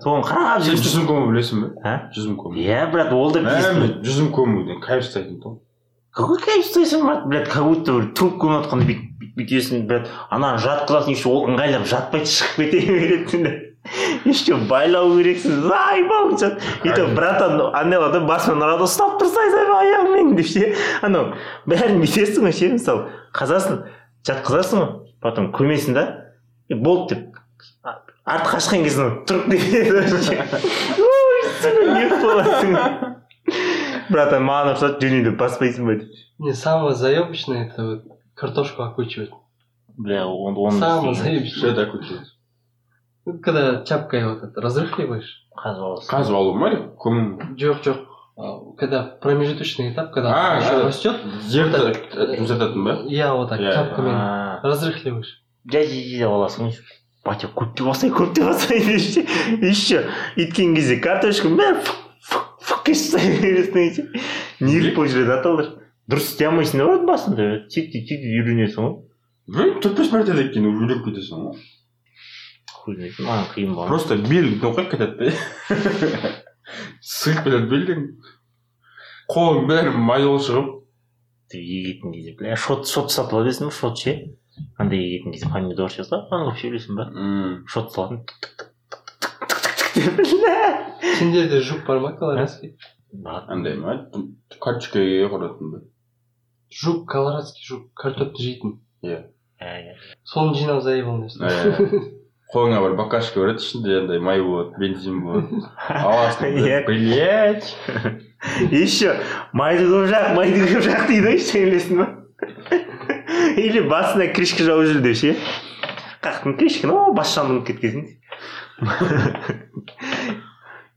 соны 0.03 0.23
қарап 0.27 0.63
жүрсің 0.65 0.83
жүзім 0.83 1.05
көму 1.07 1.29
білесің 1.31 1.61
бе 1.63 1.69
а 1.87 1.93
жүзім 2.15 2.35
көму 2.39 2.59
иә 2.59 2.85
брат 2.91 3.13
ол 3.15 3.31
да 3.31 3.39
жүзім 4.03 4.33
көмуден 4.35 4.81
кайф 4.83 5.05
ұстайтын 5.07 5.39
тұғын 5.39 5.61
какой 6.13 6.37
кайф 6.37 6.67
ұстайсың 6.67 7.05
брат 7.07 7.25
блядь 7.25 7.49
как 7.49 7.63
будто 7.65 7.93
бір 7.97 8.09
трубканы 8.13 8.59
отқанда 8.61 8.85
бүйтіп 8.85 9.37
бүйтесің 9.37 9.85
блядь 9.89 10.09
ананы 10.29 10.61
жатқызасың 10.61 11.15
еще 11.15 11.29
ол 11.31 11.47
ыңғайлап 11.49 11.87
жатпай 11.89 12.25
шығып 12.29 12.59
кете 12.59 12.77
береді 12.85 13.39
да 13.43 13.53
еще 14.29 14.55
байлау 14.69 15.15
керексің 15.17 15.63
заебал 15.65 16.29
өйтіп 16.37 17.15
братан 17.17 17.57
андай 17.73 17.99
болады 17.99 18.21
ғой 18.21 18.27
басынан 18.29 18.61
ұрады 18.67 18.85
ұстап 18.85 19.17
тұрсай 19.21 19.49
зайбал 19.55 19.81
аяғыңмен 19.81 20.35
деп 20.37 20.47
ше 20.51 20.69
анау 21.01 21.33
бәрін 21.65 21.97
бүйтесің 22.03 22.45
ғой 22.45 22.55
ше 22.59 22.69
мысалы 22.77 23.01
қазасың 23.33 23.81
жатқызасың 24.29 24.77
ғой 24.83 24.91
потом 25.25 25.49
көмесің 25.57 25.97
да 25.97 26.05
и 26.69 26.77
болды 26.77 27.15
деп 27.15 27.23
а- 27.83 27.97
артқа 28.37 28.59
қашқан 28.59 28.85
кезде 28.85 29.09
тұрып 29.25 29.45
кетеді 29.49 29.97
не 31.97 32.03
братан 34.09 34.43
маған 34.47 34.73
ұқсады 34.75 34.99
жөне 35.03 35.23
деп 35.29 35.37
баспайсың 35.39 35.87
ба 35.87 35.95
деп 36.01 36.11
мне 36.39 36.53
самое 36.53 36.95
заебочное 36.95 37.67
это 37.67 37.85
вот 37.85 38.03
картошку 38.35 38.83
окучивать. 38.83 39.29
Бля 39.97 40.25
он 40.27 40.57
он 40.57 40.71
самое 40.73 41.13
что 41.13 41.23
заебочное 41.23 41.71
это 41.71 41.85
такое 41.85 42.03
Ну, 43.25 43.39
когда 43.39 43.83
чапкой 43.85 44.27
вот 44.27 44.43
это 44.43 44.59
разрыхливаешь. 44.61 45.47
Қазып 45.55 46.09
қазып 46.09 46.35
алу 46.35 46.55
ма 46.55 46.71
или 46.71 46.79
көму 46.97 47.55
жоқ 47.55 47.83
жоқ 47.85 47.97
А, 48.35 48.59
когда 48.77 49.03
промежуточный 49.21 49.93
этап 49.93 50.11
когда 50.11 50.33
А, 50.33 50.57
еще 50.57 50.77
да. 50.77 50.83
растет 50.85 51.15
жерді 51.47 51.77
э, 52.15 53.05
я 53.09 53.33
вот 53.35 53.49
так 53.49 53.59
Иә, 53.59 53.73
чапкамен 53.73 54.59
разрыхливаешь. 54.63 55.43
Жай 55.71 55.85
жай 55.85 56.01
жай 56.03 56.17
деп 56.19 56.29
аласың 56.29 56.65
ғой 56.65 56.79
батя 57.23 57.47
көптеп 57.47 57.87
алсай 57.87 58.09
көптеп 58.09 58.47
алсай 58.49 58.79
еще 58.81 60.09
өйткен 60.35 60.73
кезде 60.75 60.97
картошканың 60.97 61.77
тастай 62.87 63.31
бересің 63.43 63.95
ше 63.95 64.05
неғып 64.63 64.97
болып 64.97 65.13
жүреді 65.13 65.33
аталар 65.37 65.71
дұрыс 66.11 66.33
істей 66.33 66.49
алмайсың 66.49 66.81
да 66.81 66.89
брат 66.89 67.07
басында 67.07 67.47
сөйтіп 67.71 68.07
сөйтіп 68.09 68.27
үйренесің 68.39 68.87
ғой 68.87 68.93
білмеймін 69.47 69.81
төрт 69.85 69.99
бес 70.01 70.11
мәртеден 70.13 70.51
кейін 70.53 70.69
үйреніп 70.71 71.03
кетесің 71.07 71.47
ғой 71.47 71.63
хуй 72.83 72.97
знает 72.97 73.19
маған 73.23 73.49
қиын 73.53 73.75
болған 73.77 73.91
просто 73.93 74.17
белің 74.27 74.59
тоқайып 74.63 74.91
кетеді 74.93 75.15
да 75.23 76.31
сығып 77.13 77.47
кетеді 77.47 77.69
белдің 77.71 78.05
қолың 79.31 79.67
бәрі 79.71 79.95
май 79.95 80.25
болып 80.27 80.47
шығып 80.47 80.71
егетін 81.53 82.15
кезде 82.15 82.35
бля 82.39 82.57
шот 82.59 82.87
шот 82.89 83.11
сатып 83.13 83.39
бересің 83.39 83.71
ба 83.71 83.77
шот 83.79 84.03
ше 84.03 84.15
андай 84.81 85.03
егетін 85.05 85.35
кезде 85.35 85.51
помидор 85.53 85.91
ше 85.93 86.05
қан 86.09 86.27
қылып 86.31 86.59
жей 86.59 86.95
ба 86.97 87.09
шот 87.67 87.93
салатын 87.95 88.23
сендерде 89.93 91.61
жук 91.61 91.85
бар 91.87 91.99
ма 91.99 92.13
колорадский 92.17 92.75
бар 93.11 93.45
андай 93.53 93.75
ма 93.77 93.99
құратын 94.59 95.71
ба 95.73 95.81
жук 96.81 97.05
колорадский 97.11 97.65
жук 97.67 97.91
картопты 97.93 98.41
жейтін 98.43 98.79
иә 99.05 99.21
соны 100.23 100.55
жинап 100.57 100.81
заебал 100.81 101.21
нәрсе 101.21 102.09
қолыңа 102.53 102.81
бір 102.83 102.95
баклажка 102.97 103.41
береді 103.41 103.63
ішінде 103.63 103.99
андай 104.01 104.19
май 104.19 104.41
болады 104.41 104.81
бензин 104.81 105.21
болады 105.25 105.61
аласың 105.89 106.57
блять 106.89 107.75
еще 108.71 109.13
майды 109.53 109.85
көп 109.89 110.09
жақ 110.11 110.33
майды 110.37 110.65
көп 110.71 110.83
жақ 110.89 111.05
дейді 111.11 111.27
ғой 111.27 111.39
сен 111.51 111.69
білесің 111.69 112.01
ба 112.01 112.09
или 113.61 113.85
басына 113.89 114.29
крышка 114.33 114.65
жауып 114.65 114.89
жүр 114.89 115.05
деп 115.05 115.17
ше 115.21 115.35
қақтың 116.23 116.57
крышканы 116.59 116.93
о 116.97 117.13
бас 117.13 117.33
жанып 117.35 117.65
кеткенсің 117.69 118.05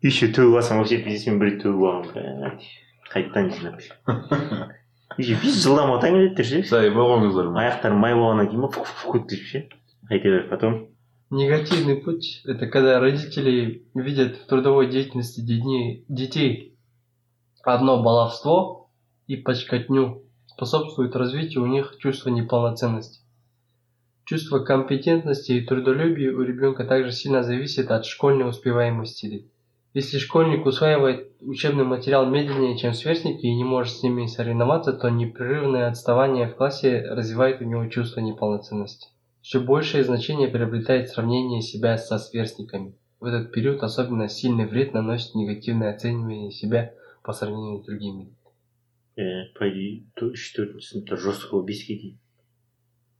еще 0.01 0.31
төгіп 0.35 0.59
алсаң 0.61 0.81
вообще 0.81 1.01
пиздец 1.05 1.27
мен 1.29 1.39
бір 1.41 1.51
рет 1.51 1.59
төгіп 1.63 1.83
алғанмын 1.91 2.39
блядь. 2.39 2.69
қайтадан 3.11 3.51
жинап 3.57 3.75
еще 5.17 5.35
пиздец 5.41 5.63
жылдам 5.65 5.91
отаң 5.97 6.17
келеді 6.17 6.47
ше 6.51 6.63
сай 6.69 6.93
болғаныңыздар 6.95 7.51
ма 7.51 7.65
аяқтарым 7.65 7.99
май 8.05 8.15
болғаннан 8.15 8.49
кейін 8.51 8.65
ба 8.65 8.71
фук 8.77 8.87
фук 8.87 9.03
фук 9.03 9.29
деп 9.29 9.43
ше 9.51 9.67
қайта 10.09 10.27
беріп 10.29 10.49
потом 10.55 10.81
Негативный 11.31 11.95
путь – 11.95 12.43
это 12.43 12.67
когда 12.67 12.99
родители 12.99 13.87
видят 13.93 14.35
в 14.35 14.47
трудовой 14.47 14.89
деятельности 14.89 15.39
детей, 15.39 16.03
детей 16.09 16.77
одно 17.63 18.03
баловство 18.03 18.89
и 19.27 19.37
почкотню, 19.37 20.23
способствует 20.47 21.15
развитию 21.15 21.63
у 21.63 21.67
них 21.67 21.95
чувства 21.99 22.31
неполноценности. 22.31 23.21
Чувство 24.26 24.58
компетентности 24.58 25.52
и 25.52 25.64
трудолюбия 25.64 26.32
у 26.32 26.42
ребенка 26.42 26.84
также 26.84 27.12
сильно 27.12 27.44
зависит 27.44 27.92
от 27.92 28.04
школьной 28.04 28.48
успеваемости. 28.48 29.46
Если 29.94 30.18
школьник 30.18 30.66
усваивает 30.66 31.30
учебный 31.40 31.84
материал 31.84 32.26
медленнее, 32.28 32.76
чем 32.76 32.92
сверстники, 32.92 33.46
и 33.46 33.54
не 33.54 33.62
может 33.62 33.94
с 33.94 34.02
ними 34.02 34.26
соревноваться, 34.26 34.92
то 34.92 35.10
непрерывное 35.10 35.86
отставание 35.86 36.48
в 36.48 36.56
классе 36.56 37.02
развивает 37.08 37.60
у 37.60 37.64
него 37.66 37.86
чувство 37.86 38.18
неполноценности. 38.18 39.10
Все 39.42 39.60
большее 39.60 40.02
значение 40.02 40.48
приобретает 40.48 41.08
сравнение 41.08 41.62
себя 41.62 41.96
со 41.96 42.18
сверстниками. 42.18 42.96
В 43.20 43.26
этот 43.26 43.52
период 43.52 43.84
особенно 43.84 44.28
сильный 44.28 44.66
вред 44.66 44.92
наносит 44.92 45.36
негативное 45.36 45.94
оценивание 45.94 46.50
себя 46.50 46.92
по 47.22 47.32
сравнению 47.32 47.80
с 47.80 47.86
другими. 47.86 48.34
ә, 49.16 49.44
по 49.54 49.70
идее 49.70 50.02
то- 50.14 50.32
төртінші 50.34 50.86
сыныпта 50.88 51.16
жестко 51.16 51.62
беске 51.62 52.16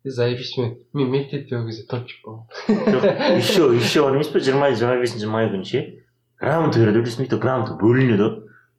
Заебись 0.06 0.56
мен 0.56 0.76
мен 0.92 1.10
мектепте 1.10 1.56
ол 1.58 1.66
кезде 1.66 1.82
топчик 1.90 2.22
болғанмын 2.22 2.92
жоқ 2.94 3.38
еще 3.42 3.62
еще 3.74 4.02
бар 4.02 4.14
емес 4.14 4.28
па 4.30 4.38
жиырма 4.38 4.70
жиырма 4.70 5.00
бесінші 5.02 5.26
май 5.26 5.48
күні 5.50 5.66
ше 5.66 5.80
грамота 6.38 6.78
береді 6.78 7.02
білесің 7.02 7.24
бе 7.24 7.26
өйтіп 7.26 7.42
грамота 7.42 7.74
бөлінеді 7.80 8.22
ғой 8.22 8.36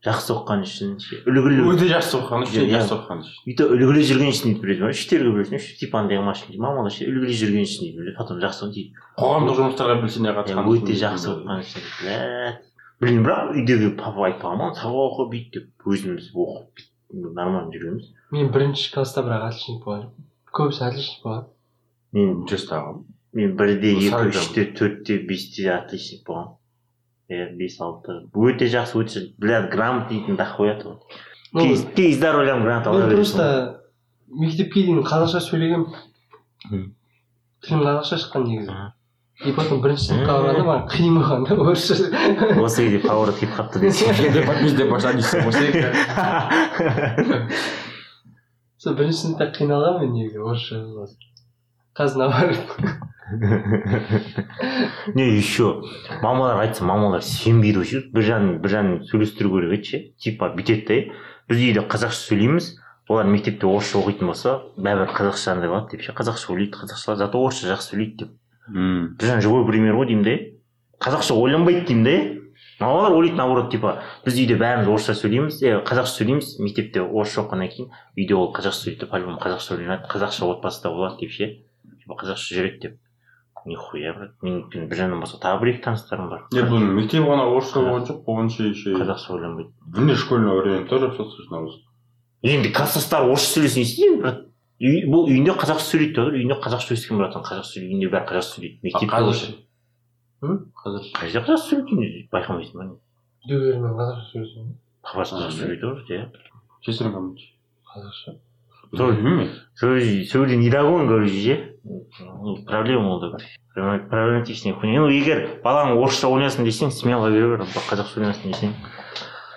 жақсы 0.07 0.31
оқыған 0.35 0.63
үшін 0.63 0.93
ше 1.03 1.19
үлгілі 1.27 1.65
өте 1.73 1.89
жақсы 1.91 2.15
оқыған 2.21 2.45
үшін 2.47 2.69
жақсы 2.71 2.93
оқыған 2.95 3.23
үшін 3.25 3.49
өйтіп 3.51 3.73
үлгілі 3.75 4.05
жүрген 4.07 4.31
үшін 4.31 4.47
дейді 4.47 4.61
білесің 4.63 4.85
ба 4.85 4.91
үштерге 4.93 5.33
бөлесің 5.35 5.57
үш 5.57 5.65
типа 5.81 5.99
андай 5.99 6.21
машина 6.23 6.53
дейді 6.53 6.63
мамалар 6.63 6.93
ше 6.95 7.07
үлгілі 7.09 7.37
жүрген 7.41 7.67
үшін 7.67 7.83
дейді 7.83 7.97
біледі 7.97 8.15
потом 8.21 8.39
жақсы 8.45 8.69
дейді 8.77 9.03
қоғамдық 9.17 9.59
жұмыстарға 9.59 9.97
белсене 10.03 10.35
қатысқан 10.37 10.69
өте 10.71 10.99
жақсы 11.01 11.31
оқыған 11.33 11.65
үшін 11.65 12.61
блин 13.01 13.25
бірақ 13.25 13.51
үйдегі 13.57 13.91
папа 13.97 14.29
айтпаған 14.29 14.61
ма 14.61 14.69
сабақ 14.77 15.17
оқы 15.17 15.27
бүйт 15.33 15.51
деп 15.57 15.89
өзіміз 15.91 16.31
оқып 16.45 16.85
нормально 17.13 17.67
жүреміз 17.73 18.07
мен 18.37 18.53
бірінші 18.53 18.93
класста 18.93 19.25
бірақ 19.25 19.49
отличник 19.49 19.83
болған 19.85 20.13
көбісі 20.57 20.83
отличник 20.87 21.23
болған 21.23 21.45
мен 22.17 22.33
жастағы 22.49 22.93
мен 23.37 23.55
бірде 23.59 23.93
екі 23.95 24.31
үште 24.31 24.65
төртте 24.77 25.19
бесте 25.29 25.69
отличник 25.75 26.23
болғанмын 26.27 26.57
иә 27.29 27.49
бес 27.59 27.79
алты 27.83 28.19
өте 28.33 28.69
жақсы 28.73 28.99
өте 29.01 29.25
блядь 29.37 29.69
грамота 29.71 30.13
дейтін 30.13 30.37
дохуя 30.39 30.75
ғой 30.81 30.95
кей 31.95 32.11
из 32.11 32.23
ойлаймын 32.23 32.63
грамота 32.63 32.89
ала 32.91 33.05
мен 33.05 33.15
просто 33.15 33.81
мектепке 34.27 34.85
дейін 34.87 35.03
қазақша 35.07 35.39
сөйлегенмін 35.47 36.93
тілім 37.63 37.81
қазақша 37.83 38.15
шыққан 38.23 38.47
негізі 38.51 38.77
и 39.45 39.51
потом 39.53 39.83
бірінші 39.83 40.07
сыныпқа 40.09 40.33
барғанда 40.33 40.63
маған 40.65 40.87
қиын 40.89 41.13
болған 41.19 41.43
да 41.45 41.53
орысша 41.61 41.93
осы 42.63 42.81
кезде 42.87 42.99
поворот 43.03 43.37
келіп 43.37 43.53
қалыпты 43.53 43.77
десең 43.85 44.09
сол 48.77 48.93
бірінші 48.97 49.19
сыныпта 49.23 49.47
қиналғанмын 49.57 50.01
мен 50.05 50.11
негізі 50.17 50.39
орысша 50.45 50.75
қазір 51.97 52.17
наоборот 52.21 52.67
не 55.15 55.25
еще 55.37 55.81
мамалар 56.21 56.59
айтса 56.61 56.83
мамалар 56.85 57.21
сенбейді 57.25 57.77
вообще 57.81 58.01
бір 58.13 58.23
жағын 58.29 58.51
бір 58.63 58.73
жағын 58.75 58.91
сөйлестіру 59.09 59.49
керек 59.55 59.73
еді 59.79 59.87
ше 59.89 60.01
типа 60.23 60.51
бүйтеді 60.55 60.85
да 60.87 60.97
біз 61.49 61.63
үйде 61.65 61.83
қазақша 61.89 62.21
сөйлейміз 62.29 62.69
олар 63.09 63.25
мектепте 63.31 63.67
орысша 63.67 63.97
оқитын 64.01 64.29
болса 64.31 64.57
бәрібір 64.77 65.11
қазақша 65.17 65.55
андай 65.57 65.69
болады 65.73 65.95
деп 65.97 66.05
ше 66.05 66.15
қазақша 66.17 66.53
ойлайды 66.53 66.77
қазақша 66.77 67.15
зато 67.19 67.41
орысша 67.41 67.71
жақсы 67.73 67.93
сөйлейді 67.95 68.15
деп 68.23 68.31
М. 68.67 69.15
бір 69.17 69.29
жағын 69.31 69.41
живой 69.47 69.65
пример 69.67 69.95
ғой 69.97 70.07
деймін 70.11 70.25
да 70.27 70.37
қазақша 71.07 71.33
ойланбайды 71.39 71.85
деймін 71.87 72.03
да 72.03 72.17
мамалар 72.79 73.15
ойлайды 73.17 73.37
наоборот 73.37 73.71
типа 73.71 73.95
біз 74.25 74.37
үйде 74.37 74.57
бәріміз 74.59 74.89
орысша 74.91 75.15
сөйлейміз 75.17 75.57
е 75.63 75.79
қазақша 75.87 76.13
сөйлейміз 76.19 76.51
мектепте 76.61 77.01
орысша 77.01 77.41
оқығаннан 77.43 77.71
кейін 77.73 77.89
үйде 78.17 78.37
ол 78.37 78.51
қазақша 78.53 78.85
сөйлейді 78.85 79.09
по 79.09 79.17
любому 79.17 79.41
қазақша 79.41 79.77
ойланады 79.77 80.09
қазақша 80.11 80.45
отбасыда 80.51 80.93
болады 80.93 81.25
деп 81.25 81.33
ше? 81.33 81.49
Типа 82.03 82.19
қазақша 82.21 82.57
жүреді 82.57 82.81
деп. 82.85 82.97
Нихуя 83.67 84.13
брат 84.13 84.31
мен 84.45 84.61
бір 84.71 84.95
жағынан 84.95 85.19
болса 85.25 85.41
тағы 85.41 85.59
бір 85.59 85.73
екі 85.73 85.81
таныстарым 85.83 86.29
бар. 86.29 86.45
Нет, 86.53 86.69
бұл 86.69 86.85
мектеп 87.01 87.25
ғана 87.27 87.49
орысша 87.51 87.81
болған 87.81 88.05
жоқ 88.07 88.21
болғанша 88.23 88.69
еще 88.69 88.93
қазақша 88.95 89.33
ойланбайды 89.35 89.73
вне 89.87 90.15
школьного 90.15 90.61
времени 90.61 90.87
тоже 90.87 91.09
русском 91.09 91.67
енді 92.43 92.71
класстастары 92.71 93.27
орысша 93.27 93.57
сөйлесе 93.57 93.81
не 93.81 93.85
істеймін 93.89 94.21
брат 94.21 94.43
бұл 94.79 95.27
үйінде 95.27 95.55
қазақша 95.57 95.89
сөйлейді 95.89 96.13
деп 96.13 96.21
жатыр 96.21 96.37
үйінде 96.37 96.57
қазақша 96.63 96.95
өскен 96.95 97.17
братан 97.17 97.43
қазақша 97.43 97.73
сөйлейді 97.73 97.95
үйінде 97.95 98.11
бәрі 98.13 98.29
қазақша 98.29 98.55
сөйлейді 98.55 98.79
мектепте 98.85 99.66
қазір 100.41 101.07
қай 101.17 101.31
сөйлейді 101.33 101.95
үйінде 101.97 102.27
байқамайсың 102.33 102.77
ба 102.77 102.83
не? 102.85 102.97
үйдегілермен 103.47 103.95
қазақша 103.97 104.25
сөйлесем 104.31 104.67
папасы 105.03 105.35
қазақша 105.35 105.57
сөйлейді 105.61 105.85
ғой 105.87 106.03
иә 106.13 106.27
сестрам 106.85 107.15
қандай 107.17 107.47
қазақша 107.93 108.35
сөйлей 110.31 110.57
не 110.57 110.69
догон, 110.69 111.07
короче, 111.07 111.33
ше. 111.43 111.75
Ну, 111.83 112.63
проблема 112.65 113.09
ол 113.15 113.19
да 113.19 113.31
бір. 113.31 113.41
Проблема- 113.75 114.07
Проблематичный 114.09 114.71
хуйня. 114.73 115.01
Ну, 115.01 115.09
егер 115.09 115.59
балаң 115.63 115.97
орысша 115.97 116.27
ойнасын 116.29 116.63
десең, 116.63 116.91
смело 116.91 117.29
бере 117.29 117.57
бер, 117.57 117.65
қазақша 117.89 118.21
ойнасын 118.21 118.51
десең. 118.53 118.73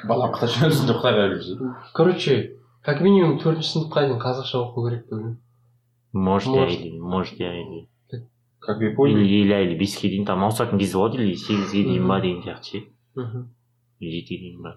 балам 0.08 0.32
қытай 0.32 0.48
сөйлесін 0.48 0.88
құдай 0.96 1.12
қаласа 1.14 1.92
короче 1.94 2.56
как 2.82 3.00
минимум 3.02 3.38
төртінші 3.38 3.70
сыныпқа 3.76 4.06
дейін 4.08 4.18
қазақша 4.18 4.56
оқу 4.64 4.88
керек 4.88 5.04
деп 5.04 5.12
ойлаймын 5.12 5.38
Может, 6.12 6.48
я 6.54 6.60
Может. 6.64 6.80
или, 6.80 6.98
может, 6.98 7.34
я 7.38 7.52
или. 7.54 7.88
Как 8.60 8.80
Или, 8.80 8.90
японии 8.90 9.24
или, 9.42 9.54
или 9.64 9.78
беске 9.78 10.08
дейін 10.08 10.24
там 10.26 10.44
ауысатын 10.44 10.78
кез 10.78 10.92
болады, 10.94 11.16
или 11.24 11.34
сегізге 11.34 11.82
дейін 11.84 12.06
ба 12.08 12.20
деген 12.20 12.42
сияқты 12.42 12.62
ше. 12.64 12.84
мхм 13.16 13.48
Жетіге 14.00 14.38
дейін 14.40 14.62
ба. 14.62 14.76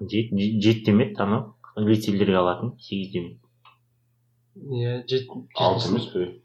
Жет, 0.00 0.30
жеті 0.62 0.84
демеді, 0.86 1.14
анау. 1.18 1.54
лицейлерге 1.76 2.36
алатын, 2.36 2.72
сегіз 2.78 3.12
демеді. 3.12 3.38
иә 4.56 5.02
жет 5.08 5.28
алты 5.56 5.88
емес 5.90 6.06
пе 6.12 6.40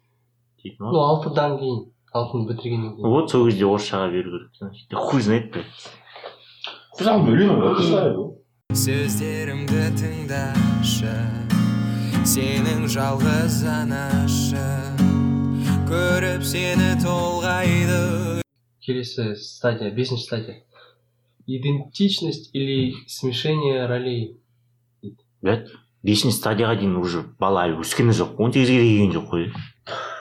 Жеті 0.64 0.76
ну 0.80 0.92
ма? 0.92 1.00
алтыдан 1.14 1.58
кейін 1.60 1.80
алтыны 2.14 2.48
бітіргеннен 2.50 2.96
кейін 2.96 3.10
Вот 3.10 3.30
сол 3.32 3.46
кезде 3.50 3.66
орысшаға 3.66 4.12
беру 4.12 4.32
керек. 4.32 4.94
Хуй 4.94 5.22
знает, 5.22 5.52
блядь. 5.54 5.66
сөздерімді 8.74 9.82
тыңдашы 9.98 11.14
сенің 12.28 12.84
жалғыз 12.92 13.64
анашы 13.66 14.66
көріп 15.90 16.44
сені 16.46 16.92
толғайды. 17.02 18.44
Келесі 18.86 19.34
стадия 19.42 19.90
бесінші 19.90 20.24
стадия. 20.24 20.62
Идентичность 21.48 22.52
или 22.54 22.94
смешение 23.08 23.88
ролей? 23.90 24.38
Блядь 25.42 25.72
бесінші 26.06 26.38
стадияға 26.38 26.76
дейін 26.78 26.96
уже 27.02 27.24
бала 27.42 27.66
әлі 27.66 27.82
өскені 27.82 28.14
жоқ. 28.14 28.38
Он 28.38 28.54
сегізге 28.54 28.78
де 28.78 28.86
келген 28.86 29.16
жоқ 29.18 29.26
қой. 29.34 29.50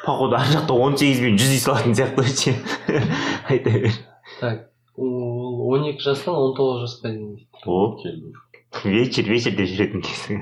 Походу 0.07 0.41
ар 0.41 0.49
жақта 0.49 0.73
он 0.73 0.97
сегізбен 0.97 1.37
жүз 1.37 1.53
үй 1.53 1.61
салатын 1.61 1.93
сияқты 1.99 2.25
ше 2.33 2.57
айта 3.53 3.71
бер. 3.71 3.93
Так 4.41 4.71
ол 4.97 5.69
он 5.69 5.85
екі 5.93 6.01
жастан 6.01 6.35
он 6.35 6.57
тоғыз 6.57 6.87
жасқа 6.87 7.13
дейін 7.13 7.35
дейді. 7.37 7.49
о 7.67 8.01
вечер 8.85 9.29
вечер 9.29 9.53
деп 9.53 9.69
жүретін 9.69 10.01
кезі 10.01 10.41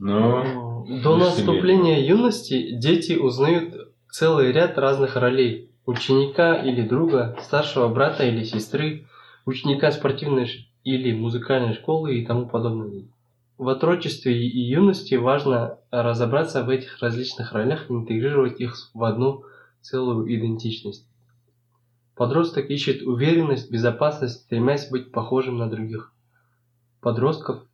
До 1.04 1.16
наступления 1.16 2.00
юности 2.04 2.76
дети 2.76 3.12
узнают 3.12 3.89
целый 4.10 4.52
ряд 4.52 4.78
разных 4.78 5.16
ролей. 5.16 5.70
Ученика 5.86 6.54
или 6.56 6.86
друга, 6.86 7.36
старшего 7.42 7.88
брата 7.88 8.24
или 8.24 8.44
сестры, 8.44 9.06
ученика 9.46 9.90
спортивной 9.90 10.68
или 10.84 11.12
музыкальной 11.12 11.74
школы 11.74 12.16
и 12.16 12.26
тому 12.26 12.46
подобное. 12.46 13.08
В 13.58 13.68
отрочестве 13.68 14.38
и 14.38 14.58
юности 14.58 15.14
важно 15.16 15.78
разобраться 15.90 16.62
в 16.64 16.70
этих 16.70 17.00
различных 17.00 17.52
ролях 17.52 17.90
и 17.90 17.92
интегрировать 17.92 18.60
их 18.60 18.76
в 18.94 19.04
одну 19.04 19.44
целую 19.80 20.34
идентичность. 20.34 21.06
Подросток 22.14 22.70
ищет 22.70 23.02
уверенность, 23.02 23.70
безопасность, 23.70 24.42
стремясь 24.42 24.90
быть 24.90 25.10
похожим 25.10 25.58
на 25.58 25.68
других 25.68 26.12
подростков 27.00 27.64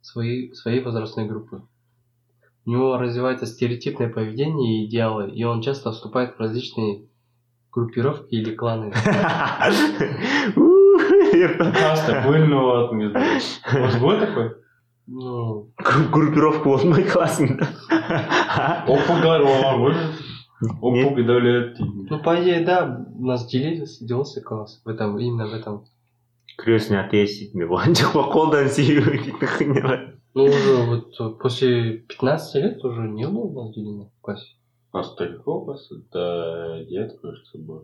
своей, 0.00 0.54
своей 0.54 0.80
возрастной 0.80 1.26
группы. 1.26 1.62
У 2.65 2.71
него 2.71 2.97
развивается 2.97 3.45
стереотипное 3.45 4.09
поведение 4.09 4.83
и 4.83 4.85
идеалы, 4.87 5.29
и 5.31 5.43
он 5.43 5.61
часто 5.61 5.91
вступает 5.91 6.35
в 6.35 6.39
различные 6.39 7.07
группировки 7.71 8.35
или 8.35 8.53
кланы. 8.55 8.91
Классно, 11.31 12.23
пыльный 12.25 12.57
болатын 12.57 12.99
кезде 12.99 13.19
может 13.79 14.01
болады 14.01 14.25
такой 14.27 14.51
Ну, 15.09 15.71
группировка 16.11 16.67
болмай 16.67 17.03
классында 17.07 17.63
опугар 18.91 19.45
болған 19.45 19.77
ғой 19.79 19.93
опуг 20.81 21.21
и 21.21 21.23
дәулет 21.23 21.77
дейтін 21.77 22.09
ну, 22.09 22.19
по 22.25 22.33
идее, 22.41 22.65
да, 22.65 23.05
у 23.15 23.25
нас 23.25 23.45
делился, 23.47 24.03
делился 24.05 24.41
класс 24.41 24.81
в 24.83 24.89
этом, 24.89 25.17
именно 25.17 25.47
в 25.47 25.53
этом. 25.53 25.85
крестный 26.57 26.99
отец 26.99 27.37
дейтін 27.39 27.69
болған 27.69 27.95
жоқ 27.95 28.11
па 28.17 28.25
қолдан 28.33 28.67
сүйу 28.67 29.05
дейтін 29.07 29.47
хуйнялар 29.55 30.03
Ну, 30.33 30.45
уже 30.45 30.75
вот 30.85 31.19
э, 31.19 31.29
после 31.41 31.93
15 31.97 32.55
лет 32.63 32.83
уже 32.85 33.07
не 33.07 33.27
было 33.27 33.45
у 33.45 33.63
нас 33.65 33.73
деления 33.75 34.09
в 34.17 34.21
классе. 34.21 34.55
У 34.93 34.97
нас 34.97 35.15
далеко 35.15 35.61
класс, 35.61 35.89
до 36.11 36.83
девятого, 36.87 37.31
кажется, 37.31 37.57
было. 37.57 37.83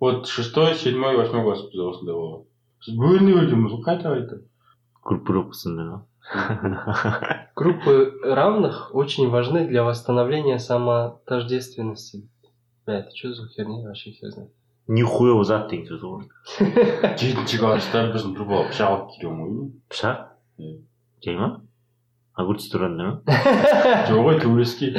Вот 0.00 0.26
шестой, 0.26 0.74
седьмой, 0.74 1.16
восьмой 1.16 1.42
класс 1.44 1.62
бізде 1.68 1.84
осындай 1.90 2.14
болған 2.16 2.44
біз 2.80 2.94
бөлініп 2.96 3.36
өтеміз 3.42 3.74
ғой 3.74 3.82
қайта 3.84 4.14
қайта 4.14 4.38
группировкасында 5.04 5.84
ма 5.90 6.06
Группы 7.56 8.12
равных 8.22 8.94
очень 8.94 9.28
важны 9.28 9.66
для 9.66 9.82
восстановления 9.84 10.58
самотождественности. 10.58 12.28
Бля, 12.86 13.00
это 13.00 13.14
что 13.14 13.32
за 13.34 13.48
херня 13.48 13.86
вообще 13.86 14.10
хер 14.12 14.30
знает. 14.30 14.50
нихуя 14.88 15.44
зат 15.44 15.68
деген 15.70 15.86
сөз 15.86 16.00
ғой 16.02 16.24
жетінші 17.20 17.58
класста 17.60 18.00
біздің 18.10 18.32
бір 18.34 18.46
бала 18.48 18.64
пышақ 18.70 18.88
алып 18.90 19.12
келген 19.14 19.36
ғой 19.38 19.68
пышақ 19.92 20.24
Иә. 20.58 20.78
жай 21.22 21.36
ма 21.36 21.48
огурец 22.35 22.67
туранда 22.67 23.03
ма 23.03 23.21
жоқ 24.09 24.19
ғой 24.27 24.39
төбелеске 24.41 24.91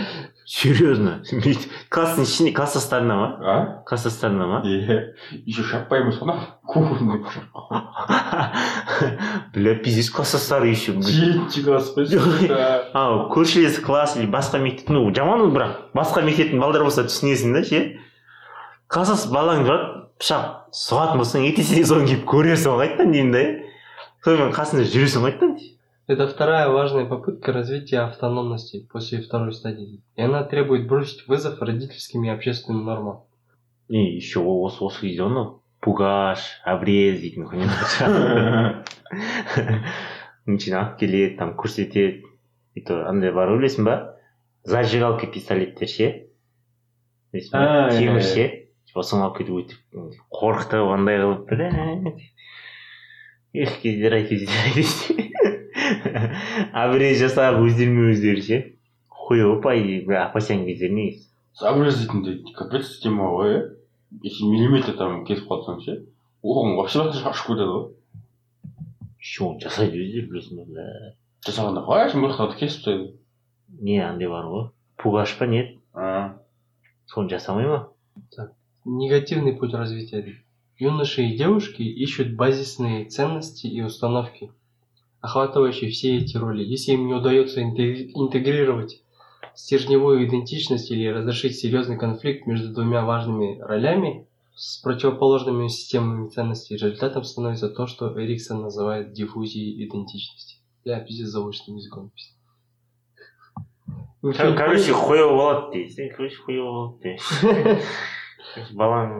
серьезно 0.46 1.18
класстың 1.92 2.24
ішінде 2.24 2.52
класстастарына 2.56 3.16
ма 3.18 3.26
а 3.42 3.56
класстастарына 3.88 4.46
ма 4.46 4.60
иә 4.64 4.96
еще 5.44 5.64
шаппай 5.66 6.00
емес 6.00 6.16
қана 6.22 6.36
кухонный 6.64 7.20
бля 9.54 9.74
пиздец 9.84 10.08
класстастары 10.10 10.68
еще 10.72 10.96
жетінші 10.96 11.64
класс 11.66 11.92
қой 11.96 12.08
а 12.94 13.28
көршілес 13.34 13.82
класс 13.84 14.16
или 14.16 14.26
басқа 14.30 14.62
мектеп 14.62 14.88
ну 14.88 15.04
жаман 15.14 15.44
ол 15.44 15.52
бірақ 15.52 15.92
басқа 15.92 16.24
мектептің 16.24 16.62
балдары 16.62 16.88
болса 16.88 17.04
түсінесің 17.04 17.52
да 17.58 17.64
ше 17.66 17.84
класстас 18.88 19.28
балаң 19.28 19.66
тұрады 19.68 20.04
пышақ 20.16 20.72
сұғатын 20.72 21.20
болсаң 21.20 21.48
ертесі 21.50 21.82
де 21.82 21.84
соны 21.84 22.08
киіп 22.08 22.24
көресің 22.24 22.72
ғой 22.72 22.86
қайтадан 22.86 23.12
деймін 23.12 23.34
да 23.34 23.42
иә 23.44 23.56
сонымен 24.24 24.54
қасында 24.56 24.86
жүресің 24.88 25.26
ғой 25.26 25.34
қайтадан 25.34 25.75
Это 26.06 26.28
вторая 26.28 26.68
важная 26.68 27.04
попытка 27.04 27.52
развития 27.52 27.98
автономности 28.00 28.86
после 28.92 29.20
второй 29.20 29.52
стадии. 29.52 30.02
И 30.14 30.22
она 30.22 30.44
требует 30.44 30.86
бросить 30.86 31.26
вызов 31.26 31.60
родительским 31.60 32.22
и 32.24 32.28
общественным 32.28 32.84
нормам. 32.84 33.24
и 33.88 33.98
еще 33.98 34.40
осы 34.40 34.82
осы 34.82 35.00
кезде 35.02 35.22
анау 35.22 35.62
пугаш 35.80 36.40
обрез 36.64 37.20
дейтін 37.20 37.44
хуйнялар 37.46 38.84
ничего 40.46 40.78
алып 40.80 40.96
келеді 40.98 41.36
там 41.38 41.52
көрсетеді 41.54 42.22
и 42.74 42.80
то 42.82 43.06
андай 43.08 43.30
бар 43.30 43.48
ғой 43.52 43.60
білесің 43.62 43.84
ба 43.86 43.94
зажигалка 44.66 45.26
пистолеттер 45.30 45.86
ше 45.88 46.08
білесің 47.32 47.52
ба 47.54 47.62
А, 47.62 47.88
иә, 47.92 47.98
темір 47.98 48.18
иә. 48.18 48.26
ше 48.26 48.48
типа 48.90 49.02
соны 49.06 49.22
алып 49.28 49.38
кетіп 49.38 49.54
өйтіп 49.54 49.78
қорқытып 50.34 50.90
андай 50.96 51.22
қылып 51.22 51.46
блядь. 51.46 52.26
эх 53.54 53.78
кездер 53.82 54.18
ай 54.18 54.26
кездер 54.26 54.50
ай 54.64 54.74
дейді 54.74 55.55
обрез 56.84 57.20
жасап 57.20 57.60
өздерімен 57.62 58.12
өздері 58.14 58.42
ше? 58.42 58.58
Хуево 59.08 59.60
по 59.60 59.74
идее 59.74 60.04
бірақ 60.06 60.30
опасен 60.30 60.64
кездер 60.66 60.92
негізі 60.92 61.26
обрез 61.60 61.96
дейтінде 61.96 62.52
капец 62.54 62.98
тема 63.00 63.30
ғой 63.32 63.54
иә 63.54 63.60
если 64.22 64.44
миллиметр 64.44 64.96
там 64.98 65.24
кесіп 65.24 65.48
қалсаң 65.48 65.80
ше 65.84 65.94
оған 66.44 66.76
вообще 66.76 67.04
шашып 67.12 67.52
кетеді 67.52 67.70
ғой. 67.70 67.86
Еще 69.18 69.44
оны 69.46 69.62
жасайды 69.64 70.02
өздері 70.04 70.28
білесің 70.30 70.66
ба 70.68 70.88
жасағанда 71.46 71.84
қалай 71.86 72.10
сен 72.12 72.22
мырықтарды 72.22 72.58
кесіп 72.60 72.84
тастайды 72.84 73.08
не 73.80 73.98
андай 74.04 74.28
бар 74.28 74.50
ғой. 74.52 74.68
Пугаш 75.00 75.36
па 75.38 75.46
не 75.46 75.62
еді? 75.62 75.78
а. 75.94 76.38
Соны 77.06 77.30
жасамай 77.30 77.66
ма? 77.66 77.88
Негативный 78.84 79.56
путь 79.56 79.74
развития. 79.74 80.24
Юноши 80.78 81.22
и 81.22 81.36
девушки 81.38 81.82
ищут 81.82 82.36
базисные 82.36 83.06
ценности 83.06 83.66
и 83.66 83.80
установки, 83.80 84.52
охватывающие 85.26 85.90
все 85.90 86.18
эти 86.18 86.36
роли. 86.36 86.62
Если 86.62 86.92
им 86.92 87.06
не 87.06 87.14
удается 87.14 87.60
интегри- 87.60 88.12
интегрировать 88.14 89.02
стержневую 89.54 90.26
идентичность 90.26 90.90
или 90.90 91.08
разрешить 91.08 91.56
серьезный 91.56 91.98
конфликт 91.98 92.46
между 92.46 92.72
двумя 92.72 93.04
важными 93.04 93.58
ролями 93.60 94.26
с 94.54 94.78
противоположными 94.78 95.68
системами 95.68 96.28
ценностей, 96.28 96.74
результатом 96.74 97.24
становится 97.24 97.68
то, 97.68 97.86
что 97.86 98.18
Эриксон 98.22 98.62
называет 98.62 99.12
диффузией 99.12 99.86
идентичности. 99.86 100.58
Я 100.84 101.00
пиздец 101.00 101.28
заочным 101.28 101.76
языком 101.76 102.12
короче 104.34 104.92
хуево 104.92 105.70
дейсің 105.70 106.08
короче 106.16 106.36
хуево 106.42 106.98
дейсің 107.04 107.76
балаң 108.80 109.12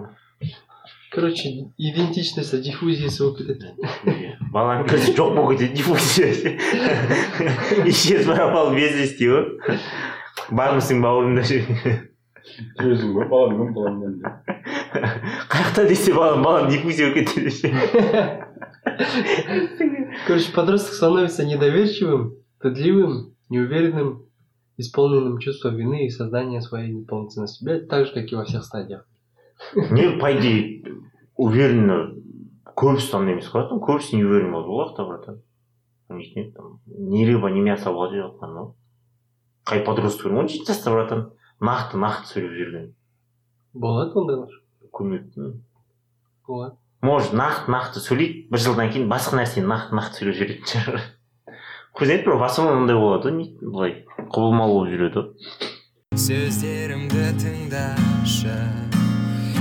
Короче, 1.16 1.50
идентичность 1.78 2.54
от 2.54 2.62
диффузии 2.62 3.08
своего 3.08 3.36
балаң 4.52 4.86
короче 4.88 5.14
жоқ 5.16 5.36
болып 5.36 5.54
кетеді 5.56 5.76
диффузия 5.80 6.30
исчез 7.92 8.26
пропал 8.28 8.74
без 8.76 8.96
вести 9.00 9.30
ғой 9.32 9.46
бармысың 10.52 11.00
бауырымда 11.06 11.44
жүресің 11.48 13.14
ғой 13.16 13.30
баламмен 13.32 13.72
баламмен 13.78 14.18
деп 14.20 14.32
қай 15.54 15.64
жақта 15.64 15.88
десе 15.88 16.16
балам 16.18 16.44
балам 16.48 16.70
диффузия 16.72 17.12
болып 17.12 17.32
кетеді 17.32 17.52
ше 17.60 17.68
Короче, 20.28 20.52
подросток 20.52 20.94
становится 20.94 21.46
недоверчивым, 21.46 22.36
стыдливым, 22.58 23.36
неуверенным, 23.50 24.26
исполненным 24.78 25.38
чувства 25.40 25.70
вины 25.70 26.06
и 26.06 26.10
создания 26.10 26.62
своей 26.62 26.92
неполноценности. 26.92 27.64
Блядь, 27.64 27.88
так 27.88 28.08
же, 28.08 28.14
как 28.14 28.32
и 28.32 28.36
во 28.36 28.44
всех 28.44 28.64
стадиях. 28.64 29.06
Не 29.75 30.11
по 30.21 30.33
идее 30.33 30.85
уверенно 31.37 32.13
көбісі 32.77 33.17
андай 33.17 33.35
емес 33.37 33.49
қой 33.53 33.69
көбісі 33.81 34.17
не 34.17 34.25
уверен 34.25 34.53
болды 34.53 34.69
ол 34.69 34.81
уақытта 34.85 35.07
братан. 35.09 35.43
Не 36.09 36.53
там 36.53 36.81
ни 36.87 37.25
рыба 37.27 37.51
ни 37.51 37.61
мясо 37.61 37.93
болады 37.93 38.21
жатқан 38.23 38.53
ғой 38.55 38.73
қай 39.67 39.81
подросток 39.85 40.33
он 40.33 40.49
жеті 40.49 40.69
жаста 40.71 40.91
братан 40.95 41.31
нақты 41.61 41.99
нақты 41.99 42.31
сөйлеп 42.31 42.53
жүрген 42.61 42.93
Болады 43.75 44.13
ондайлар? 44.15 44.49
көрмеппін 44.93 45.61
Болады. 46.47 46.77
может 47.03 47.33
нақты 47.35 47.73
нақты 47.75 48.01
сөйлейді 48.01 48.47
бір 48.53 48.59
жылдан 48.63 48.93
кейін 48.93 49.09
басқа 49.11 49.41
нәрсені 49.41 49.67
нақты 49.67 49.99
нақты 49.99 50.21
сөйлеп 50.21 50.39
жүретін 50.39 50.71
шығар 50.71 51.01
көрсетеді 51.99 52.25
бірақ 52.29 52.39
в 52.39 52.45
основном 52.45 52.83
ондай 52.85 52.97
болады 52.97 53.29
ғой 53.29 53.37
не 53.37 53.49
былай 53.61 53.97
құбылмалы 54.31 54.73
болып 54.79 54.95
жүреді. 54.95 55.27
Ғой 56.15 56.23
сөздерімді 56.27 57.33
тыңдашы. 57.43 58.55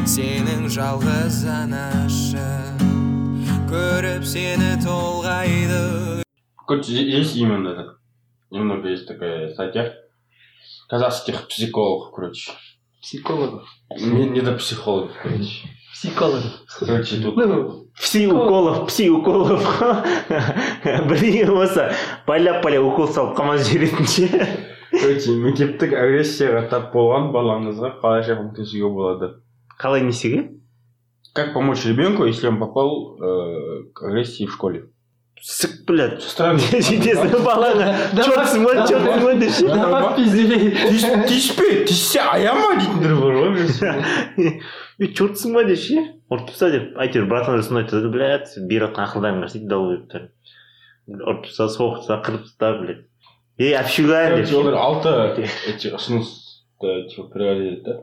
Сенің 0.06 0.68
жалғыз 0.70 1.40
анашы 1.50 2.46
көріп 3.70 4.26
сені 4.30 4.76
толғайды 4.84 6.22
Короче, 6.68 6.94
есть 6.94 7.36
именно 7.36 7.76
так. 7.76 8.00
Немного 8.50 8.88
есть 8.90 9.08
такая 9.08 9.54
статья. 9.54 9.94
Казахских 10.90 11.48
психологов, 11.48 12.12
короче. 12.14 12.52
Психологов. 13.02 13.68
Не, 14.00 14.30
не 14.30 14.42
до 14.42 14.54
психологов, 14.54 15.12
короче. 15.22 15.70
Психологов. 15.94 16.52
Короче, 16.80 17.22
тут 17.22 17.36
Ну, 17.38 17.86
пси 17.96 18.28
уколов 18.28 18.88
пси 18.88 19.10
уколов 19.10 19.64
бірдеңе 21.10 21.46
болса 21.48 21.94
байлап 22.28 22.62
байлап 22.64 22.90
укол 22.92 23.08
салып 23.08 23.38
қамап 23.38 23.62
жіберетін 23.64 24.10
ше 24.10 24.28
короче, 24.92 25.32
мектептік 25.40 25.96
агрессияға 25.96 26.66
тап 26.74 26.92
болған 26.94 27.32
балаңызға 27.32 27.94
қалайша 28.02 28.36
көмектесуге 28.42 28.92
болады 28.92 29.32
қалай 29.79 30.03
несеге 30.03 30.51
как 31.33 31.53
помочь 31.55 31.85
ребенку 31.85 32.25
если 32.27 32.49
он 32.49 32.59
попал 32.59 33.17
э, 33.19 33.85
к 33.95 34.03
агрессии 34.03 34.47
в 34.47 34.53
школе 34.53 34.85
сік 35.41 35.87
блядь 35.89 36.23
странно 36.23 36.61
жетесің 36.61 37.31
балаңа 37.45 37.87
Давай, 38.13 38.35
чертсың 38.37 38.65
ба 38.67 38.75
давай. 38.75 38.89
чертсың 38.91 39.23
ба 39.25 39.35
деп 39.41 39.53
ше 39.57 39.69
давай 39.69 40.17
пиздели. 40.17 40.59
тиіспе 41.31 41.69
тиіссе 41.89 42.21
аяма 42.21 42.75
дейтіндер 42.77 43.15
бар 43.23 43.39
ғой 43.39 43.55
білесің 43.57 44.03
е 45.01 45.09
чертсың 45.17 45.55
ба 45.57 45.65
деп 45.65 45.81
ше 45.81 46.03
ұрып 46.29 46.51
таста 46.51 46.69
деп 46.75 46.99
әйтеуір 47.01 47.31
братан 47.31 47.63
сондай 47.65 47.87
айтады 47.87 48.13
блядь 48.13 48.53
беріп 48.69 48.91
жатқан 48.91 49.07
ақылдарың 49.09 49.41
бар 49.41 49.55
сөйтіп 49.55 49.71
дау 49.73 49.89
беріп 49.95 51.25
ұрып 51.25 51.49
тастады 51.49 51.75
соғып 51.79 52.03
тастады 52.03 52.21
қырып 52.29 52.45
тастады 52.51 52.85
блядь 52.85 53.03
ей 53.65 53.75
общугаем 53.81 54.37
деп 54.37 54.51
Короче, 54.51 54.61
олар 54.61 54.77
алты 54.85 55.49
эти 55.73 55.95
ұсынысты 55.97 57.09
типа 57.09 57.29
приводит 57.33 57.83
да 57.89 57.97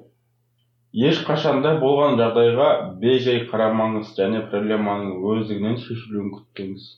Ешқашан 0.92 1.62
да 1.64 1.76
болған 1.80 2.18
жағдайға 2.20 2.68
бей-жай 3.00 3.46
қарамаңыз 3.52 4.12
және 4.18 4.42
проблеманың 4.50 5.22
өздігінен 5.32 5.78
шешілуін 5.80 6.34
күтпеңіз 6.36 6.90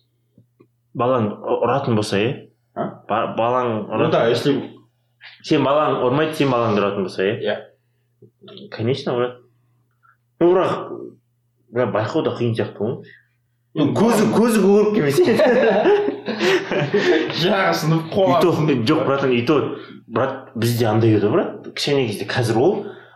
балаң 0.98 1.30
ұратын 1.60 1.96
болса 1.98 2.18
иә 2.22 2.32
А? 2.74 2.88
Ба- 3.08 3.34
балаң 3.38 3.86
ну 3.86 4.10
да 4.10 4.24
если 4.26 4.56
сен 5.46 5.62
балаң 5.62 6.00
ұрмайды 6.08 6.34
сен 6.40 6.50
балаңды 6.50 6.82
ұратын 6.82 7.06
болса 7.06 7.22
иә 7.22 7.36
иә. 7.38 7.54
Конечно 8.74 9.14
ұрады. 9.14 9.44
Ну 10.40 10.50
бірақ 10.50 11.92
байқау 11.94 12.24
да 12.26 12.32
қиын 12.34 12.56
сияқты 12.58 12.82
ғой. 12.82 13.14
Көзі 13.94 14.26
көзі 14.34 14.64
көріп 14.64 14.90
келмесе. 14.96 15.36
Жағы 17.44 17.72
сынып 17.78 18.10
и 18.10 18.34
то 18.42 18.50
қалады 18.50 18.76
жоқ 18.90 19.06
братан 19.06 19.32
и 19.38 19.42
то 19.46 19.60
брат 20.06 20.50
бізде 20.58 20.86
андай 20.90 21.14
еді 21.14 21.30
брат. 21.30 21.68
Кішкене 21.74 22.08
кезде 22.08 22.26
қазір 22.26 22.58
ол 22.58 22.74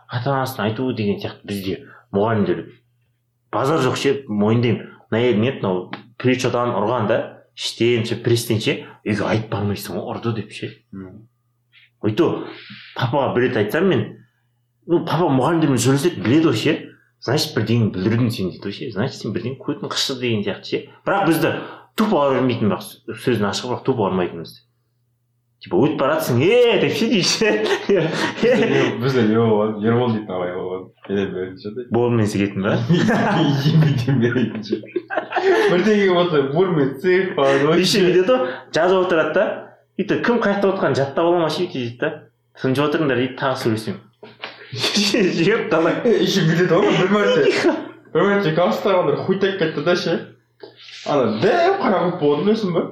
ата 0.09 0.33
анасына 0.33 0.67
айту 0.67 0.91
деген 0.97 1.19
сияқты 1.21 1.45
бізде 1.47 1.75
мұғалімдер 2.15 2.63
базар 3.53 3.81
жоқ 3.83 3.97
ше 3.97 4.13
мойындаймын. 4.27 4.95
Мына 5.09 5.21
ел 5.23 5.39
нет 5.41 5.61
мынау 5.61 5.91
причодан 6.21 6.73
ұрған 6.77 7.07
да 7.09 7.17
іштен 7.57 8.05
ше 8.05 8.17
пресстен 8.23 8.61
ше 8.61 8.75
үйге 9.05 9.25
айтып 9.25 9.51
бармайсың 9.53 9.97
ғой 9.97 10.13
ұрды 10.13 10.35
деп 10.41 10.53
ше. 10.53 10.71
И 12.05 12.13
то 12.15 12.45
папаға 12.95 13.33
бір 13.35 13.47
рет 13.47 13.57
айтсам 13.57 13.89
мен 13.89 14.05
ну 14.87 15.03
папа 15.05 15.29
мұғалімдермен 15.33 15.81
сөйлеседі 15.81 16.23
біледі 16.25 16.49
ғой 16.51 16.61
ше. 16.63 16.77
Значит 17.19 17.55
бірдеңе 17.57 17.91
бүлдірдің 17.93 18.31
сен 18.31 18.53
дейді 18.53 18.65
ғой 18.65 18.77
ше. 18.77 18.91
Значит 18.93 19.21
сен 19.21 19.33
бірдеңе 19.35 19.59
көтін 19.61 19.91
қышты 19.91 20.19
деген 20.21 20.45
сияқты 20.45 20.71
ше. 20.71 20.81
Бірақ 21.05 21.27
бізді 21.27 21.53
тупо 21.99 22.25
ұрмайтын 22.29 22.69
бірақ 22.69 22.85
сөзін 23.25 23.49
ашық 23.49 23.73
бірақ 23.73 23.85
тупо 23.89 24.07
ұрмайтын 24.07 24.45
бізді 24.45 24.68
типа 25.59 25.75
өтіп 25.83 25.97
бара 25.99 26.15
жатсың 26.15 26.39
е 26.39 26.79
деп 26.79 26.93
ше 26.95 27.07
бізде 29.01 29.23
не 29.27 29.35
болған 29.35 29.81
ербол 29.83 30.13
дейтін 30.13 30.31
ағай 30.31 30.53
болған 30.55 30.85
келе 31.07 31.25
беріңінші 31.33 31.71
да? 31.75 31.83
Болмен 31.91 32.27
сігетін 32.31 32.63
ба 32.63 32.77
бірдеңе 35.71 36.13
болса 36.15 36.43
бурмен 36.53 36.93
цех 37.03 37.33
falan 37.35 37.75
еще 37.75 38.05
бүйтеді 38.05 38.31
ғой 38.31 38.39
жазып 38.77 39.03
отырады 39.03 39.35
да? 39.35 39.43
Бүйтіп 39.99 40.23
кім 40.29 40.39
қаяқта 40.45 40.71
отырғанын 40.71 40.99
жаттап 41.01 41.27
ала 41.27 41.43
ма 41.43 41.51
ше 41.51 41.67
дейді 41.67 41.99
да 41.99 42.13
тынып 42.61 42.85
отырыңдар 42.85 43.19
дейді 43.19 43.35
тағы 43.43 43.55
сөйлесемін 43.65 43.99
жеп 45.49 45.67
қалай 45.73 45.99
еще 46.23 46.47
бүйтеді 46.47 46.71
ғой 46.71 46.97
бір 47.01 47.13
мәрте. 47.17 47.75
Бір 48.15 48.31
мәрте 48.31 48.55
ана 48.95 49.19
хуй 49.25 49.43
тайып 49.43 49.59
кетті 49.59 49.83
да 49.83 49.95
ше? 49.99 50.17
Ана 51.09 51.35
дәу 51.43 51.77
қара 51.83 52.03
құлып 52.05 52.23
болған 52.23 52.47
білесің 52.47 52.75
ба 52.79 52.87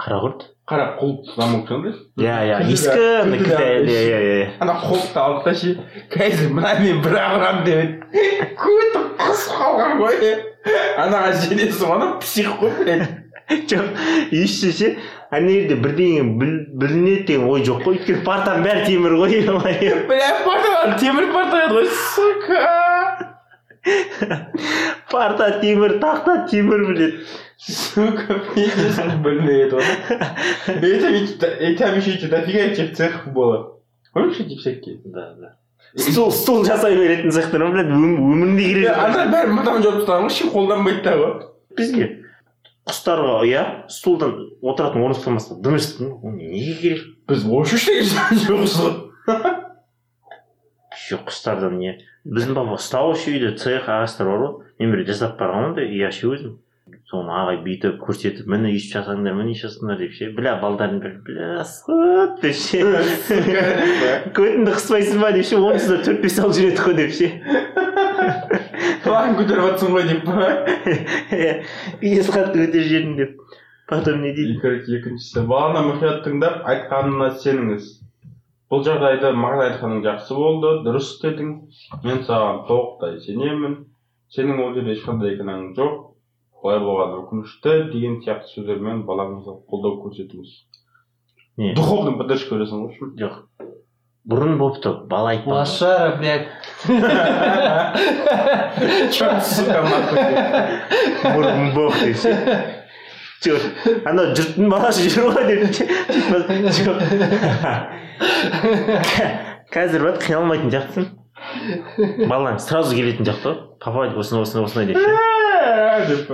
қара 0.00 0.20
құрт 0.24 0.53
қара 0.64 0.84
құлып 1.00 1.26
замок 1.36 1.68
сондай 1.68 1.92
иә 2.24 2.36
иә 2.48 2.60
ескі 2.72 3.00
иә 3.36 3.64
иә 3.84 4.20
иә 4.28 4.46
ана 4.64 4.74
қолды 4.80 5.18
алды 5.20 5.42
да 5.44 5.52
ше 5.60 5.74
қазір 6.14 6.54
мына 6.56 6.70
мен 6.80 7.02
бір 7.04 7.18
ақ 7.20 7.34
ұрамын 7.38 7.64
деп 7.66 7.90
көті 8.62 9.02
қысып 9.20 9.58
қалған 9.60 9.92
ғой 10.00 10.14
анаға 11.02 11.34
жеңесі 11.42 11.84
ана 11.96 12.08
псих 12.22 12.48
қой 12.62 12.72
блядь 12.80 13.04
жоқ 13.68 13.86
еще 14.32 14.72
ше 14.72 14.88
ана 15.30 15.48
жерде 15.52 15.76
бірдеңе 15.84 16.22
біл- 16.40 16.64
білінеді 16.80 17.26
деген 17.28 17.44
ой 17.52 17.60
жоқ 17.68 17.84
қой 17.84 17.98
өйткені 17.98 18.24
партаның 18.24 18.64
бәрі 18.64 18.86
темір 18.88 19.18
ғой 19.20 19.36
бля 20.08 20.30
партадан 20.48 20.96
темір 21.02 21.28
парта 21.36 21.56
еді 21.66 21.74
ғой 21.76 21.86
сука 22.14 22.64
парта 25.12 25.50
темір 25.60 25.98
тақта 26.00 26.38
темір 26.50 26.86
біледі 26.88 27.26
сука 27.66 28.40
пиздец 28.54 28.98
больные 29.22 29.62
это 29.66 29.78
там 30.66 30.80
ведь 30.80 31.42
и 31.60 31.76
там 31.76 31.96
еще 31.96 32.14
эти 32.14 32.26
дофига 32.26 32.58
этих 32.60 32.94
цехов 32.96 33.32
было. 33.32 33.78
Помнишь 34.12 34.40
эти 34.40 34.56
всякие? 34.56 35.00
Да 35.04 35.34
да. 35.34 35.56
Стул 35.96 36.30
стул 36.32 36.64
жасай 36.64 36.96
беретін 36.96 37.30
цехтар 37.30 37.62
ма 37.64 37.70
блядь 37.70 37.86
өм- 37.86 38.18
өмірінде 38.18 38.64
керек 38.68 38.88
жоқ. 38.88 38.98
ана 39.04 39.26
бәрі 39.30 39.52
мынадан 39.54 39.82
жауып 39.84 39.98
тастаған 40.00 40.24
ғой 40.24 40.32
ешкім 40.32 40.50
қолданбайды 40.54 41.02
да 41.04 41.12
ғой 41.20 41.32
бізге 41.78 42.08
құстарға 42.88 43.36
иә 43.46 43.62
стулдан 43.94 44.32
отыратын 44.60 45.04
орын 45.04 45.14
ұстамаса 45.14 45.54
дым 45.62 45.76
естідің 45.78 46.10
ғой 46.10 46.32
ол 46.32 46.34
неге 46.40 46.74
керек 46.80 47.04
біз 47.30 47.44
вообще 47.46 48.00
ештеңе 48.00 48.40
жоқпыз 48.42 48.74
ғой 48.80 49.54
жоқ 51.04 51.24
құстардан 51.30 51.78
не 51.78 51.94
біздің 52.26 52.54
папа 52.58 52.74
ұстаушы 52.80 53.30
үйде 53.36 53.54
цех 53.60 53.86
ағаштар 53.86 54.32
бар 54.32 54.42
ғой 54.42 54.52
мен 54.80 54.96
бір 54.96 55.06
жасап 55.12 55.38
барғанмын 55.38 55.76
да 55.78 55.86
үй 55.86 56.10
ше 56.10 56.26
өзім 56.32 56.58
соны 57.14 57.30
ағай 57.30 57.60
бүйтіп 57.62 58.00
көрсетіп 58.02 58.48
міне 58.50 58.72
өйстіп 58.74 58.98
жасаңдар 58.98 59.36
міне 59.38 59.54
жасаңдар 59.60 60.00
деп 60.02 60.14
ше 60.18 60.30
бля 60.34 60.56
балдардың 60.62 60.98
бәрі 61.04 61.18
бля 61.28 61.62
деп 62.42 62.56
ше. 62.58 62.80
Көтіңді 64.34 64.74
қыспайсың 64.74 65.22
ба 65.22 65.30
деп 65.36 65.46
ше 65.46 65.60
онсыз 65.62 65.92
да 65.92 65.98
төрт 66.08 66.22
бес 66.24 66.38
алып 66.42 66.56
жүр 66.58 66.66
едік 66.72 66.82
қой 66.82 66.94
деп 66.98 67.12
ше. 67.14 67.28
План 69.04 69.36
көтеріп 69.38 69.68
жатсың 69.68 69.94
ғой 69.94 70.08
деп 70.10 70.24
па? 70.26 70.34
Бес 72.02 72.30
қатты 72.34 72.64
көтеріп 72.64 72.88
жібердім 72.88 73.16
деп. 73.20 73.36
Потом 73.86 74.22
не 74.22 74.32
дейді? 74.32 74.56
Короче, 74.62 74.96
екіншісі 74.96 75.44
баланы 75.44 75.82
мұқият 75.90 76.22
тыңдап 76.24 76.62
айтқанына 76.72 77.34
сеніңіз. 77.42 77.90
Бұл 78.72 78.80
жағдайда 78.86 79.34
маған 79.36 79.60
айтқаның 79.66 80.00
жақсы 80.06 80.38
болды 80.38 80.70
дұрыс 80.86 81.10
істедің 81.12 81.50
мен 82.06 82.22
саған 82.24 82.64
толықтай 82.70 83.20
сенемін. 83.26 83.76
Сенің 84.32 84.62
ол 84.64 84.72
жерде 84.72 84.96
ешқандай 84.96 85.36
кінәң 85.36 85.74
жоқ. 85.76 86.13
Былай 86.64 86.80
болғаны 86.80 87.20
өкінішті 87.20 87.72
деген 87.92 88.14
сияқты 88.24 88.48
сөздермен 88.54 89.04
балаңызға 89.08 89.52
қолдау 89.68 89.98
көрсетіңіз 90.04 90.50
не? 91.60 91.74
Духовный 91.76 92.16
поддержка 92.18 92.56
бересің 92.56 92.78
ғой 92.80 92.86
в 92.86 92.90
общем 92.90 93.10
жоқ. 93.20 93.34
Бұрын 94.24 94.56
болыпты 94.56 94.88
бала 95.10 95.34
айтпаған 95.34 95.58
Лошара, 95.60 96.16
блядь. 96.16 96.48
Чё, 99.12 99.28
сука, 99.44 99.84
нахуй? 99.84 100.18
бұрын 101.36 101.60
жоқ 103.44 103.60
анау 104.08 104.32
жұрттың 104.32 104.70
баласы 104.72 105.10
жүр 105.12 105.34
ғой 105.34 105.44
деп 105.50 105.60
жоқ 106.78 106.96
қазір 109.74 110.06
вот 110.06 110.22
қиналмайтын 110.22 110.70
сияқтысың. 110.72 111.06
Балаң 112.30 112.60
сразу 112.62 112.94
келетін 112.96 113.26
сияқты 113.26 113.50
ғой. 113.50 113.56
Папа 113.82 114.06
осындай 114.16 114.46
осындай 114.46 114.64
осындай 114.64 114.86
деп 114.92 114.98
ше. 115.02 115.33
Деп 116.08 116.32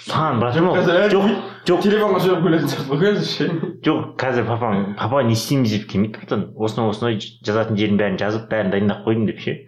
саған 0.00 0.40
әлі 0.48 1.08
жоқ 1.12 1.26
жоқ 1.68 1.82
телефонға 1.84 2.20
сөйлеп 2.24 2.44
келетін 2.46 2.70
сияқты 2.72 2.94
ғой 2.94 3.00
қазір 3.02 3.26
ше 3.28 3.48
жоқ 3.84 4.00
қазір 4.20 4.46
папаң 4.48 4.80
папа 5.00 5.22
не 5.26 5.34
істейміз 5.36 5.74
деп 5.74 5.84
келмейді 5.90 6.16
братан 6.16 6.46
осындай 6.56 6.94
осындай 6.94 7.18
жазатын 7.46 7.76
жерін 7.80 8.00
бәрін 8.00 8.16
жазып 8.22 8.48
бәрін 8.52 8.72
дайындап 8.72 9.04
қойдым 9.04 9.28
деп 9.28 9.42
ше 9.44 9.58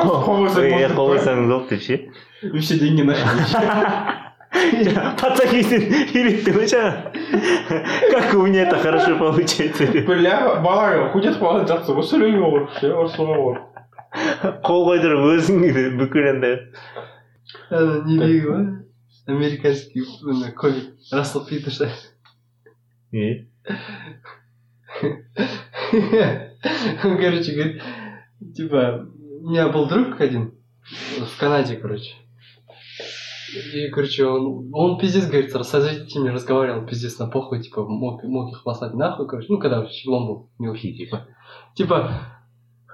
қол 0.00 0.48
иә, 0.66 0.90
қойсаңыз 0.98 1.48
болды 1.52 1.76
деп 1.76 1.82
ше 1.86 2.00
вообще 2.42 2.78
деньги 2.82 3.06
нашли 3.06 4.22
пацан 5.20 5.48
кезден 5.50 5.86
үйретті 6.14 6.54
ғой 6.54 6.66
жаңа 6.70 6.92
как 8.10 8.34
у 8.34 8.46
меня 8.46 8.66
это 8.66 8.78
хорошо 8.78 9.16
получается 9.18 9.86
деп 9.86 10.10
бля 10.10 10.36
балаға 10.64 11.10
хоть 11.14 11.30
етіп 11.30 11.42
қалған 11.42 11.70
жақсы 11.70 11.96
ғой 11.96 12.08
сөйлеуге 12.10 12.42
болады 12.42 12.80
ше 12.80 12.92
ұрысуға 12.94 13.38
болады 13.38 14.58
қол 14.66 14.86
қойдырып 14.90 15.24
өзің 15.32 15.98
бүкіл 15.98 16.30
андай 16.34 16.58
Ана 17.70 18.02
недегі 18.06 18.40
ғой 18.48 18.64
американский 19.26 20.04
ана 20.22 20.52
комик 20.52 20.94
рассел 21.12 21.46
питерсон 21.46 21.88
не 23.12 23.48
Он, 27.04 27.16
короче, 27.18 27.52
говорит, 27.52 27.82
типа, 28.54 29.06
у 29.40 29.50
меня 29.50 29.68
был 29.68 29.86
друг 29.86 30.20
один 30.20 30.54
в 30.88 31.38
Канаде, 31.38 31.76
короче. 31.76 32.14
И, 33.72 33.88
короче, 33.88 34.24
он, 34.24 34.70
он 34.72 34.98
пиздец, 34.98 35.26
говорит, 35.26 35.50
с 35.52 35.74
родителями 35.74 36.30
разговаривал, 36.30 36.86
пиздец, 36.86 37.18
на 37.18 37.28
похуй, 37.28 37.62
типа, 37.62 37.84
мог, 37.84 38.24
мог 38.24 38.50
их 38.52 38.64
послать 38.64 38.94
нахуй, 38.94 39.28
короче, 39.28 39.46
ну, 39.50 39.58
когда 39.58 39.86
щеглом 39.86 40.26
был, 40.26 40.50
не 40.58 40.68
ухи, 40.68 40.94
типа. 40.94 41.28
Типа, 41.74 42.33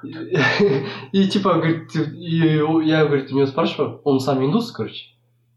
и, 1.13 1.29
типа, 1.29 1.55
говорит, 1.55 1.95
и 1.95 2.61
я, 2.87 3.05
говорит, 3.05 3.33
у 3.33 3.37
него 3.37 3.47
спрашиваю, 3.47 4.01
он 4.05 4.21
сам 4.21 4.45
индус, 4.45 4.71
короче, 4.73 5.07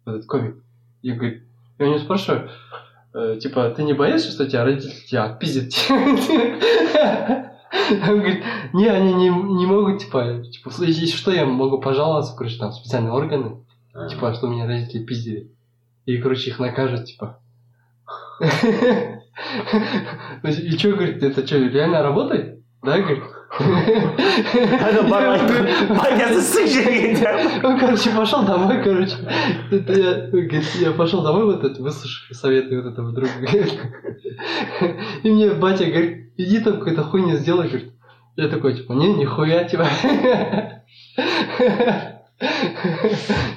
этот 0.05 0.25
комик. 0.25 0.63
И, 1.01 1.11
говорит, 1.11 1.43
я 1.79 1.85
у 1.85 1.89
него 1.89 1.99
спрашиваю, 1.99 2.49
э, 3.13 3.37
типа, 3.41 3.69
ты 3.71 3.83
не 3.83 3.93
боишься, 3.93 4.31
что 4.31 4.49
тебя 4.49 4.63
родители 4.63 4.93
тебя 5.07 5.25
отпиздят? 5.25 5.73
Он 8.07 8.19
говорит, 8.19 8.43
не, 8.73 8.87
они 8.87 9.13
не, 9.13 9.29
не 9.29 9.65
могут, 9.65 9.99
типа, 9.99 10.43
типа, 10.43 10.71
если 10.83 11.07
что, 11.07 11.31
я 11.31 11.45
могу 11.45 11.79
пожаловаться, 11.79 12.35
короче, 12.37 12.59
там, 12.59 12.71
специальные 12.71 13.11
органы, 13.11 13.65
типа, 14.09 14.33
что 14.35 14.47
меня 14.47 14.67
родители 14.67 15.03
пиздили. 15.03 15.51
И, 16.05 16.17
короче, 16.17 16.51
их 16.51 16.59
накажут, 16.59 17.05
типа. 17.05 17.39
И 20.43 20.77
что, 20.77 20.91
говорит, 20.91 21.23
это 21.23 21.45
что, 21.45 21.57
реально 21.57 22.03
работает? 22.03 22.59
Да, 22.83 22.99
говорит? 22.99 23.23
ана 23.58 25.02
барып 25.08 25.30
айтты 25.32 25.94
батясы 25.94 26.40
сың 26.48 26.66
жерге 26.68 27.14
деп. 27.16 27.64
Он, 27.64 27.78
короче, 27.80 28.10
пошел 28.10 28.42
домой, 28.44 28.82
короче. 28.82 29.16
Это 29.70 29.92
я, 29.92 30.14
говорит, 30.30 30.64
я 30.80 30.92
пошел 30.92 31.22
домой, 31.22 31.44
вот 31.44 31.64
это, 31.64 31.82
выслушав 31.82 32.36
советы 32.36 32.80
вот 32.80 32.92
этого 32.92 33.12
друга. 33.12 33.48
И 35.22 35.30
мне 35.30 35.50
батя 35.50 35.86
говорит, 35.86 36.32
иди 36.36 36.60
там 36.60 36.78
какую-то 36.78 37.04
хуйню 37.04 37.36
сделай, 37.36 37.68
говорит. 37.68 37.92
Я 38.36 38.48
такой, 38.48 38.74
типа, 38.74 38.92
не, 38.92 39.14
нихуя, 39.14 39.64
типа. 39.64 39.86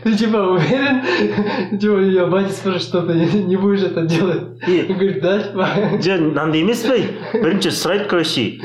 Ты 0.03 0.15
типа 0.17 0.38
уверен? 0.38 1.77
Типа, 1.79 1.99
я 1.99 2.25
батя 2.25 2.49
спрашивает, 2.51 2.82
что 2.82 3.01
ты 3.03 3.13
не, 3.13 3.43
не 3.43 3.55
будешь 3.57 3.84
это 3.84 4.01
делать? 4.03 4.41
И- 4.67 4.86
Он 4.89 4.95
говорит, 4.95 5.21
да, 5.21 5.39
типа. 5.39 5.67
жоқ 6.01 6.21
мынандай 6.21 6.61
емес 6.63 6.82
пе 6.82 6.97
бірінші 7.34 7.69
сұрайды 7.77 8.07
короче 8.09 8.57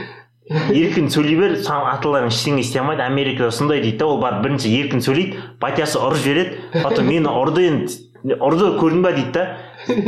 Еркін 0.52 1.10
сөйлей 1.14 1.38
бер 1.40 1.56
саған 1.64 1.88
аталарың 1.96 2.32
ештеңе 2.32 2.62
істей 2.66 2.82
алмайды 2.82 3.04
америкада 3.06 3.52
сондай 3.56 3.82
дейді 3.84 3.98
да 4.02 4.10
ол 4.12 4.22
барып 4.22 4.44
бірінші 4.46 4.72
еркін 4.82 5.04
сөйлейді 5.06 5.42
батясы 5.62 6.00
ұрып 6.02 6.22
жібереді 6.26 6.84
потом 6.84 7.08
мені 7.08 7.32
ұрды 7.32 7.68
енді 7.70 8.38
ұрды 8.38 8.76
көрдің 8.82 9.02
ба 9.06 9.14
дейді 9.16 9.32
да 9.38 9.44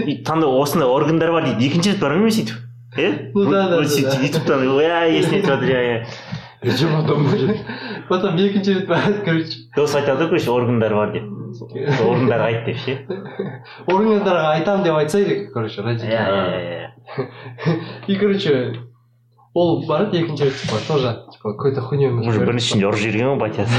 и 0.06 0.20
таңда 0.26 0.52
осындай 0.60 0.90
органдар 0.90 1.32
бар 1.34 1.48
дейді 1.48 1.70
екінші 1.70 1.94
рет 1.94 2.04
бармаймын 2.04 2.36
сөйтіп 2.36 2.58
иә? 2.98 3.32
Ну 3.34 3.46
да, 3.50 3.70
да, 3.70 3.82
ютубтан 3.82 4.68
иә 4.68 5.00
есіне 5.18 5.42
түсіп 5.42 5.50
жатыр 5.50 5.70
иә 5.74 5.82
иә. 5.90 5.98
Потом 8.10 8.36
екінші 8.38 8.74
рет 8.74 8.88
барады, 8.88 9.24
короче. 9.26 9.58
дос 9.76 9.96
айтады 9.96 10.26
ғой 10.26 10.30
короче 10.30 10.52
органдар 10.52 10.94
бар 10.94 11.12
деп. 11.12 11.24
Сол 11.54 12.14
органдарға 12.14 12.46
айт 12.46 12.66
деп 12.66 12.78
ше. 12.78 12.98
Органдарға 13.88 14.54
айтам 14.54 14.84
деп 14.84 14.96
айтса 14.96 15.24
керек, 15.24 15.52
короче, 15.54 15.82
иә 15.82 15.86
родители. 15.86 16.12
иә 16.14 16.90
иә. 17.18 17.28
И, 18.08 18.16
короче, 18.16 18.76
ол 19.55 19.87
барады 19.87 20.21
екінші 20.21 20.45
рет, 20.45 20.57
типа, 20.61 20.79
тоже, 20.87 21.25
типа, 21.33 21.53
какой-то 21.53 21.83
хуйней 21.83 22.11
уже 22.11 22.45
біріншінде 22.45 22.87
ұрып 22.87 23.01
жіберген 23.03 23.33
ғой 23.33 23.39
батясы 23.43 23.75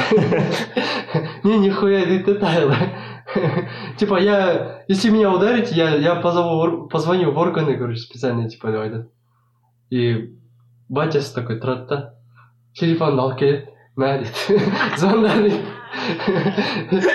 Не, 1.43 1.57
нихуя, 1.57 2.05
дейді 2.05 2.33
да 2.39 2.77
Типа, 3.97 4.19
я, 4.19 4.83
если 4.87 5.09
меня 5.09 5.31
ударите, 5.31 5.75
я, 5.75 5.95
я 5.95 6.15
позову, 6.15 6.57
ор- 6.59 6.87
позвоню 6.89 7.31
в 7.31 7.37
органы, 7.37 7.77
короче, 7.77 8.01
специальные, 8.01 8.49
типа, 8.49 8.71
деп 8.71 8.81
айтады. 8.81 9.09
И 9.89 10.33
батясы 10.89 11.33
такой 11.33 11.59
тұрады 11.59 11.85
да 11.87 12.13
телефонды 12.73 13.21
алып 13.21 13.39
келеді 13.39 13.69
мә 13.97 14.23
дейді 14.23 14.59
звонда 14.97 15.35
дейді 15.37 15.61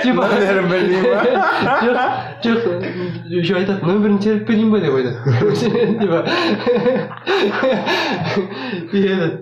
типа 0.03 0.29
Номерін 0.29 0.69
білмей 0.71 1.03
ма? 1.03 1.23
жоқ 2.45 2.59
жоқ 2.65 2.85
еще 3.29 3.57
айтады 3.61 3.87
нөмірін 3.87 4.19
теріп 4.19 4.49
берейін 4.49 4.71
ба 4.73 4.81
деп 4.81 4.95
айтады 4.95 5.19
типа 6.01 6.19
и 8.93 9.03
этот 9.03 9.35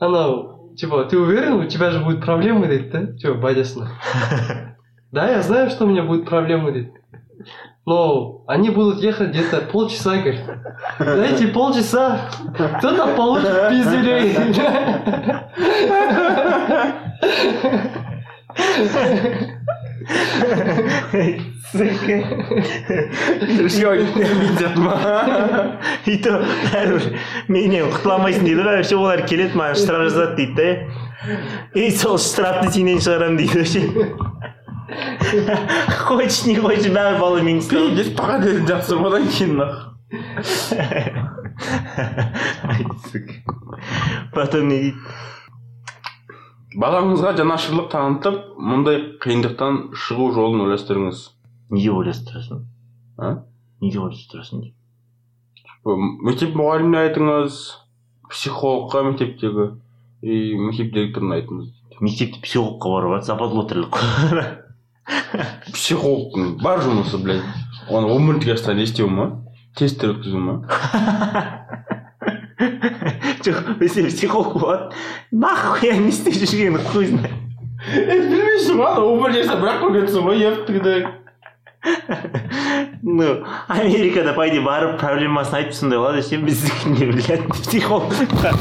анау 0.00 0.74
типа 0.76 1.04
ты 1.04 1.18
уверен 1.18 1.54
у 1.54 1.64
тебя 1.64 1.90
же 1.90 2.00
будут 2.00 2.24
проблемы 2.24 2.66
дейді 2.68 2.90
да 2.92 3.06
типа 3.18 3.34
батясына 3.34 3.88
да 5.12 5.28
я 5.30 5.42
знаю 5.42 5.70
что 5.70 5.84
у 5.84 5.88
меня 5.88 6.02
будут 6.02 6.28
проблемы 6.28 6.72
дейді 6.72 6.92
но 7.86 8.42
они 8.46 8.70
будут 8.70 9.02
ехать 9.02 9.28
где-то 9.30 9.60
полчаса, 9.60 10.16
говорит. 10.16 10.40
За 10.98 11.22
эти 11.22 11.46
полчаса 11.46 12.30
кто-то 12.78 13.08
получит 13.08 13.50
видят 24.41 24.75
ма? 24.77 25.77
и 26.05 26.17
то 26.17 26.41
бәрібір 26.73 27.03
менен 27.47 27.91
құтыла 27.93 28.13
алмайсың 28.17 28.43
дейді 28.47 28.63
ғой 28.63 28.79
вообще 28.79 28.95
олар 28.97 29.21
келеді 29.29 29.53
маған 29.59 29.75
штраф 29.77 30.01
жазады 30.07 30.35
дейді 30.39 30.55
да 30.57 30.69
и 31.77 31.91
сол 31.93 32.17
штрафты 32.17 32.71
сенен 32.73 32.99
шығарамын 33.05 33.37
дейді 33.37 33.55
вообще 33.59 33.81
қойшы 36.07 36.49
не 36.49 36.55
қойшы 36.57 36.89
бәрі 36.89 37.19
бала 37.21 37.39
мен 37.45 37.61
істеймін 37.61 38.15
пока 38.17 38.39
дедім 38.41 38.65
жақсы 38.65 38.97
одан 38.97 39.27
кейін 39.29 39.57
нах. 39.61 39.73
Потом 44.33 44.67
не 44.69 44.79
дейді 44.79 44.97
балаңызға 46.77 47.35
жанашырлық 47.39 47.87
танытып 47.93 48.41
мұндай 48.61 49.01
қиындықтан 49.23 49.79
шығу 49.97 50.31
жолын 50.35 50.67
ойластырыңыз. 50.67 51.23
Неге 51.73 51.95
ойластырасың? 51.95 52.65
А? 53.17 53.37
Неге 53.81 54.03
ойластырасың 54.03 54.67
мектеп 55.85 56.55
мұғаліміне 56.59 56.99
айтыңыз 57.07 57.59
психологқа 58.29 59.03
мектептегі 59.07 59.67
и 60.21 60.55
мектеп 60.59 60.93
директорына 60.93 61.39
айтыңыз. 61.39 61.69
Мектепте 62.01 62.41
психологқа 62.43 62.89
барып 62.93 63.23
западло 63.23 63.63
тірлік 63.67 63.95
психологтың 65.73 66.57
бар 66.63 66.83
жұмысы 66.83 67.17
блядь. 67.23 67.45
Оны 67.89 68.11
он 68.11 68.27
минутке 68.27 68.53
астан 68.53 68.77
не 68.77 68.83
істеу 68.83 69.09
ма? 69.09 69.31
Тесттер 69.75 70.17
өткізу 70.17 70.37
ма? 70.37 70.55
если 73.45 74.09
психолог 74.09 74.53
болады 74.59 74.95
нахуй 75.31 75.93
не 75.97 76.09
істеп 76.09 76.33
жүргенін 76.33 76.83
хуй 76.91 77.07
знает. 77.11 77.37
Білмейсің 77.79 78.79
ғой 78.79 78.99
он 79.05 79.21
бір 79.23 79.35
жаста 79.37 79.55
бірақ 79.61 79.83
көргенсің 79.85 80.25
ғой 80.27 80.43
ептігді 80.49 80.95
ну 83.01 83.43
америкада 83.67 84.33
по 84.33 84.47
идее 84.49 84.61
барып 84.61 84.97
проблемасын 84.99 85.55
айтып 85.61 85.73
сондай 85.77 85.99
қылады 85.99 86.21
ше 86.27 86.37
біздікі 86.43 86.89
не 86.95 87.05
блядь 87.11 87.45
психолог. 87.63 88.13
Там 88.41 88.55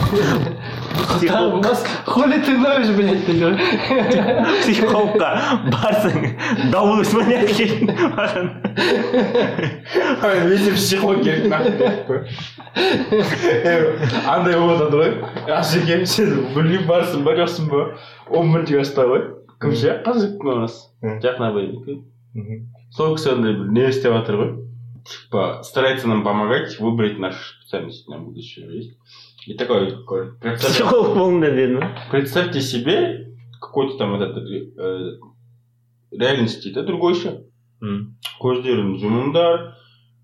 у 1.02 1.18
психолог 1.18 1.62
нас 1.64 1.84
хули 2.06 2.38
ты 2.38 2.56
ноешь, 2.56 2.90
блядь, 2.94 3.26
ты 3.26 3.32
говоришь? 3.32 3.60
психологқа 4.62 5.30
барсаң 5.72 6.28
дауыс 6.70 7.10
па 7.10 7.24
не 7.26 7.40
әкелін 7.42 7.90
маған. 8.14 8.46
Менде 10.22 10.72
психолог 10.76 11.22
керек 11.24 11.48
нахуй 11.50 12.22
андай 14.28 14.54
болып 14.54 14.78
жатады 14.78 14.96
ғой. 15.02 15.10
Асеке 15.58 16.04
сен 16.06 16.36
білмеймін 16.54 16.86
барсың 16.86 17.26
ба? 17.26 17.34
Жоқсың 17.40 17.66
ба 17.72 17.84
он 18.30 18.52
бірінші 18.54 18.78
класста 18.78 19.08
ғой 19.10 19.26
кім 19.58 19.74
ше 19.74 19.98
Мгм. 21.02 21.20
жақын 21.22 21.44
абай 21.50 21.66
сол 22.91 23.15
кісі 23.15 23.29
андай 23.35 23.53
бір 23.53 23.71
не 23.71 23.89
істеп 23.89 24.13
жатыр 24.13 24.35
ғой 24.41 24.51
типа 25.03 25.63
старается 25.63 26.07
нам 26.07 26.23
помогать 26.23 26.79
выбрать 26.79 27.19
нашу 27.19 27.39
специальность 27.59 28.07
на 28.07 28.17
будущее 28.19 28.67
есть 28.77 28.97
и 29.47 29.53
такой 29.55 29.91
говорит, 30.05 30.39
представь- 30.39 30.73
психолог 30.75 31.17
болыңдар 31.17 31.55
деді 31.55 31.73
ма 31.75 31.89
представьте 32.11 32.61
себе 32.61 33.27
какой-то 33.61 33.97
там 33.97 34.15
этот 34.15 34.37
э, 34.47 35.17
реальности 36.11 36.71
да 36.73 36.83
другой 36.83 37.13
еще 37.15 37.41
М. 37.81 38.15
көздерін 38.39 38.95
жұмыңдар 39.01 39.73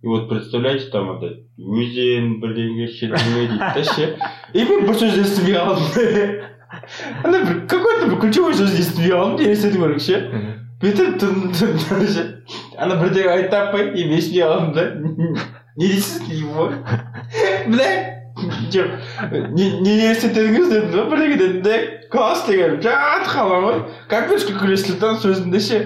и 0.02 0.08
вот 0.08 0.30
представляете 0.30 0.86
там 0.94 1.10
это 1.18 1.34
өзен 1.60 2.40
бірдеңе 2.40 2.88
шетіне 2.88 3.48
дейді 3.50 3.58
да 3.60 3.84
ше 3.84 4.16
и 4.54 4.64
мен 4.64 4.86
бір 4.88 4.96
сөз 4.96 5.18
естімей 5.20 5.58
қалдым 5.60 6.46
ана 7.26 7.42
бір 7.44 7.68
какой 7.68 8.00
то 8.00 8.08
бір 8.08 8.20
ключевой 8.22 8.54
сөз 8.56 8.78
естімей 8.80 9.12
қалдым 9.12 9.44
елестету 9.44 9.82
керек 9.84 10.00
ше 10.00 10.22
бүйтіп 10.85 11.19
тұрдым 11.23 12.07
ше 12.13 12.25
ана 12.79 12.99
бірдеңе 13.01 13.31
айтып 13.35 13.51
таппай 13.55 13.83
и 13.95 14.05
естімей 14.19 14.45
қалдым 14.45 14.73
да 14.77 14.83
не 15.77 15.87
дейсіз 15.89 16.23
его 16.31 16.69
бля 17.73 17.89
жоқ 18.75 18.89
не 19.57 19.65
не 19.81 19.93
елестетедіңіз 20.05 20.67
дедім 20.71 20.91
да 20.93 21.05
бірдеңе 21.11 21.37
дедім 21.41 21.63
да 21.65 21.75
класс 22.13 22.45
деген 22.49 22.81
жатып 22.85 23.33
қалған 23.33 23.63
ғой 23.69 23.79
как 24.13 24.23
күлесіз 24.31 25.01
да 25.01 25.15
сөзінде 25.25 25.61
ше 25.69 25.79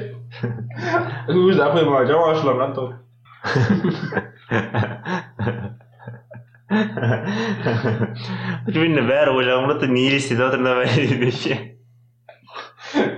өзі 1.32 1.60
апай 1.64 1.84
маған 1.86 2.06
жаман 2.10 2.30
ашуланған 2.34 2.70
тұғын 2.76 2.96
примерно 8.68 9.02
бәрі 9.08 9.30
ойлаған 9.38 9.64
болады 9.68 9.86
не 9.94 10.02
елестетіп 10.10 10.40
жатыр 10.42 10.60
бәрі 10.66 11.32
ше 11.32 11.77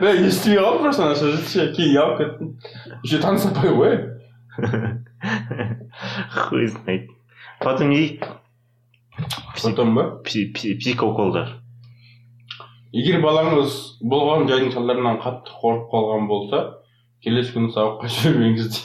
бля 0.00 0.12
естімей 0.26 0.58
қалдым 0.58 0.82
просто 0.86 1.04
ана 1.06 1.14
сөзді 1.18 1.46
ше 1.52 1.66
кейін 1.76 1.98
алып 2.02 2.18
кеттім 2.20 2.48
еще 3.04 3.18
таныстапай 3.22 3.70
ғой 3.76 3.94
хуй 6.48 6.66
знает 6.66 7.08
потом 7.60 7.90
не 7.90 8.20
потом 9.62 9.94
ба 9.94 10.04
Пси- 10.24 10.50
пси- 10.54 10.76
психоколдар 10.80 11.48
егер 12.92 13.20
балаңыз 13.22 13.76
болған 14.02 14.48
жайдың 14.50 14.72
салдарынан 14.74 15.20
қатты 15.22 15.54
қорқып 15.62 15.90
қалған 15.94 16.26
болса 16.30 16.62
келесі 17.24 17.54
күні 17.54 17.70
сабаққа 17.76 18.10
жібермеңіз 18.16 18.66
дейді 18.72 18.80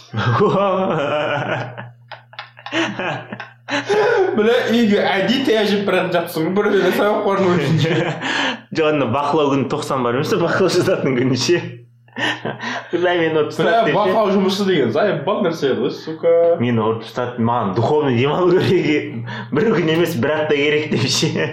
бля 4.36 4.56
үйге 4.70 5.00
әдейі 5.02 5.46
таяжып 5.48 5.86
бара 5.88 6.04
жатсың 6.14 6.52
ғой 6.52 6.54
бір 6.58 6.92
сабақ 6.98 7.24
үшін 7.56 7.80
жоқ 8.78 8.92
ана 8.94 9.08
бақылау 9.14 9.54
күні 9.54 9.68
тоқсан 9.72 10.06
бар 10.06 10.20
емес 10.20 10.34
бақылау 10.34 10.72
жазатын 10.76 11.18
күні 11.18 11.40
ше? 11.40 11.62
Мені 12.96 13.34
ұрып 13.36 13.52
тастады 13.52 13.90
деп 13.90 13.98
бақылау 13.98 14.32
жұмысы 14.36 14.68
деген 14.70 14.94
заебал 14.96 15.42
нәрсе 15.44 15.74
ғой 15.76 15.92
сука. 15.92 16.32
Мені 16.62 16.84
ұрып 16.86 17.04
тастады 17.04 17.44
маған 17.44 17.76
духовный 17.76 18.16
демалу 18.20 18.62
керек 18.64 19.28
бір 19.52 19.70
күн 19.76 19.94
емес 19.98 20.16
бір 20.16 20.38
апта 20.38 20.56
керек 20.60 20.90
деп 20.94 21.08
ше? 21.12 21.50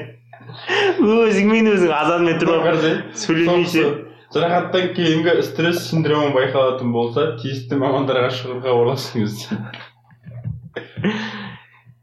Өзіңмен 1.02 1.72
өзің 1.72 1.92
азанмен 1.96 2.40
тұрып 2.42 4.10
жарақаттан 4.32 4.94
кейінгі 4.96 5.42
стресс 5.44 5.90
синдромы 5.90 6.30
байқалатын 6.32 6.92
болса 6.94 7.32
тиісті 7.40 7.76
мамандарға 7.80 8.30
шығуға 8.32 8.72
орналасыңыз 8.78 9.42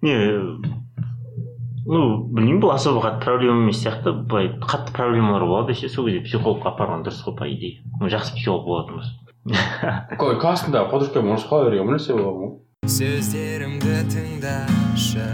не 0.05 0.17
ну 1.89 2.29
білмеймін 2.29 2.61
бұл 2.61 2.75
особо 2.75 3.01
қатты 3.01 3.25
проблема 3.25 3.63
емес 3.65 3.81
сияқты. 3.81 4.13
Былай 4.13 4.51
қатты 4.61 4.93
проблемалар 4.93 5.45
болады 5.49 5.73
ше 5.73 5.89
сол 5.89 6.05
кезде 6.05 6.21
психологқа 6.27 6.73
апарған 6.75 7.03
дұрыс 7.07 7.23
қой 7.25 7.35
по 7.35 7.49
идее. 7.49 7.81
Ну 7.99 8.07
жақсы 8.07 8.35
психолог 8.37 8.65
болатын 8.65 8.99
болса 8.99 9.15
классында 10.41 10.85
подружкамен 10.91 11.33
ұрысқалы 11.33 11.69
берген 11.69 11.87
бір 11.87 11.97
нәрсе 11.97 12.13
болған 12.13 12.41
ғой 12.43 12.57
сөздерімді 12.89 13.95
тыңдашы 14.11 15.27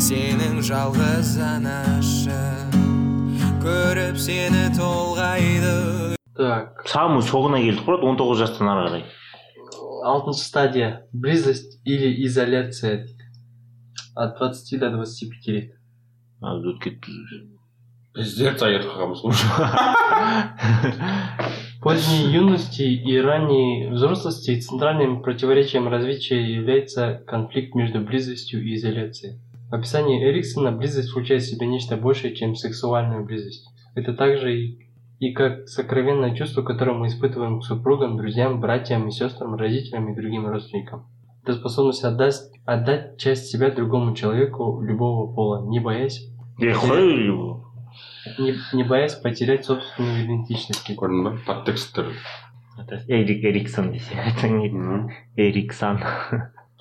сенің 0.00 0.60
жалғыз 0.64 1.32
анашың 1.44 2.76
көріп 3.64 4.16
сені 4.20 4.68
толғайды. 4.76 6.16
Так, 6.38 6.84
самый 6.88 7.24
соңына 7.26 7.60
келдік 7.60 7.84
қой 7.88 8.00
он 8.08 8.16
тоғыз 8.20 8.44
жастан 8.44 8.70
ары 8.72 8.86
қарай. 8.86 9.04
Алтыншы 10.04 10.46
стадия. 10.46 11.06
Близость 11.12 11.80
или 11.84 12.24
изоляция. 12.24 13.04
дейді. 13.04 13.19
От 14.14 14.38
20 14.38 14.80
до 14.80 14.90
25 14.90 15.48
лет. 15.48 15.74
а 16.40 16.54
өтіп 16.56 16.78
кетті 16.80 17.14
пиздец 18.16 18.62
айтып 18.64 18.94
қалғанбыз 18.94 19.20
ғой 19.26 19.34
Поздней 21.84 22.32
юности 22.32 22.82
и 22.82 23.18
ранней 23.24 23.88
взрослости 23.90 24.58
центральным 24.60 25.22
противоречием 25.22 25.88
развития 25.88 26.40
является 26.44 27.22
конфликт 27.26 27.74
между 27.74 28.00
близостью 28.00 28.62
и 28.62 28.74
изоляцией. 28.74 29.38
В 29.70 29.74
описании 29.74 30.22
Эриксона 30.22 30.72
близость 30.72 31.08
включает 31.08 31.42
в 31.42 31.46
себя 31.46 31.66
нечто 31.66 31.96
большее, 31.96 32.34
чем 32.34 32.54
сексуальную 32.54 33.24
близость. 33.24 33.66
Это 33.94 34.12
также 34.12 34.58
и, 34.58 34.88
и 35.20 35.32
как 35.32 35.68
сокровенное 35.68 36.34
чувство, 36.34 36.60
которое 36.62 36.92
мы 36.92 37.06
испытываем 37.06 37.60
к 37.60 37.64
супругам, 37.64 38.18
друзьям, 38.18 38.60
братьям 38.60 39.08
и 39.08 39.10
сестрам, 39.10 39.54
родителям 39.54 40.12
и 40.12 40.14
другим 40.14 40.46
родственникам. 40.48 41.06
Это 41.42 41.54
способность 41.54 42.04
отдать, 42.04 42.36
отдать 42.64 43.18
часть 43.18 43.46
себя 43.46 43.70
другому 43.70 44.14
человеку 44.14 44.80
любого 44.82 45.32
пола, 45.32 45.66
не 45.66 45.80
боясь, 45.80 46.30
е 46.60 46.74
қой 46.76 47.30
ол 47.30 47.64
не, 48.38 48.54
не 48.74 48.84
боясь 48.84 49.14
потерять 49.14 49.64
собственную 49.64 50.26
идентичность. 50.26 50.84
көрдің 50.92 51.22
ба 51.24 51.32
подтекстер 51.46 52.12
эрик 53.08 53.44
эриксон 53.44 53.92
десе 53.92 54.18
айтсаң 54.20 54.60
еді 54.66 54.80
эриксон 55.36 56.00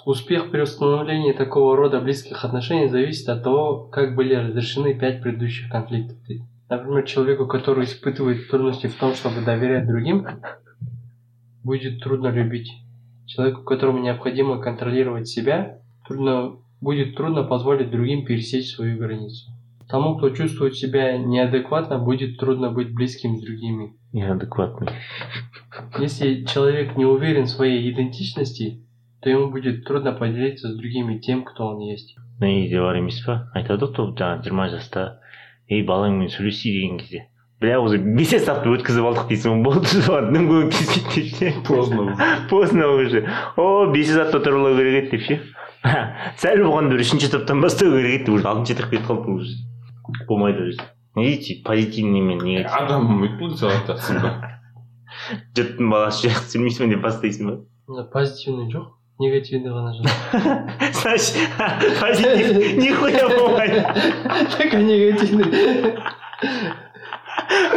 Успех 0.06 0.50
при 0.52 0.62
установлении 0.62 1.34
такого 1.34 1.76
рода 1.78 2.00
близких 2.00 2.44
отношений 2.44 2.88
зависит 2.88 3.30
от 3.30 3.44
того, 3.44 3.86
как 3.92 4.16
были 4.16 4.34
разрешены 4.34 4.98
пять 4.98 5.22
предыдущих 5.22 5.70
конфликтов. 5.70 6.18
Например, 6.70 7.04
человеку, 7.06 7.48
который 7.48 7.84
испытывает 7.84 8.50
трудности 8.50 8.88
в 8.88 8.96
том, 8.96 9.14
чтобы 9.14 9.42
доверять 9.42 9.86
другим, 9.88 10.26
будет 11.64 12.02
трудно 12.02 12.30
любить. 12.30 12.72
Человеку, 13.30 13.62
которому 13.62 14.00
необходимо 14.00 14.60
контролировать 14.60 15.28
себя, 15.28 15.78
трудно, 16.08 16.58
будет 16.82 17.16
трудно 17.16 17.44
позволить 17.44 17.92
другим 17.92 18.26
пересечь 18.26 18.74
свою 18.74 18.98
границу. 18.98 19.52
Тому, 19.88 20.18
кто 20.18 20.32
чувствует 20.32 20.76
себя 20.76 21.16
неадекватно, 21.18 22.00
будет 22.00 22.40
трудно 22.40 22.72
быть 22.72 22.92
близким 22.92 23.38
с 23.38 23.42
другими. 23.44 23.94
неадекватный 24.14 24.90
Если 26.00 26.44
человек 26.46 26.98
не 26.98 27.06
уверен 27.06 27.44
в 27.44 27.50
своей 27.50 27.92
идентичности, 27.92 28.84
то 29.22 29.30
ему 29.30 29.52
будет 29.52 29.86
трудно 29.86 30.12
поделиться 30.12 30.70
с 30.70 30.76
другими 30.76 31.20
тем, 31.20 31.44
кто 31.44 31.68
он 31.68 31.80
есть. 31.82 32.16
па 32.40 33.52
айтады 33.54 33.86
ғой 33.86 33.94
топ 33.96 34.12
жаңағы 34.18 34.44
жиырма 34.46 34.70
жаста 34.72 35.02
ей 35.68 35.84
балаңмен 35.86 36.30
сөйлесейік 36.32 36.78
деген 36.80 36.98
кезде 36.98 37.28
бля 37.60 37.80
уже 37.84 37.98
бесер 38.00 38.40
сағатты 38.44 38.72
өткізіп 38.78 39.08
алдық 39.10 39.32
дейсің 39.32 39.56
ғой 39.56 39.64
болды 39.66 40.04
соған 40.06 40.30
дөңгелек 40.36 40.70
кезбейді 40.76 41.16
деп 41.16 41.40
ше 41.40 41.54
поздно 41.68 42.18
поздно 42.50 42.92
уже. 42.96 43.26
О 43.58 43.86
бес 43.94 44.12
сағатта 44.14 44.40
тұрылу 44.46 44.76
керек 44.78 45.02
еді 45.04 45.18
деп 45.18 45.26
ше. 45.28 45.40
Сәл 46.40 46.64
болғанда 46.64 46.96
бір 46.96 47.04
үшінші 47.04 47.32
топтан 47.34 47.62
бастау 47.64 47.92
керек 47.98 48.22
еді 48.22 48.38
уже. 48.38 48.48
Алтыншы 48.48 48.78
этап 48.78 48.94
кетіп 48.94 49.10
қалды 49.12 49.36
уже. 49.36 49.58
Болмайды 50.28 50.70
уже. 50.72 50.88
Не 51.16 51.26
дейді 51.36 51.62
позитивный 51.66 52.22
мен 52.22 52.40
негатив 52.46 52.76
адам 52.80 53.24
өйтпейді 53.26 53.58
салатасың 53.60 54.22
ба 54.24 54.30
жұрттың 55.58 55.90
баласы 55.92 56.30
жақсы 56.30 56.54
жүрмейсің 56.54 56.86
ба 56.86 56.94
деп 56.94 57.02
бастайсың 57.04 57.50
ба? 57.50 57.56
Позитивный 58.14 58.70
жоқ, 58.72 58.86
негативный 59.20 59.74
ғана 59.74 59.92
жоқ. 59.98 60.08
значит 61.02 61.34
позитив 62.00 62.78
нихуя 62.84 63.26
болмайды 63.34 63.82
а 63.84 64.82
негативный. 64.86 65.98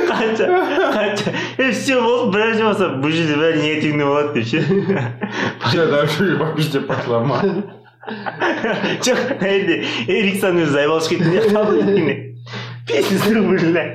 қанша 0.08 0.46
қанша 0.94 1.32
е 1.58 1.72
все 1.72 1.96
болды 2.02 2.32
бір 2.36 2.44
нәрсе 2.52 2.64
болса 2.68 2.88
бұл 3.02 3.12
жерде 3.16 3.36
бәрі 3.40 3.62
негативный 3.64 4.06
болады 4.06 4.34
деп 4.36 4.46
ше 4.48 4.60
все 5.68 5.86
дальше 5.92 6.38
по 6.38 6.46
пизде 6.56 6.80
пошла 6.82 7.20
ма 7.24 7.42
жоқ 9.04 9.44
енді 9.44 9.82
эриксон 10.08 10.62
өзі 10.64 10.78
айбалшы 10.84 11.16
кеткенде 11.16 11.42
қалды 11.50 11.82
еткенде 11.82 12.16
пиздец 12.88 13.24
бля 13.28 13.86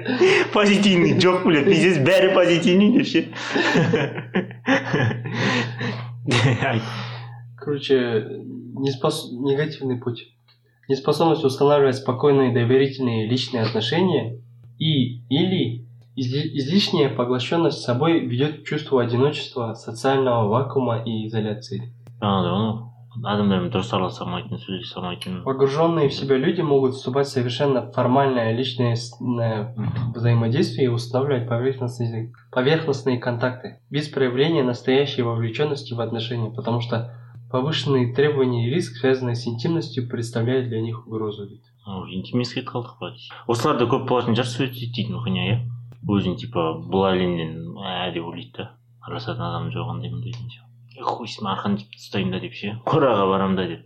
позитивный 0.52 1.14
жоқ 1.18 1.44
бля 1.46 1.62
пиздец 1.68 1.98
бәрі 2.04 2.32
позитивный 2.34 2.90
деп 2.98 3.06
ше 3.06 3.20
Ай, 6.62 6.80
Короче, 7.58 7.96
неспос- 8.78 9.30
негативный 9.32 9.98
путь. 9.98 10.28
Неспособность 10.88 11.44
устанавливать 11.44 11.96
спокойные, 11.96 12.52
доверительные 12.52 13.28
личные 13.28 13.62
отношения 13.62 14.38
и 14.79 15.21
или 15.29 15.85
изли- 16.15 16.49
излишняя 16.57 17.09
поглощенность 17.09 17.81
собой 17.81 18.19
ведет 18.19 18.61
к 18.61 18.65
чувству 18.65 18.97
одиночества, 18.97 19.73
социального 19.73 20.47
вакуума 20.47 21.03
и 21.03 21.27
изоляции. 21.27 21.93
жаңағыдай 22.21 22.53
ғой 22.53 22.87
адамдармен 23.17 23.71
дұрыс 23.73 23.89
араласа 23.95 24.23
алмайтын 24.23 24.59
сөйлесе 24.61 24.99
алмайтын 24.99 25.43
Погруженные 25.43 26.09
в 26.09 26.13
себя 26.13 26.37
люди 26.37 26.61
могут 26.61 26.95
вступать 26.95 27.27
в 27.27 27.31
совершенно 27.31 27.91
формальное 27.91 28.55
личное 28.55 28.95
взаимодействие 30.15 30.85
и 30.85 30.89
устанавливать 30.89 31.47
поверхностные, 31.49 32.33
поверхностные 32.51 33.17
контакты, 33.17 33.79
без 33.89 34.07
проявления 34.07 34.63
настоящей 34.63 35.23
вовлеченности 35.23 35.93
в 35.93 36.01
отношения, 36.01 36.51
потому 36.51 36.81
что 36.81 37.13
повышенные 37.51 38.13
требования 38.13 38.67
и 38.67 38.73
риск, 38.73 38.97
связанные 38.97 39.35
с 39.35 39.47
интимностью, 39.47 40.07
представляют 40.07 40.67
для 40.67 40.81
них 40.81 41.07
угрозу. 41.07 41.47
Интимностьқа 41.87 42.61
кетіп 42.61 42.73
қалдық 42.75 42.99
па 42.99 43.11
осыларда 43.47 43.87
көп 43.89 44.07
болатын 44.09 44.37
шығар 44.37 44.51
суицид 44.53 44.93
дейтін 44.95 45.19
хуйня 45.23 45.49
иә? 45.49 45.57
Өзін 46.07 46.37
типа 46.39 46.69
бұл 46.83 47.09
әлемнен 47.09 47.75
ә 47.81 48.13
деп 48.13 48.29
ойлайды 48.29 48.53
да 48.59 48.71
араласатын 49.01 49.49
адам 49.49 49.69
жоқ 49.73 49.95
андаймын 49.95 50.23
дейтін 50.23 50.47
хуй 51.03 51.27
с 51.27 51.37
ним 51.39 51.49
арқаны 51.51 51.81
жіп 51.81 51.97
ұстаймын 51.97 52.33
да 52.33 52.41
деп 52.41 52.55
ше. 52.57 52.73
Қораға 52.87 53.27
барамын 53.29 53.57
да 53.57 53.67
деп. 53.69 53.83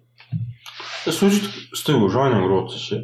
Суицид 1.06 1.48
істеуге 1.76 2.10
жаның 2.14 2.46
ұрып 2.48 2.70
жатса 2.72 2.80
ше. 2.80 3.00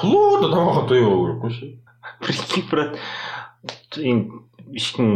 Плотно 0.00 0.50
тамаққа 0.50 0.86
тойып 0.90 1.06
алу 1.06 1.26
керек 1.26 1.42
қой 1.44 1.54
ше. 1.54 1.70
Прикинь 2.24 2.68
брат 2.70 2.98
енді 3.96 4.40
ешкім 4.76 5.08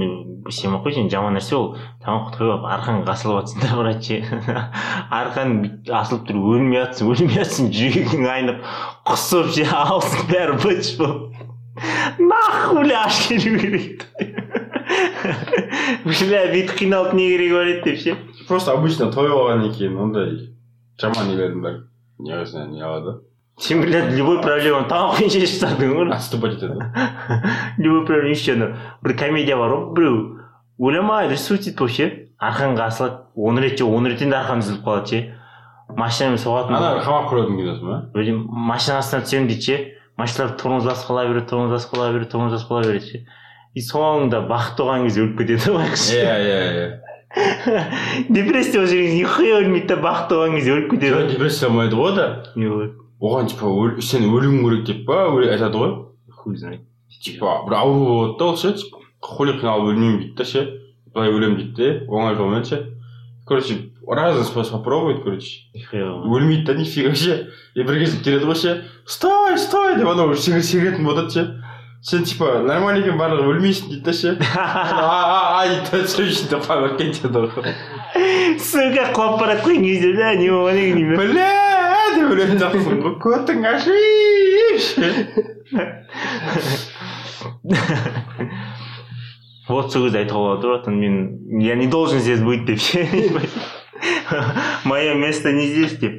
істемей 0.48 0.78
ақ 0.78 0.84
қой 0.84 0.94
сен 0.96 1.10
жаман 1.12 1.36
нәрсе 1.38 1.54
ол 1.56 1.66
тамақ 2.04 2.32
тойып 2.34 2.52
алып 2.54 2.66
арқаңа 2.74 3.12
асылып 3.12 3.40
жатсың 3.42 3.62
да 3.62 3.76
брат 3.78 4.00
ше 4.04 4.16
арқаң 5.20 5.54
асылып 6.00 6.24
тұрып 6.28 6.48
өлмей 6.54 6.80
жатсың 6.82 7.12
өлмей 7.14 7.38
жатсың 7.38 7.70
жүрегің 7.78 8.26
айнып 8.34 8.64
құсып 9.10 9.52
ше 9.56 9.66
аузың 9.78 10.26
бәрі 10.32 10.58
быч 10.64 10.90
болып. 10.98 11.34
Нахуй 12.18 12.94
аш 12.94 13.26
келу 13.28 13.58
керек. 13.62 14.06
Бля 16.04 16.42
бүйтіп 16.52 16.74
қиналып 16.78 17.14
не 17.16 17.28
керегі 17.32 17.54
бар 17.56 17.70
еді 17.72 17.84
деп 17.90 18.02
ше. 18.02 18.16
Просто 18.48 18.74
обычно 18.76 19.10
тойып 19.14 19.34
алғаннан 19.34 19.72
кейін 19.74 19.96
ондай 20.06 20.34
жаман 21.00 21.30
нелердің 21.30 21.64
бәрі 21.64 21.80
неғысына 22.26 22.68
не 22.70 22.84
алады. 22.84 23.18
Сен 23.58 23.80
блядь 23.82 24.12
любой 24.12 24.40
проблеманы 24.42 24.88
тамақпен 24.90 25.30
шешіп 25.34 25.60
тастадың 25.60 25.96
ғой 25.98 26.12
отступать 26.14 26.58
етеді 26.58 26.90
любой 27.78 28.06
проблема 28.06 28.30
еще 28.34 28.54
ана 28.58 28.74
бір 29.02 29.16
комедия 29.18 29.56
бар 29.56 29.76
ғой 29.76 29.94
біреу 29.94 30.20
ойламайды 30.78 31.36
суицид 31.36 31.78
болып 31.78 31.94
ше 31.94 32.10
арқанға 32.44 32.88
асылады. 32.90 33.16
Он 33.34 33.58
рет 33.58 33.78
же 33.78 33.84
он 33.84 34.06
реттен 34.06 34.30
де 34.30 34.36
арқам 34.36 34.62
үзіліп 34.62 34.84
қалады 34.84 35.10
ше. 35.10 35.20
Машинамен 35.94 36.40
соғатын 36.40 36.76
ана 36.78 37.02
қамап 37.04 37.30
қоятын 37.30 37.58
киносы 37.60 37.84
ма? 37.84 37.98
Білмеймін 38.14 38.46
машинаның 38.70 39.02
астына 39.04 39.24
түсемін 39.26 39.48
дейді 39.50 39.66
ше. 39.68 39.78
Машиналар 40.18 40.56
тормоз 40.60 40.88
басып 40.88 41.10
қала 41.10 41.26
береді 41.28 41.48
тормоз 41.50 41.72
басып 41.74 41.94
қала 41.94 42.10
береді 42.14 42.30
тормоз 42.32 42.56
басып 42.56 42.72
қала 42.72 42.88
береді 42.88 43.10
ше. 43.10 43.22
И 43.74 43.82
соңында 43.82 44.44
бақытты 44.50 44.84
болған 44.86 45.06
кезде 45.08 45.24
өліп 45.24 45.40
кетеді 45.42 45.76
байқұс 45.78 46.08
иә 46.14 46.36
иә 46.48 46.60
иә. 46.74 46.90
Депрессия 48.30 48.78
болып 48.78 48.92
жүрген 48.92 49.08
кезде 49.08 49.16
нихуя 49.18 49.62
өлмейді 49.62 49.88
да 49.90 49.96
бақытты 50.02 50.38
болған 50.38 50.58
кезде 50.58 50.76
өліп 50.76 50.92
кетеді. 50.94 51.14
Жоқ 51.14 51.32
депрессия 51.32 51.68
болмайды 51.68 51.98
ғой 51.98 52.14
да 52.16 52.28
не 52.54 52.68
болады 52.70 53.03
оған 53.24 53.48
типа 53.48 53.70
сен 54.04 54.26
өлуің 54.28 54.60
керек 54.64 54.84
деп 54.90 55.06
па 55.08 55.22
айтады 55.32 55.80
ғой 55.80 55.94
хуй 56.42 56.56
знает 56.60 56.82
типа 57.24 57.62
бір 57.66 57.78
ауру 57.80 58.04
болады 58.04 58.38
да 58.38 58.44
ол 58.50 58.56
ше 58.60 58.72
типа 58.76 59.00
хули 59.24 59.56
қиналып 59.60 59.94
өлмеймін 59.94 60.18
дейді 60.20 60.36
да 60.36 60.44
ше 60.44 60.64
былай 61.14 61.32
өлемін 61.32 61.56
дейді 61.60 61.74
де 61.78 61.90
оңай 62.08 62.36
жолмен 62.36 62.64
ше 62.68 62.82
короче 63.46 63.78
разный 64.06 64.44
способ 64.44 64.78
попробует 64.78 65.22
короче 65.22 65.64
өлмейді 65.92 66.64
да 66.66 66.74
нифига 66.74 67.14
ше 67.14 67.48
и 67.74 67.82
бір 67.82 68.00
кезде 68.04 68.22
келеді 68.24 68.50
ғой 68.50 68.60
ше 68.60 68.74
стой 69.06 69.58
стой 69.58 69.96
деп 69.96 70.08
анау 70.08 70.34
сигарет 70.34 70.68
сигаретін 70.68 71.08
ботады 71.08 71.30
ше 71.30 71.46
сен 72.04 72.24
типа 72.28 72.60
нормально 72.60 73.00
екен 73.00 73.16
барлығы 73.16 73.54
өлмейсің 73.54 73.94
дейді 73.94 74.04
да 74.04 74.12
ше 74.12 74.36
а 74.54 75.64
дейді 75.64 75.92
да 75.92 76.08
сол 76.08 76.28
үшін 76.28 76.50
де 76.52 76.60
память 76.68 76.98
кетеді 77.00 77.46
ғой 77.48 78.58
сука 78.60 79.12
құлап 79.16 79.38
бара 79.40 79.56
жатқан 79.56 79.80
кезде 79.80 80.12
бля 80.12 80.34
не 80.36 80.50
болған 80.52 80.82
екен 80.82 81.00
деймін 81.00 81.32
бля 81.32 81.63
деп 82.15 82.27
өлетін 82.35 82.57
сияқтысың 82.59 82.97
ғой 83.05 83.13
көтің 83.25 83.59
ашиып 83.73 84.79
вот 89.69 89.91
сол 89.93 90.03
кезде 90.07 90.19
айтуға 90.23 90.55
болады 90.55 90.67
ғой 90.67 90.73
братан 90.73 90.95
мен 90.99 91.61
я 91.61 91.75
не 91.75 91.87
должен 91.87 92.19
здесь 92.19 92.41
быть 92.41 92.65
деп 92.65 92.79
ше 92.79 93.05
мое 94.85 95.13
место 95.15 95.51
не 95.51 95.67
здесь 95.67 95.97
деп 96.01 96.15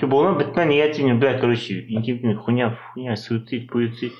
че 0.00 0.06
болған 0.08 0.38
бітті 0.38 0.56
ма 0.56 0.64
негативный 0.64 1.14
бля 1.20 1.38
короче 1.38 1.80
интимный 1.88 2.34
хуйня 2.36 2.78
хуйня 2.94 3.16
суицид 3.16 3.68
суицид 3.70 4.12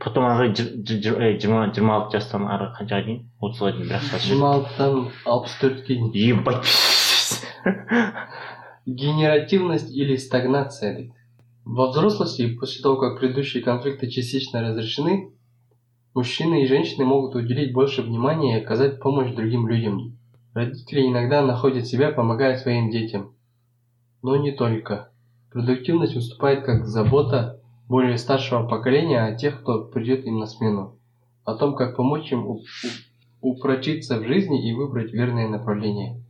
потом 0.00 0.24
ары 0.26 0.48
қарай 0.50 0.54
жи- 0.56 0.82
жи- 1.02 1.16
э, 1.18 1.38
жиырма 1.38 1.72
жиырма 1.74 1.94
алты 2.00 2.18
жастан 2.18 2.46
ары 2.50 2.72
қаншаға 2.78 3.04
дейін 3.06 3.20
отызға 3.40 3.70
дейін 3.76 3.88
бір 3.88 3.96
ақ 4.00 4.18
жиырма 4.26 4.50
алтыдан 4.56 5.08
алпыс 5.26 5.54
төртке 5.62 5.94
дейін 5.94 6.40
ебать 6.42 6.66
Генеративность 8.87 9.93
или 9.93 10.15
стагнация. 10.15 11.13
Во 11.65 11.89
взрослости, 11.89 12.55
после 12.55 12.81
того, 12.81 12.95
как 12.95 13.19
предыдущие 13.19 13.61
конфликты 13.61 14.09
частично 14.09 14.61
разрешены, 14.61 15.33
мужчины 16.13 16.63
и 16.63 16.67
женщины 16.67 17.03
могут 17.03 17.35
уделить 17.35 17.73
больше 17.73 18.01
внимания 18.01 18.57
и 18.57 18.63
оказать 18.63 19.01
помощь 19.01 19.33
другим 19.33 19.67
людям. 19.67 20.17
Родители 20.53 21.05
иногда 21.05 21.41
находят 21.41 21.85
себя, 21.85 22.11
помогая 22.13 22.55
своим 22.55 22.89
детям. 22.89 23.35
Но 24.23 24.37
не 24.37 24.53
только. 24.53 25.11
Продуктивность 25.51 26.15
выступает 26.15 26.63
как 26.63 26.85
забота 26.85 27.59
более 27.89 28.17
старшего 28.17 28.65
поколения 28.65 29.21
о 29.21 29.35
тех, 29.35 29.63
кто 29.63 29.83
придет 29.83 30.25
им 30.25 30.39
на 30.39 30.45
смену. 30.45 30.97
О 31.43 31.55
том, 31.55 31.75
как 31.75 31.97
помочь 31.97 32.31
им 32.31 32.47
упрочиться 33.41 34.17
в 34.17 34.23
жизни 34.25 34.65
и 34.65 34.73
выбрать 34.73 35.11
верное 35.11 35.49
направление. 35.49 36.23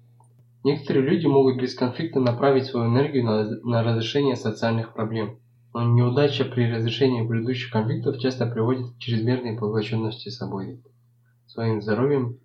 Некоторые 0.64 1.04
люди 1.04 1.26
могут 1.26 1.60
без 1.60 1.74
конфликта 1.74 2.20
направить 2.20 2.66
свою 2.66 2.88
энергию 2.88 3.24
на, 3.24 3.44
на 3.64 3.82
разрешение 3.82 4.36
социальных 4.36 4.94
проблем. 4.94 5.38
Но 5.74 5.82
неудача 5.82 6.44
при 6.44 6.70
разрешении 6.70 7.26
предыдущих 7.26 7.72
конфликтов 7.72 8.18
часто 8.18 8.46
приводит 8.46 8.92
к 8.92 8.98
чрезмерной 8.98 9.56
поглощенности 9.56 10.28
собой, 10.28 10.80
своим 11.46 11.82
здоровьем, 11.82 12.38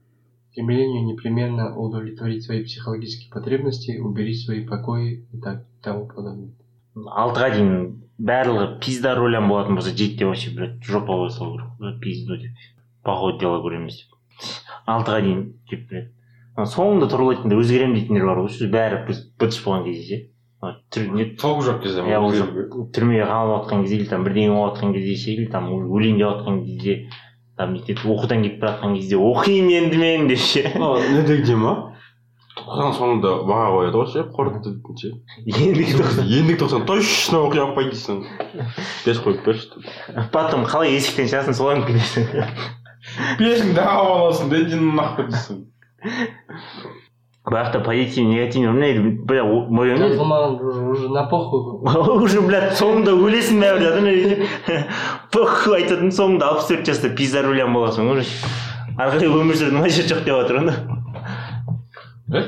стремлению 0.51 1.05
непременно 1.05 1.77
удовлетворить 1.77 2.43
свои 2.43 2.63
психологические 2.63 3.31
потребности, 3.31 3.97
уберечь 3.97 4.45
свои 4.45 4.65
покои 4.65 5.27
и 5.31 5.37
так 5.39 5.61
и 5.61 5.83
тому 5.83 6.07
подобное. 6.07 6.53
алтыға 6.97 7.49
дейін 7.53 7.73
барлығы 8.17 8.79
пизда 8.81 9.13
рөлям 9.17 9.49
болатын 9.51 9.77
болса 9.77 9.91
жетіде 9.93 10.25
вообще 10.25 10.49
блядь 10.55 10.83
жопа 10.83 11.13
қоя 11.13 11.29
салу 11.29 11.57
керек 11.57 11.67
қой, 11.79 11.99
пизду 12.01 12.37
деп 12.37 12.57
плохое 13.03 13.37
дело 13.39 13.61
көреміз 13.61 13.99
деп 14.01 14.09
алтыға 14.89 15.21
дейін 15.21 15.43
деп 15.69 15.85
блядь 15.89 16.09
ана 16.09 16.20
Соңында 16.56 17.08
туралайтында 17.08 17.56
өзгеремін 17.56 17.96
дейтіндер 17.96 18.26
бар 18.28 18.42
ғой 18.44 18.70
бәрі 18.72 18.98
біз 19.08 19.20
бытыш 19.40 19.62
болған 19.64 19.86
кезде 19.88 20.04
ше 20.08 20.32
толық 21.40 21.62
жоқ 21.66 21.78
кезде 21.82 22.04
иә 22.06 22.18
түрмеге 22.94 23.24
қамалып 23.26 23.64
жатқан 23.64 23.84
кезде 23.86 23.96
или 23.96 24.08
там 24.10 24.26
бірдеңе 24.26 24.52
болып 24.52 24.76
жатқан 24.76 24.92
кезде 24.92 25.14
ше 25.16 25.30
или 25.32 25.46
там 25.50 25.70
өлейін 25.72 26.20
деп 26.20 26.28
жатқан 26.28 26.60
кезде 26.66 26.98
там 27.56 27.72
нетеді 27.72 28.04
оқудан 28.04 28.44
кетіп 28.44 28.60
бара 28.60 28.76
жатқан 28.76 28.94
кезде 28.98 29.16
оқимын 29.16 29.72
енді 29.78 30.02
мен 30.02 30.28
деп 30.28 30.44
ше 30.44 30.62
не 30.76 31.24
деген 31.24 31.64
ма 31.64 31.74
тоқсан 32.60 32.94
соңында 33.00 33.32
баға 33.48 33.72
қояды 33.72 33.96
ғой 33.96 34.12
ше 34.12 34.26
қорытынды 34.36 34.96
ше 35.00 35.10
ендігі 35.48 35.98
тоқсан 36.02 36.28
ендігі 36.28 36.60
тоқсан 36.60 36.86
точно 36.86 37.42
оқи 37.48 37.64
алмай 37.64 37.88
дейсің 37.88 38.22
бес 39.06 39.24
қойып 39.24 39.44
берші 39.48 40.28
потом 40.36 40.68
қалай 40.68 40.92
есіктен 40.98 41.32
шығасың 41.32 41.56
солай 41.56 41.80
ма 41.80 41.88
кетесің 41.88 42.28
бесіңді 43.40 43.82
алып 43.82 44.16
аласың 44.20 44.52
да 44.52 44.82
нахуй 45.00 45.30
дейсің 45.32 45.62
бірақ 47.46 47.72
та 47.72 47.80
позитивный 47.80 48.34
негативный 48.36 48.72
меня 48.72 49.16
бля 49.26 49.42
о- 49.42 49.66
мой 49.68 49.90
өмір 49.94 50.12
Жазылмаған 50.12 50.60
уже, 50.62 50.80
уже 50.94 51.08
на 51.10 51.24
похуй. 51.26 51.60
уже 52.22 52.40
блядь 52.40 52.76
соңында 52.78 53.12
өлесің 53.18 53.58
бәрібір 53.62 54.46
похуй 55.34 55.80
айтатын 55.80 56.12
соңында 56.14 56.46
алпыс 56.52 56.68
төрт 56.70 56.86
жаста 56.86 57.08
пизда 57.18 57.42
рулям 57.42 57.74
боласың 57.74 58.10
уже 58.14 58.22
ары 58.98 59.18
қарай 59.18 59.26
өмір 59.42 59.58
сүрудің 59.58 59.82
қажеті 59.86 60.14
жоқ 60.14 60.22
деп 60.28 60.34
жатыр 60.38 60.56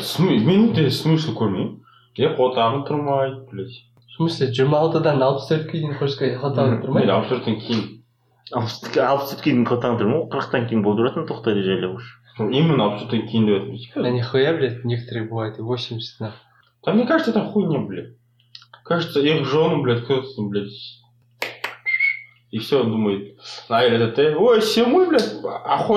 смы- 0.06 0.38
мен 0.46 0.72
де 0.74 0.86
смысл 0.90 1.34
көрмеймін 1.34 1.74
е 2.18 2.30
қотағың 2.38 2.86
тұрмайды 2.88 3.42
блядь 3.50 3.82
В 4.14 4.16
смысле, 4.16 4.46
жиырма 4.54 4.78
алтыдан 4.78 5.20
алпыс 5.26 5.48
төртке 5.48 5.72
дейін 5.80 5.94
хочешь 5.98 6.14
сказать, 6.14 6.38
тұрмайды? 6.38 7.10
алпыс 7.10 7.30
төрттен 7.32 7.56
кейін 7.58 7.80
алпыс 8.54 9.30
төртке 9.34 9.50
дейін 9.50 9.64
қотаң 9.66 9.98
тұрмын 9.98 10.20
ғой 10.22 10.28
қырықтан 10.36 10.68
кейін 10.70 10.84
болып 10.86 11.00
тұратын 11.02 11.26
тоқтайды 11.26 11.64
жайлап 11.66 11.96
уже 11.98 12.06
именно 12.38 12.98
кейін 12.98 13.46
деп 13.46 13.94
Да 13.94 14.10
нихуя, 14.10 14.52
блядь, 14.54 14.84
некоторые 14.84 15.28
бывают 15.28 15.58
и 15.58 15.62
80 15.62 16.20
нахуй. 16.20 16.38
да 16.84 16.92
мне 16.92 17.06
кажется 17.06 17.30
это 17.30 17.44
хуйня 17.44 17.80
блядь. 17.80 18.16
Кажется 18.84 19.20
их 19.20 19.46
жену 19.46 19.82
блядь 19.82 20.04
кто-то 20.04 20.26
там 20.36 20.48
блядь 20.48 20.72
и 22.54 22.58
все 22.60 22.84
он 22.84 22.90
думает 22.92 23.40
әйел 23.68 23.96
айтады 23.96 24.30
да 24.30 24.38
ой 24.38 24.62
сен 24.62 24.92
ғой 24.94 25.08
блядь 25.10 25.26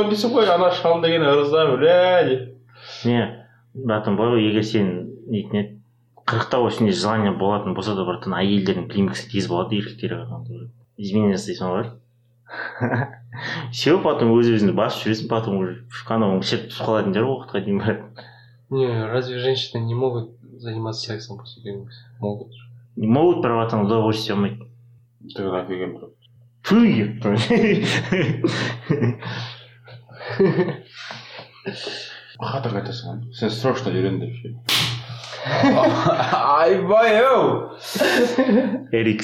дейсің 0.10 0.32
ғой 0.34 0.48
ана 0.50 0.72
шал 0.74 1.02
деген 1.04 1.22
ырза 1.30 1.68
бля 1.76 2.24
деп 2.26 3.06
не 3.06 3.20
братан 3.76 4.18
былай 4.18 4.40
ғой 4.40 4.48
егер 4.48 4.66
сен 4.66 4.90
нетін 5.30 5.60
еді 5.60 5.76
қырықта 6.26 6.64
осындай 6.66 6.98
желание 6.98 7.36
болатын 7.44 7.78
болса 7.78 7.94
да 7.94 8.08
братан 8.10 8.34
әйелдердің 8.40 8.90
климаксы 8.90 9.30
тез 9.30 9.46
болады 9.52 9.78
еркектерге 9.78 10.24
қарағанда 10.24 10.66
изменение 10.98 11.38
жасайсың 11.38 11.76
ғой 11.76 11.94
все 13.72 13.98
потом 14.02 14.34
өз 14.38 14.50
өзіңді 14.56 14.76
басып 14.78 15.08
жүресің 15.08 15.30
потом 15.32 15.62
уже 15.62 15.78
анау 16.16 16.40
ішіп 16.42 16.70
түсіп 16.72 16.88
қалатын 16.88 17.16
шығар 17.16 17.30
уақытқа 17.34 17.64
дейін 17.66 17.84
брат 17.84 18.26
Не, 18.70 19.06
разве 19.08 19.40
женщины 19.40 19.80
не 19.80 19.96
могут 19.96 20.32
заниматься 20.60 21.08
сексом 21.08 21.38
после 21.38 21.62
климакса? 21.64 22.02
Могут. 22.20 22.52
могут 22.98 23.42
братан 23.42 23.86
удовольствие 23.86 24.34
алмайды 24.36 24.68
тогда 25.36 25.62
офиген 25.62 25.98
брат. 25.98 26.12
Фу, 26.64 26.76
хата 32.40 32.70
айтасың 32.70 33.08
ғой 33.10 33.34
сен 33.38 33.52
срочно 33.54 33.92
үйрен 33.92 34.20
деп 34.22 34.36
ше 34.36 34.54
айбай 35.48 37.22
ау! 37.24 37.46
Эрик 38.92 39.24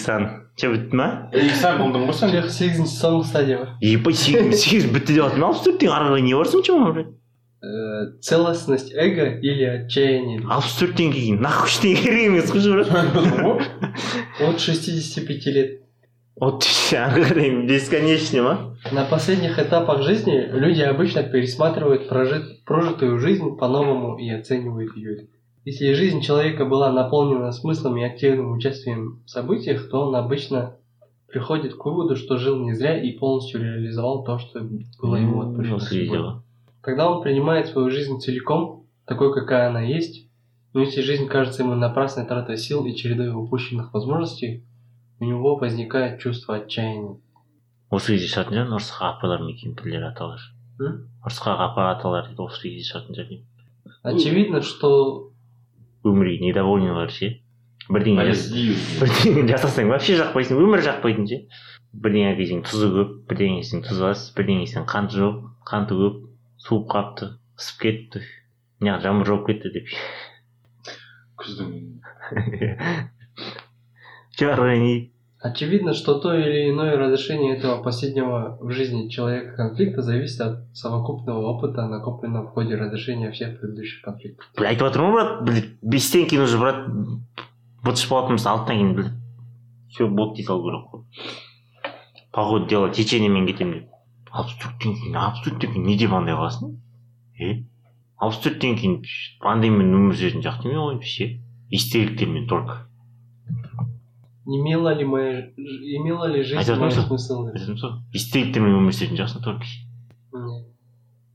сан 0.53 0.53
че 0.57 0.69
бітті 0.73 0.97
ма 0.97 1.07
иксан 1.33 1.79
болдың 1.81 2.07
ғой 2.09 2.13
сен 2.21 2.29
Всех 2.31 2.51
сегізінші 2.51 2.95
соңғы 3.03 3.25
стадия 3.25 3.59
бар. 3.59 3.69
ебать 3.83 4.17
сегіз 4.17 4.61
сегіз 4.63 4.85
бітті 4.93 5.15
деп 5.15 5.25
жатырмын 5.25 5.49
алпыс 5.51 5.65
төрттен 5.67 5.91
ары 5.95 6.05
қарай 6.13 6.23
не 6.23 6.35
бар 6.35 6.47
соншама 6.49 6.93
брат 6.93 7.07
Э, 7.61 8.15
Целостность 8.23 8.93
эго 8.95 9.25
или 9.43 9.65
отчаяние? 9.67 10.43
алпыс 10.47 10.77
төрттен 10.79 11.11
кейін 11.13 11.41
нахуй 11.43 11.67
ештеңе 11.67 11.97
керек 12.05 12.27
емес 12.31 12.53
қой 12.55 12.71
брат 12.71 13.63
От 14.41 14.61
65 14.61 15.47
лет. 15.47 15.81
вот 16.41 16.63
ары 16.95 17.25
қарай 17.25 17.67
бесконечно 17.67 18.43
ма 18.43 18.77
На 18.93 19.05
последних 19.05 19.59
этапах 19.59 20.03
жизни 20.05 20.39
люди 20.53 20.83
обычно 20.83 21.25
пересматривают 21.25 22.09
прожит- 22.09 22.63
прожитую 22.65 23.19
жизнь 23.19 23.57
по-новому 23.59 24.17
и 24.19 24.31
оценивают 24.31 24.97
ее. 24.97 25.27
Если 25.65 25.93
жизнь 25.93 26.21
человека 26.23 26.65
была 26.65 26.91
наполнена 26.93 27.53
смыслом 27.53 27.97
и 27.99 28.03
активным 28.03 28.53
участием 28.53 29.23
в 29.27 29.31
событиях, 29.31 29.91
то 29.91 30.07
он 30.07 30.17
обычно 30.17 30.77
приходит 31.27 31.75
к 31.75 31.85
выводу, 31.85 32.17
что 32.17 32.39
жил 32.39 32.59
не 32.59 32.73
зря 32.73 33.01
и 33.01 33.13
полностью 33.13 33.61
реализовал 33.61 34.25
то, 34.25 34.39
что 34.39 34.67
было 35.01 35.17
ему 35.17 35.43
отпущено. 35.43 35.77
осы 35.77 35.99
видео 35.99 36.43
Тогда 36.83 37.11
он 37.11 37.23
принимает 37.23 37.67
свою 37.67 37.91
жизнь 37.91 38.19
целиком, 38.19 38.87
такой, 39.05 39.35
какая 39.35 39.69
она 39.69 39.83
есть. 39.83 40.27
Но 40.73 40.81
если 40.81 41.03
жизнь 41.03 41.27
кажется 41.27 41.63
ему 41.63 41.75
напрасной 41.75 42.25
тратой 42.25 42.57
сил 42.57 42.85
и 42.87 42.95
чередой 42.95 43.31
упущенных 43.35 43.93
возможностей, 43.93 44.65
у 45.21 45.25
него 45.25 45.57
возникает 45.57 46.21
чувство 46.21 46.57
отчаяния. 46.57 47.17
осы 47.91 48.13
кезде 48.13 48.29
шығатын 48.29 48.53
шығар 48.53 48.73
ұрысқа 48.77 49.07
апалар 49.17 49.41
ма 49.41 49.51
екен 49.55 49.73
пірлер 49.75 50.03
аталар 50.11 50.43
М? 50.79 50.97
ұрысқа 51.25 51.55
апа 51.57 51.87
аталар 51.95 52.27
дейді 52.29 52.45
осы 52.45 52.61
кезде 52.69 52.85
шығатын 52.85 53.17
шығар 53.17 53.29
деймін 53.29 53.45
Очевидно, 54.03 54.61
что 54.63 55.31
өмірге 56.08 56.40
недовольныйлар 56.48 57.12
ше? 57.14 57.32
бірдеңе 57.92 58.24
бірдеңе 59.02 59.44
жасасаң 59.50 59.90
вообще 59.92 60.16
жақпайсың 60.20 60.60
өмір 60.64 60.84
жақпайтын 60.86 61.28
ше? 61.28 61.40
Бірдеңе 61.94 62.36
десең 62.38 62.64
тұзы 62.68 62.90
көп 62.94 63.16
бірдеңе 63.30 63.60
десең 63.62 63.84
тұзы 63.88 64.06
аз 64.10 64.24
бірдеңе 64.38 64.64
десең 64.66 64.88
қанты 64.90 65.20
жоқ 65.20 65.42
қанты 65.70 65.98
көп 66.00 66.22
суып 66.64 66.88
қалыпты 66.94 67.34
ысып 67.60 67.82
кетті. 67.84 68.24
Мына 68.82 69.00
жаңбыр 69.04 69.30
жауып 69.30 69.50
кетті 69.52 69.74
деп. 69.76 69.92
Күздің 71.44 71.70
не? 74.84 75.13
Очевидно, 75.43 75.95
что 75.95 76.19
то 76.19 76.35
или 76.35 76.71
иное 76.71 76.97
разрешение 76.97 77.57
этого 77.57 77.81
последнего 77.81 78.59
в 78.61 78.73
жизни 78.73 79.09
человека 79.09 79.55
конфликта 79.55 80.03
зависит 80.03 80.41
от 80.41 80.77
совокупного 80.77 81.47
опыта, 81.47 81.87
накопленного 81.87 82.49
в 82.49 82.51
ходе 82.51 82.75
разрешения 82.75 83.31
всех 83.31 83.61
предыдущих 83.61 84.03
конфликтов. 84.03 84.51
бля 84.57 84.71
айтып 84.71 84.89
жатырмын 84.89 85.13
ғой 85.13 85.15
брат 85.15 85.45
блядь, 85.47 85.71
бестен 85.81 86.27
кейін 86.27 86.43
уже 86.43 86.59
брат 86.59 86.89
бытыш 87.87 88.09
болатын 88.11 88.35
болса 88.35 88.51
алтыдан 88.51 88.77
кейін 88.77 88.95
блядь, 88.97 89.13
все 89.91 90.09
болды 90.09 90.37
дей 90.37 90.45
салу 90.45 90.67
керек 90.67 90.91
қой 90.91 91.05
по 92.33 92.45
ходу 92.45 92.67
дела 92.67 92.91
течениемен 92.91 93.47
кетемін 93.47 93.87
деп 93.87 93.89
алпыс 94.33 94.59
төрттен 94.59 94.99
кейін 94.99 95.17
алпыс 95.17 95.45
төрттен 95.47 95.73
кейін 95.73 95.87
не 95.87 95.97
деп 96.03 96.13
андай 96.13 96.35
қыласың 96.35 96.75
е 97.39 97.65
алпыс 98.19 98.43
төрттен 98.43 98.77
кейін 98.77 98.99
андаймен 99.55 99.95
өмір 99.95 100.19
сүретін 100.19 100.43
сияқты 100.43 100.69
емес 100.69 100.83
ғой 100.83 100.95
вообще 100.99 101.31
истериктермен 101.71 102.49
только 102.49 102.89
Имела 104.46 104.94
ли, 104.94 105.06
моя, 105.06 105.52
имела 105.56 106.28
ли 106.28 106.44
жизнь 106.44 106.60
Айтып 106.60 106.76
смысл? 106.76 107.46
ғой 107.48 107.94
истериктермен 108.12 108.76
өмір 108.82 108.96
сүретін 108.96 109.22
шығарсың 109.22 109.44
только 109.46 109.66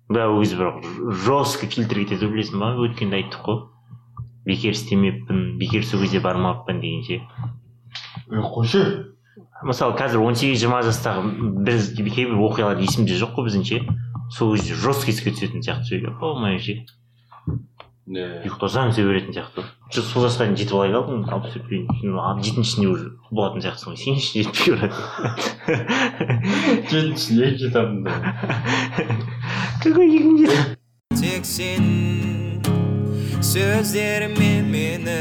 да 0.09 0.29
ол 0.29 0.41
кезде 0.43 0.57
бірақ 0.57 0.85
жестко 1.25 1.69
фильтр 1.69 2.03
кетеді 2.03 2.27
ғой 2.27 2.35
білесің 2.37 2.61
ба 2.61 2.71
өткенде 2.85 3.21
айттық 3.21 3.43
қой 3.45 3.59
бекер 4.49 4.73
істемеппін 4.73 5.59
бекер 5.61 5.85
сол 5.85 6.01
кезде 6.01 6.21
бармаппын 6.25 6.81
деген 6.81 7.03
ше. 7.05 7.21
Е 8.29 8.41
қойшы. 8.41 8.85
Мысалы 9.63 9.97
қазір 9.99 10.25
он 10.25 10.37
сегіз 10.39 10.63
жиырма 10.63 10.81
жастағы 10.87 11.33
біз 11.67 11.93
кейбір 11.97 12.39
оқиғалар 12.49 12.81
есімде 12.81 13.19
жоқ 13.21 13.37
қой 13.37 13.49
біздің 13.49 13.67
ше. 13.69 13.83
Сол 14.33 14.55
кезде 14.57 14.79
жестко 14.81 15.13
еске 15.13 15.35
түсетін 15.37 15.65
сияқты 15.65 15.93
сөйлеп 15.93 16.21
болмай 16.21 16.57
не 18.09 18.25
ұйықтасаң 18.47 18.93
сөй 18.97 19.05
беретін 19.05 19.35
сияқты. 19.37 19.65
Жоқ 19.93 20.07
сол 20.09 20.25
жасқа 20.25 20.47
дейін 20.47 20.57
жетіп 20.57 20.77
алай 20.79 20.91
қалдың 20.95 21.19
алпыс 21.29 21.53
төртке 21.55 21.77
жетіншісінде 22.49 22.89
уже? 22.89 23.07
Болатын 23.31 23.61
сияқтысың 23.65 23.89
ғой 23.93 23.99
ше 24.01 24.11
жетпей 24.33 24.71
брат 24.77 24.95
жетіншісіне 26.89 27.47
жетамын 27.61 28.01
да. 28.07 28.13
Какой 29.85 30.07
екінші 30.17 30.49
тек 31.21 31.45
сен 31.45 31.85
сөздерімен 33.45 34.65
мені 34.73 35.21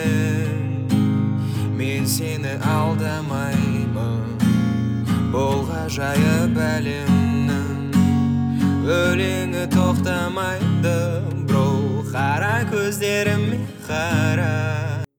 мен 1.78 2.08
сені 2.08 2.56
алдамаймын. 2.66 4.24
Бұл 5.34 5.68
ғажайып 5.68 6.56
әлемнің 6.72 7.92
өлеңі 8.88 9.68
тоқтамайды. 9.76 11.37
Қара 12.18 12.54
көздеріме 12.72 13.58
қара 13.88 14.54